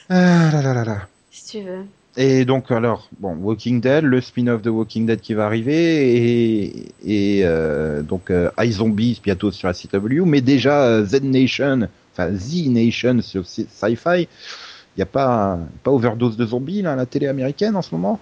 Ah 0.09 0.51
là 0.53 0.63
là 0.63 0.73
là 0.75 0.85
là. 0.85 1.09
si 1.31 1.59
tu 1.59 1.63
veux 1.65 1.87
Et 2.17 2.45
donc 2.45 2.71
alors, 2.71 3.09
bon, 3.19 3.35
Walking 3.37 3.81
Dead, 3.81 4.05
le 4.05 4.21
spin-off 4.21 4.63
de 4.63 4.71
Walking 4.71 5.05
Dead 5.07 5.21
qui 5.21 5.35
va 5.35 5.47
arriver, 5.47 6.15
et, 6.17 6.95
et 7.41 7.41
euh, 7.45 8.03
donc 8.03 8.31
euh, 8.31 8.51
iZombies 8.63 9.21
bientôt 9.23 9.51
sur 9.51 9.67
la 9.67 9.75
CW, 9.75 10.25
mais 10.25 10.41
déjà 10.41 10.85
euh, 10.85 11.05
Z 11.05 11.23
Nation, 11.25 11.89
enfin 12.13 12.33
Z 12.33 12.69
Nation 12.69 13.21
sur 13.21 13.43
Sci- 13.45 13.67
Sci-Fi, 13.69 14.23
il 14.23 14.29
n'y 14.99 15.03
a 15.03 15.07
pas, 15.07 15.59
pas 15.85 15.91
overdose 15.93 16.37
de 16.37 16.47
zombies 16.47 16.83
là, 16.83 16.93
à 16.93 16.97
la 16.97 17.07
télé 17.07 17.27
américaine 17.29 17.77
en 17.77 17.83
ce 17.83 17.95
moment? 17.95 18.21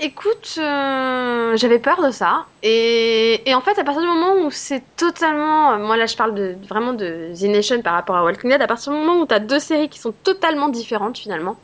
Écoute 0.00 0.56
euh, 0.58 1.56
j'avais 1.56 1.78
peur 1.78 2.02
de 2.02 2.10
ça. 2.10 2.46
Et, 2.62 3.48
et 3.48 3.54
en 3.54 3.60
fait 3.60 3.78
à 3.78 3.84
partir 3.84 4.02
du 4.02 4.08
moment 4.08 4.34
où 4.44 4.50
c'est 4.50 4.82
totalement 4.96 5.78
moi 5.78 5.96
là 5.96 6.06
je 6.06 6.16
parle 6.16 6.34
de, 6.34 6.56
vraiment 6.68 6.92
de 6.92 7.32
The 7.38 7.44
Nation 7.44 7.82
par 7.82 7.94
rapport 7.94 8.16
à 8.16 8.24
Walking 8.24 8.50
Dead 8.50 8.62
à 8.62 8.66
partir 8.66 8.92
du 8.92 8.98
moment 8.98 9.20
où 9.20 9.26
t'as 9.26 9.38
deux 9.38 9.58
séries 9.58 9.88
qui 9.88 9.98
sont 9.98 10.12
totalement 10.12 10.68
différentes 10.68 11.18
finalement 11.18 11.56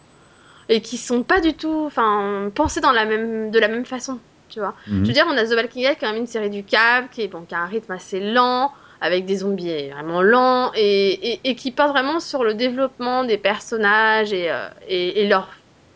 et 0.68 0.81
qui 0.81 0.97
sont 0.97 1.22
pas 1.22 1.41
du 1.41 1.55
tout 1.55 1.85
enfin 1.87 2.51
pensées 2.55 2.81
dans 2.81 2.93
la 2.93 3.05
même 3.05 3.51
de 3.51 3.59
la 3.59 3.68
même 3.68 3.85
façon 3.85 4.18
tu 4.49 4.61
vois. 4.61 4.75
Mhm. 4.87 5.03
je 5.03 5.07
veux 5.09 5.14
dire 5.14 5.27
on 5.29 5.37
a 5.37 5.45
The 5.45 5.55
Walking 5.55 5.83
Dead 5.87 5.97
quand 6.01 6.09
même 6.09 6.20
une 6.20 6.27
série 6.27 6.51
du 6.51 6.64
câble 6.64 7.09
qui, 7.11 7.22
est, 7.22 7.29
bon, 7.29 7.43
qui 7.43 7.55
a 7.55 7.61
un 7.61 7.66
rythme 7.66 7.93
assez 7.93 8.20
lent 8.20 8.72
avec 9.01 9.27
des 9.27 9.37
zombies 9.37 9.89
vraiment 9.91 10.22
lents 10.22 10.70
et, 10.75 11.33
et, 11.33 11.41
et 11.45 11.55
qui 11.57 11.70
porte 11.70 11.91
vraiment 11.91 12.20
sur 12.20 12.45
le 12.45 12.55
développement 12.55 13.25
des 13.25 13.37
personnages 13.37 14.33
et, 14.33 14.51
euh, 14.51 14.68
et 14.89 15.27
leur 15.27 15.49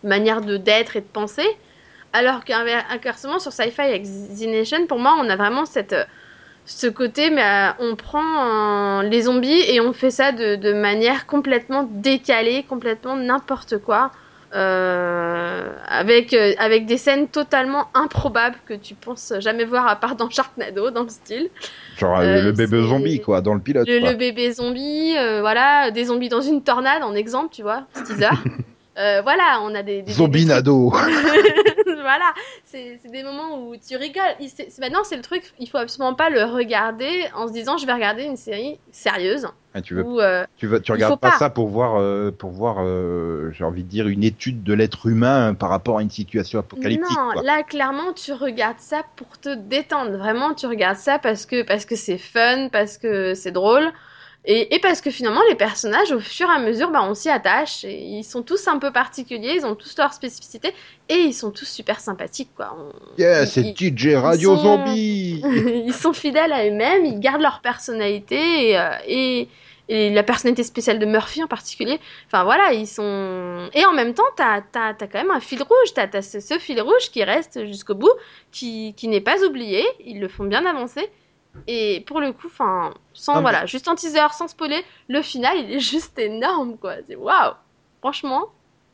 manière 0.05 0.41
de 0.43 0.57
d'être 0.57 0.97
et 0.97 1.01
de 1.01 1.07
penser 1.07 1.47
alors 2.13 2.45
qu'inversement 2.45 3.39
sur 3.39 3.53
Sci-Fi 3.53 3.81
avec 3.83 4.03
The 4.05 4.47
Nation 4.47 4.87
pour 4.87 4.99
moi 4.99 5.17
on 5.19 5.29
a 5.29 5.37
vraiment 5.37 5.65
cette 5.67 5.93
euh, 5.93 6.05
ce 6.65 6.87
côté 6.87 7.31
mais 7.31 7.43
euh, 7.43 7.71
on 7.81 7.97
prend 7.97 9.01
euh, 9.01 9.03
les 9.03 9.23
zombies 9.23 9.63
et 9.71 9.81
on 9.81 9.93
fait 9.93 10.11
ça 10.11 10.33
de, 10.33 10.57
de 10.57 10.73
manière 10.73 11.27
complètement 11.27 11.89
décalée 11.91 12.65
complètement 12.69 13.17
n'importe 13.17 13.79
quoi 13.79 14.11
euh, 14.55 15.71
avec, 15.87 16.33
avec 16.59 16.87
des 16.87 16.97
scènes 16.97 17.29
totalement 17.29 17.89
improbables 17.95 18.57
que 18.67 18.75
tu 18.75 18.95
penses 18.95 19.33
jamais 19.41 19.65
voir 19.65 19.87
à 19.87 19.97
part 19.97 20.17
dans 20.17 20.31
Sharknado, 20.31 20.91
dans 20.91 21.03
le 21.03 21.11
style. 21.11 21.51
Genre 21.99 22.21
le 22.23 22.53
bébé 22.53 22.81
c'est- 22.81 22.89
zombie, 22.89 23.21
quoi, 23.21 23.43
dans 23.43 23.53
le 23.53 23.61
pilote. 23.61 23.87
Le, 23.87 23.99
le 23.99 24.15
bébé 24.15 24.51
zombie, 24.53 25.13
voilà, 25.41 25.91
des 25.91 26.05
zombies 26.05 26.31
dans 26.31 26.41
une 26.41 26.63
tornade, 26.63 27.03
en 27.03 27.15
exemple, 27.15 27.55
tu 27.55 27.61
vois, 27.61 27.83
ce 27.95 28.01
teaser. 28.05 28.31
Euh, 28.99 29.21
voilà, 29.23 29.61
on 29.63 29.75
a 29.75 29.83
des. 29.83 29.97
des- 29.97 30.03
des- 30.03 30.13
Zombie 30.13 30.45
des- 30.45 30.49
Nado. 30.51 30.91
voilà, 32.01 32.33
c'est 32.65 33.01
des 33.11 33.23
moments 33.23 33.59
où 33.69 33.77
tu 33.77 33.97
rigoles. 33.97 34.23
Maintenant, 34.81 35.05
c'est 35.05 35.17
le 35.17 35.23
truc, 35.23 35.53
il 35.59 35.69
faut 35.69 35.79
absolument 35.79 36.15
pas 36.15 36.31
le 36.31 36.43
regarder 36.45 37.25
en 37.35 37.47
se 37.49 37.53
disant 37.53 37.77
je 37.77 37.87
vais 37.87 37.93
regarder 37.93 38.25
une 38.25 38.37
série 38.37 38.79
sérieuse. 38.93 39.47
Ah, 39.75 39.83
tu 39.83 39.95
veux, 39.95 40.03
Où, 40.03 40.21
euh, 40.21 40.45
tu 40.57 40.67
veux, 40.67 40.81
tu 40.81 40.93
regardes 40.93 41.21
pas, 41.21 41.31
pas. 41.33 41.37
ça 41.39 41.51
pour 41.51 41.69
voir, 41.69 41.97
euh, 42.01 42.31
pour 42.31 42.51
voir, 42.51 42.79
euh, 42.81 43.51
j'ai 43.53 43.65
envie 43.65 43.85
de 43.85 43.89
dire 43.89 44.09
une 44.09 44.25
étude 44.25 44.63
de 44.65 44.73
l'être 44.73 45.07
humain 45.07 45.55
par 45.55 45.69
rapport 45.69 45.99
à 45.99 46.03
une 46.03 46.11
situation 46.11 46.59
apocalyptique. 46.59 47.17
non, 47.17 47.33
quoi. 47.35 47.43
là 47.43 47.63
clairement 47.63 48.13
tu 48.15 48.33
regardes 48.33 48.79
ça 48.81 49.03
pour 49.17 49.39
te 49.39 49.55
détendre. 49.55 50.17
Vraiment, 50.17 50.55
tu 50.55 50.67
regardes 50.67 50.97
ça 50.97 51.19
parce 51.19 51.47
que 51.47 51.63
parce 51.63 51.85
que 51.85 51.97
c'est 51.97 52.19
fun, 52.19 52.69
parce 52.73 52.99
que 52.99 53.35
c'est 53.35 53.53
drôle. 53.53 53.89
Et, 54.45 54.75
et 54.75 54.79
parce 54.79 55.01
que 55.03 55.11
finalement, 55.11 55.43
les 55.51 55.57
personnages, 55.57 56.11
au 56.13 56.21
fur 56.21 56.49
et 56.49 56.53
à 56.55 56.59
mesure, 56.59 56.91
bah, 56.91 57.03
on 57.03 57.13
s'y 57.15 57.29
attache. 57.29 57.85
Et 57.85 57.99
ils 58.01 58.25
sont 58.25 58.43
tous 58.43 58.67
un 58.69 58.79
peu 58.79 58.91
particuliers, 58.93 59.55
ils 59.57 59.67
ont 59.67 59.75
tous 59.75 59.95
leur 59.99 60.13
spécificité. 60.15 60.73
Et 61.11 61.17
ils 61.17 61.35
sont 61.35 61.51
tous 61.51 61.67
super 61.69 62.01
sympathiques, 62.01 62.51
quoi. 62.57 62.75
On- 62.79 62.93
Yeah, 63.21 63.43
ils- 63.43 63.47
c'est 63.47 63.61
ils- 63.63 63.75
DJ 63.77 64.15
Radio 64.15 64.57
sont- 64.57 64.63
Zombie. 64.63 65.43
ils 65.87 65.93
sont 65.93 66.13
fidèles 66.15 66.53
à 66.53 66.67
eux-mêmes, 66.67 67.05
ils 67.05 67.21
gardent 67.21 67.43
leur 67.43 67.61
personnalité 67.61 68.71
et, 68.71 68.79
euh, 68.79 68.89
et, 69.07 69.49
et 69.91 70.11
la 70.11 70.23
personnalité 70.23 70.63
spéciale 70.63 70.99
de 70.99 71.05
Murphy 71.07 71.43
en 71.43 71.47
particulier. 71.47 71.99
Enfin 72.29 72.45
voilà, 72.45 72.73
ils 72.73 72.87
sont. 72.87 73.69
Et 73.75 73.85
en 73.85 73.93
même 73.93 74.15
temps, 74.15 74.23
t'as 74.37 74.63
as, 74.75 74.95
quand 74.95 75.15
même 75.15 75.31
un 75.31 75.41
fil 75.41 75.63
rouge, 75.63 75.93
t'as 75.95 76.07
as 76.13 76.23
ce, 76.23 76.41
ce 76.41 76.59
fil 76.59 76.81
rouge 76.81 77.11
qui 77.13 77.23
reste 77.25 77.67
jusqu'au 77.67 77.95
bout, 77.97 78.13
qui, 78.53 78.95
qui 78.97 79.09
n'est 79.09 79.21
pas 79.21 79.43
oublié, 79.45 79.85
ils 80.05 80.21
le 80.21 80.29
font 80.29 80.45
bien 80.45 80.65
avancer. 80.65 81.11
Et 81.67 82.05
pour 82.07 82.21
le 82.21 82.33
coup, 82.33 82.47
enfin, 82.47 82.95
sans 83.13 83.37
Ah, 83.37 83.41
voilà, 83.41 83.67
juste 83.67 83.89
en 83.89 83.95
teaser, 83.95 84.29
sans 84.33 84.49
spoiler, 84.49 84.83
le 85.09 85.21
final 85.23 85.57
il 85.59 85.73
est 85.75 85.81
juste 85.81 86.19
énorme 86.19 86.77
quoi. 86.79 86.95
C'est 87.09 87.17
waouh, 87.17 87.55
franchement. 88.01 88.47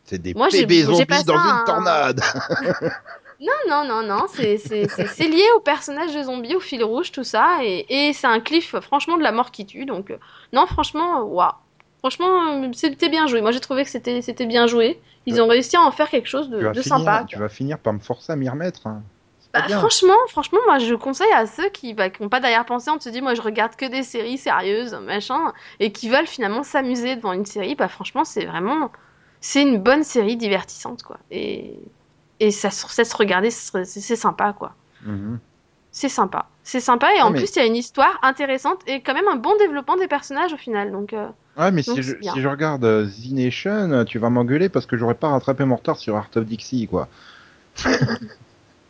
C'est 0.07 0.19
des 0.19 0.35
Moi, 0.35 0.49
bébés 0.51 0.83
zombies 0.85 1.25
dans 1.25 1.35
un- 1.37 1.59
une 1.61 1.65
tornade. 1.65 2.21
Non, 3.41 3.53
non, 3.69 3.85
non, 3.85 4.03
non, 4.07 4.27
c'est 4.29 4.57
lié 5.29 5.45
au 5.57 5.61
personnage 5.61 6.15
de 6.15 6.23
zombie, 6.23 6.55
au 6.55 6.61
fil 6.61 6.85
rouge, 6.85 7.11
tout 7.11 7.25
ça, 7.25 7.59
et, 7.63 7.85
et 7.89 8.13
c'est 8.13 8.29
un 8.29 8.41
cliff, 8.41 8.79
franchement, 8.81 9.17
de 9.19 9.23
la 9.23 9.33
mort 9.33 9.51
qui 9.51 9.67
tue, 9.67 9.85
donc, 9.87 10.11
euh, 10.11 10.19
non, 10.53 10.67
franchement, 10.67 11.23
waouh. 11.25 11.51
Franchement, 11.99 12.63
euh, 12.63 12.71
c'était 12.75 13.09
bien 13.09 13.27
joué. 13.27 13.41
Moi, 13.41 13.51
j'ai 13.51 13.61
trouvé 13.61 13.83
que 13.85 13.91
c'était 13.91 14.47
bien 14.47 14.67
joué. 14.67 15.01
Ils 15.27 15.41
ont 15.41 15.47
réussi 15.49 15.75
à 15.77 15.81
en 15.83 15.91
faire 15.91 16.11
quelque 16.11 16.29
chose 16.29 16.51
de, 16.51 16.59
de 16.59 16.73
finir, 16.75 16.83
sympa. 16.83 17.25
tu 17.27 17.39
vas 17.39 17.49
finir 17.49 17.79
par 17.79 17.95
me 17.95 17.99
forcer 17.99 18.33
à 18.33 18.37
m'y 18.37 18.49
remettre. 18.49 18.87
hein. 18.87 19.03
Bah, 19.55 19.67
bien. 19.67 19.79
franchement, 19.79 20.17
franchement, 20.29 20.59
moi, 20.67 20.79
je 20.79 20.95
conseille 20.95 21.33
à 21.33 21.47
ceux 21.47 21.69
qui 21.71 21.95
bah, 21.95 22.11
qui 22.11 22.23
ont 22.23 22.29
pas 22.29 22.41
d'arrière-pensée 22.41 22.91
en 22.91 22.99
se 23.01 23.09
dit, 23.09 23.23
moi, 23.23 23.35
je 23.35 23.41
regarde 23.43 23.77
que 23.77 23.87
des 23.87 24.03
séries 24.03 24.37
sérieuses, 24.39 24.95
machin, 24.95 25.53
et 25.81 25.93
qui 25.93 26.09
veulent 26.09 26.27
finalement 26.27 26.63
s'amuser 26.63 27.17
devant 27.17 27.33
une 27.33 27.47
série, 27.47 27.75
bah, 27.75 27.89
franchement, 27.89 28.25
c'est 28.25 28.45
vraiment, 28.45 28.91
c'est 29.41 29.63
une 29.63 29.79
bonne 29.79 30.03
série 30.05 30.37
divertissante, 30.37 31.03
quoi. 31.05 31.19
Et, 31.31 31.79
et 32.41 32.51
ça, 32.51 32.71
se- 32.71 32.89
ça 32.89 33.05
se 33.05 33.17
regarder, 33.17 33.51
c'est 33.51 34.17
sympa, 34.17 34.53
quoi. 34.53 34.75
Mhm. 35.03 35.39
C'est 35.93 36.09
sympa. 36.09 36.47
C'est 36.65 36.81
sympa 36.81 37.15
et 37.15 37.23
en 37.23 37.27
Ouais, 37.27 37.33
mais- 37.35 37.39
plus 37.39 37.55
il 37.55 37.59
y 37.61 37.63
a 37.63 37.67
une 37.67 37.77
histoire 37.77 38.19
intéressante 38.23 38.81
et 38.89 39.01
quand 39.03 39.15
même 39.15 39.29
un 39.29 39.37
bon 39.37 39.55
développement 39.59 39.97
des 39.97 40.09
personnages 40.09 40.53
au 40.53 40.57
final. 40.57 40.91
Donc 40.91 41.13
euh, 41.13 41.29
Ouais, 41.57 41.71
mais 41.71 41.83
Donc, 41.83 41.97
si 41.99 42.03
je, 42.03 42.17
si 42.21 42.41
je 42.41 42.49
regarde 42.49 42.85
euh, 42.85 43.07
The 43.07 43.31
Nation, 43.33 43.93
euh, 43.93 44.05
tu 44.05 44.19
vas 44.19 44.29
m'engueuler 44.29 44.69
parce 44.69 44.87
que 44.87 44.97
j'aurais 44.97 45.15
pas 45.15 45.29
rattrapé 45.29 45.65
mon 45.65 45.77
retard 45.77 45.97
sur 45.99 46.17
Art 46.17 46.31
of 46.35 46.45
Dixie, 46.47 46.89
quoi. 46.89 47.07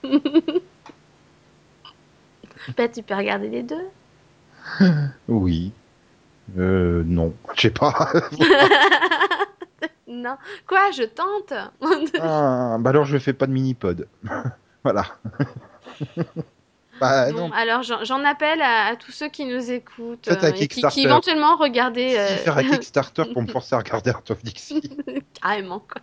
bah, 2.77 2.89
tu 2.89 3.03
peux 3.03 3.15
regarder 3.15 3.49
les 3.49 3.63
deux. 3.63 3.89
Oui. 5.29 5.73
Euh, 6.59 7.03
non. 7.07 7.35
Je 7.55 7.63
sais 7.63 7.71
pas. 7.71 8.13
non. 10.07 10.37
Quoi, 10.67 10.91
je 10.93 11.05
tente? 11.05 11.53
Ah, 12.21 12.77
bah 12.81 12.91
alors 12.91 13.05
je 13.05 13.19
fais 13.19 13.33
pas 13.33 13.47
de 13.47 13.53
mini-pod. 13.53 14.09
voilà. 14.83 15.07
Bah 17.01 17.33
Bon, 17.33 17.49
non. 17.49 17.53
alors 17.53 17.83
j'en 17.83 18.25
appelle 18.25 18.63
à, 18.63 18.87
à 18.87 18.97
tous 18.97 19.11
ceux 19.13 19.29
qui 19.29 19.45
nous 19.45 19.71
écoutent 19.71 20.29
et 20.29 20.69
qui, 20.69 20.81
éventuellement 21.05 21.57
regardaient 21.57 22.19
euh, 22.19 22.27
faire 22.39 22.59
un 22.59 22.63
Kickstarter 22.65 23.25
pour 23.33 23.43
me 23.43 23.49
forcer 23.49 23.75
à 23.75 23.79
regarder 23.79 24.11
Art 24.11 24.23
of 24.31 24.43
Dixie. 24.43 24.81
carrément 25.43 25.81
quoi. 25.81 26.01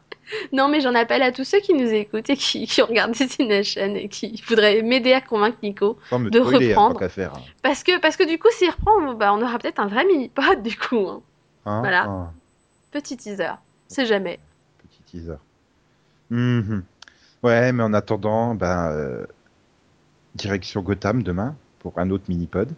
Non 0.54 0.68
mais 0.68 0.82
j'en 0.82 0.94
appelle 0.96 1.22
à 1.24 1.32
tous 1.32 1.44
ceux 1.44 1.60
qui 1.60 1.74
nous 1.74 1.88
écoutent 1.94 2.30
et 2.30 2.38
qui, 2.38 2.66
qui 2.68 2.82
ont 2.82 2.86
regardé 2.88 3.26
Nation 3.40 3.96
et 3.96 4.08
qui 4.10 4.42
voudraient 4.48 4.82
m'aider 4.82 5.14
à 5.14 5.22
convaincre 5.22 5.58
Nico. 5.64 5.98
De 6.12 6.40
hein, 6.40 6.44
reprendre. 6.44 7.08
faire. 7.10 7.34
hein. 7.36 7.42
Parce 7.64 7.84
que, 7.84 8.00
parce 8.00 8.16
que 8.18 8.28
du 8.28 8.38
coup 8.40 8.50
s'il 8.52 8.70
reprend, 8.70 9.14
bah, 9.14 9.34
on 9.34 9.42
aura 9.42 9.58
peut-être 9.60 9.80
un 9.80 9.88
vrai 9.88 10.06
mini-pod 10.06 10.62
du 10.62 10.78
coup. 10.78 11.08
hein. 11.08 11.22
Hein 11.66 11.80
Voilà. 11.80 12.32
Petit 12.92 13.16
teaser. 13.18 13.54
C'est 13.88 14.06
jamais. 14.06 14.40
petit 14.84 15.02
teaser. 15.04 15.36
Mhm. 16.30 16.84
Ouais, 17.44 17.72
mais 17.72 17.84
en 17.84 17.94
attendant, 17.94 18.54
ben, 18.56 18.90
euh, 18.92 19.26
direction 20.36 20.82
Gotham 20.82 21.24
demain 21.24 21.56
pour 21.80 21.98
un 22.00 22.10
autre 22.10 22.26
mini-pod, 22.30 22.70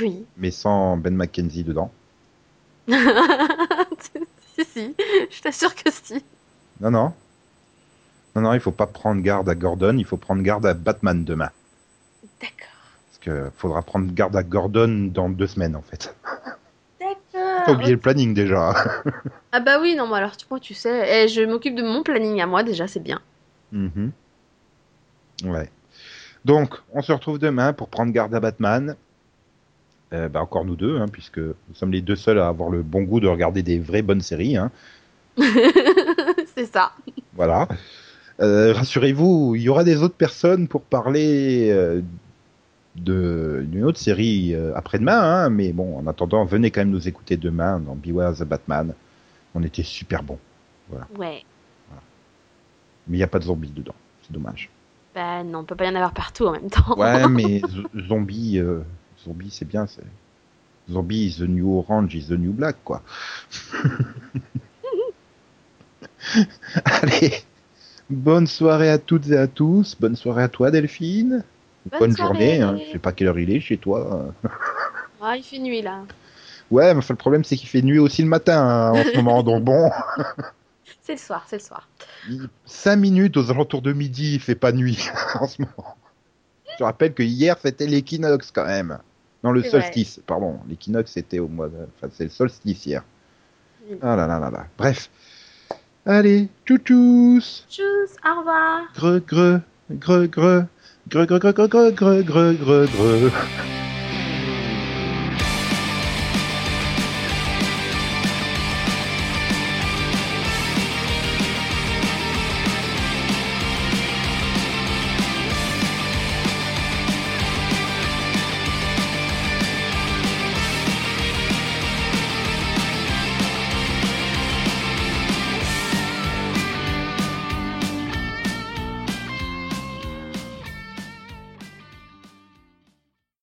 Oui. 0.00 0.24
mais 0.36 0.50
sans 0.50 0.96
Ben 0.96 1.14
McKenzie 1.14 1.64
dedans. 1.64 1.90
si, 2.88 4.64
si, 4.64 4.94
je 5.30 5.40
t'assure 5.42 5.74
que 5.74 5.90
si. 5.90 6.24
Non, 6.80 6.90
non. 6.90 7.12
Non, 8.34 8.42
non, 8.42 8.54
il 8.54 8.60
faut 8.60 8.72
pas 8.72 8.86
prendre 8.86 9.20
garde 9.22 9.48
à 9.48 9.54
Gordon, 9.54 9.96
il 9.98 10.04
faut 10.04 10.16
prendre 10.16 10.42
garde 10.42 10.64
à 10.66 10.74
Batman 10.74 11.24
demain. 11.24 11.50
D'accord. 12.40 12.68
Parce 13.08 13.18
que 13.20 13.50
faudra 13.56 13.82
prendre 13.82 14.12
garde 14.12 14.36
à 14.36 14.42
Gordon 14.42 15.10
dans 15.12 15.28
deux 15.28 15.46
semaines, 15.46 15.76
en 15.76 15.82
fait. 15.82 16.14
D'accord. 17.00 17.64
Faut 17.66 17.72
oublier 17.72 17.92
le 17.92 17.98
planning 17.98 18.34
déjà. 18.34 18.74
Ah 19.52 19.60
bah 19.60 19.78
oui, 19.80 19.94
non, 19.96 20.06
mais 20.08 20.16
alors 20.16 20.32
moi 20.50 20.60
tu 20.60 20.74
sais, 20.74 21.24
eh, 21.24 21.28
je 21.28 21.42
m'occupe 21.42 21.74
de 21.74 21.82
mon 21.82 22.02
planning 22.02 22.40
à 22.40 22.46
moi 22.46 22.62
déjà, 22.62 22.86
c'est 22.86 23.00
bien. 23.02 23.20
Mhm. 23.72 24.12
Ouais. 25.44 25.70
Donc, 26.44 26.74
on 26.92 27.02
se 27.02 27.12
retrouve 27.12 27.38
demain 27.38 27.72
pour 27.72 27.88
prendre 27.88 28.12
garde 28.12 28.34
à 28.34 28.40
Batman. 28.40 28.96
Euh, 30.12 30.28
bah, 30.28 30.40
encore 30.40 30.64
nous 30.64 30.74
deux, 30.76 30.98
hein, 30.98 31.06
puisque 31.10 31.38
nous 31.38 31.74
sommes 31.74 31.92
les 31.92 32.00
deux 32.00 32.16
seuls 32.16 32.38
à 32.38 32.48
avoir 32.48 32.68
le 32.70 32.82
bon 32.82 33.02
goût 33.02 33.20
de 33.20 33.28
regarder 33.28 33.62
des 33.62 33.78
vraies 33.78 34.02
bonnes 34.02 34.22
séries. 34.22 34.56
Hein. 34.56 34.70
c'est 36.56 36.66
ça. 36.66 36.92
Voilà. 37.34 37.68
Euh, 38.40 38.72
Rassurez-vous, 38.72 39.54
il 39.56 39.62
y 39.62 39.68
aura 39.68 39.84
des 39.84 40.02
autres 40.02 40.14
personnes 40.16 40.66
pour 40.66 40.82
parler 40.82 41.68
euh, 41.70 42.00
de- 42.96 43.64
d'une 43.68 43.84
autre 43.84 43.98
série 44.00 44.54
euh, 44.54 44.72
après-demain. 44.74 45.20
Hein, 45.20 45.50
mais 45.50 45.72
bon, 45.72 45.98
en 45.98 46.06
attendant, 46.06 46.44
venez 46.44 46.70
quand 46.70 46.80
même 46.80 46.90
nous 46.90 47.06
écouter 47.06 47.36
demain 47.36 47.78
dans 47.78 47.94
Beware 47.94 48.34
the 48.34 48.42
Batman. 48.44 48.94
On 49.54 49.62
était 49.62 49.82
super 49.84 50.22
bon. 50.22 50.38
Ouais. 50.90 51.44
Mais 53.06 53.16
il 53.16 53.18
n'y 53.18 53.22
a 53.22 53.28
pas 53.28 53.38
de 53.38 53.44
zombies 53.44 53.70
dedans. 53.70 53.94
C'est 54.22 54.32
dommage. 54.32 54.70
Bah 55.14 55.42
non, 55.42 55.60
on 55.60 55.64
peut 55.64 55.74
pas 55.74 55.86
y 55.86 55.88
en 55.88 55.94
avoir 55.94 56.12
partout 56.12 56.46
en 56.46 56.52
même 56.52 56.70
temps. 56.70 56.96
Ouais, 56.96 57.28
mais 57.30 57.62
zombie, 58.08 58.58
euh, 58.58 58.80
zombie, 59.24 59.50
c'est 59.50 59.66
bien. 59.66 59.86
c'est 59.86 60.02
Zombie 60.90 61.26
is 61.26 61.36
the 61.38 61.48
new 61.48 61.78
orange 61.78 62.14
is 62.14 62.26
the 62.28 62.38
new 62.38 62.52
black, 62.52 62.76
quoi. 62.84 63.02
Allez, 66.84 67.32
bonne 68.08 68.46
soirée 68.46 68.90
à 68.90 68.98
toutes 68.98 69.28
et 69.28 69.36
à 69.36 69.46
tous. 69.46 69.96
Bonne 69.98 70.16
soirée 70.16 70.42
à 70.42 70.48
toi, 70.48 70.70
Delphine. 70.70 71.44
Bonne 71.86 72.00
Bonne 72.00 72.16
journée. 72.16 72.60
Hein. 72.60 72.78
Je 72.78 72.92
sais 72.92 72.98
pas 72.98 73.12
quelle 73.12 73.28
heure 73.28 73.38
il 73.38 73.50
est 73.50 73.60
chez 73.60 73.76
toi. 73.78 74.32
Ah, 75.22 75.36
il 75.36 75.42
fait 75.42 75.58
nuit 75.58 75.82
là. 75.82 76.04
Ouais, 76.70 76.94
mais 76.94 76.98
enfin, 77.00 77.12
le 77.12 77.18
problème, 77.18 77.44
c'est 77.44 77.54
qu'il 77.54 77.68
fait 77.68 77.82
nuit 77.82 77.98
aussi 77.98 78.22
le 78.22 78.28
matin 78.28 78.58
hein, 78.58 78.92
en 78.92 79.04
ce 79.04 79.14
moment. 79.16 79.42
Donc 79.42 79.62
bon, 79.64 79.90
C'est 81.02 81.12
le 81.12 81.18
soir, 81.18 81.44
c'est 81.48 81.56
le 81.56 81.62
soir. 81.62 81.88
5 82.66 82.96
minutes 82.96 83.36
aux 83.36 83.50
alentours 83.50 83.82
de 83.82 83.92
midi, 83.92 84.34
il 84.34 84.40
fait 84.40 84.54
pas 84.54 84.72
nuit 84.72 85.08
en 85.40 85.46
ce 85.46 85.62
moment. 85.62 85.96
Je 86.78 86.84
rappelle 86.84 87.12
que 87.14 87.22
hier, 87.22 87.56
c'était 87.60 87.86
l'équinoxe 87.86 88.50
quand 88.52 88.66
même. 88.66 88.98
Non, 89.42 89.52
le 89.52 89.62
C'est 89.62 89.70
vrai. 89.70 89.82
solstice, 89.82 90.20
pardon. 90.26 90.60
L'équinoxe, 90.68 91.12
c'était 91.12 91.38
au 91.38 91.48
mois 91.48 91.68
de... 91.68 91.76
Enfin, 91.96 92.12
c'est 92.14 92.24
le 92.24 92.30
solstice 92.30 92.86
hier. 92.86 93.02
Ah 94.02 94.14
là 94.16 94.26
là 94.26 94.38
là 94.38 94.50
là. 94.50 94.66
Bref. 94.78 95.10
Allez, 96.06 96.48
tchou-tchous 96.66 97.64
Tchuss, 97.68 98.16
au 98.24 98.38
revoir. 98.38 98.82
Gre, 98.94 99.18
gre, 99.20 99.60
gre, 99.90 100.26
gre, 100.26 100.66
gre, 101.08 101.26
gre, 101.26 101.38
gre, 101.38 101.52
gre, 101.52 101.68
gre, 101.68 101.90
gre, 101.92 102.22
gre, 102.22 102.54
gre, 102.54 102.86
gre. 102.86 103.69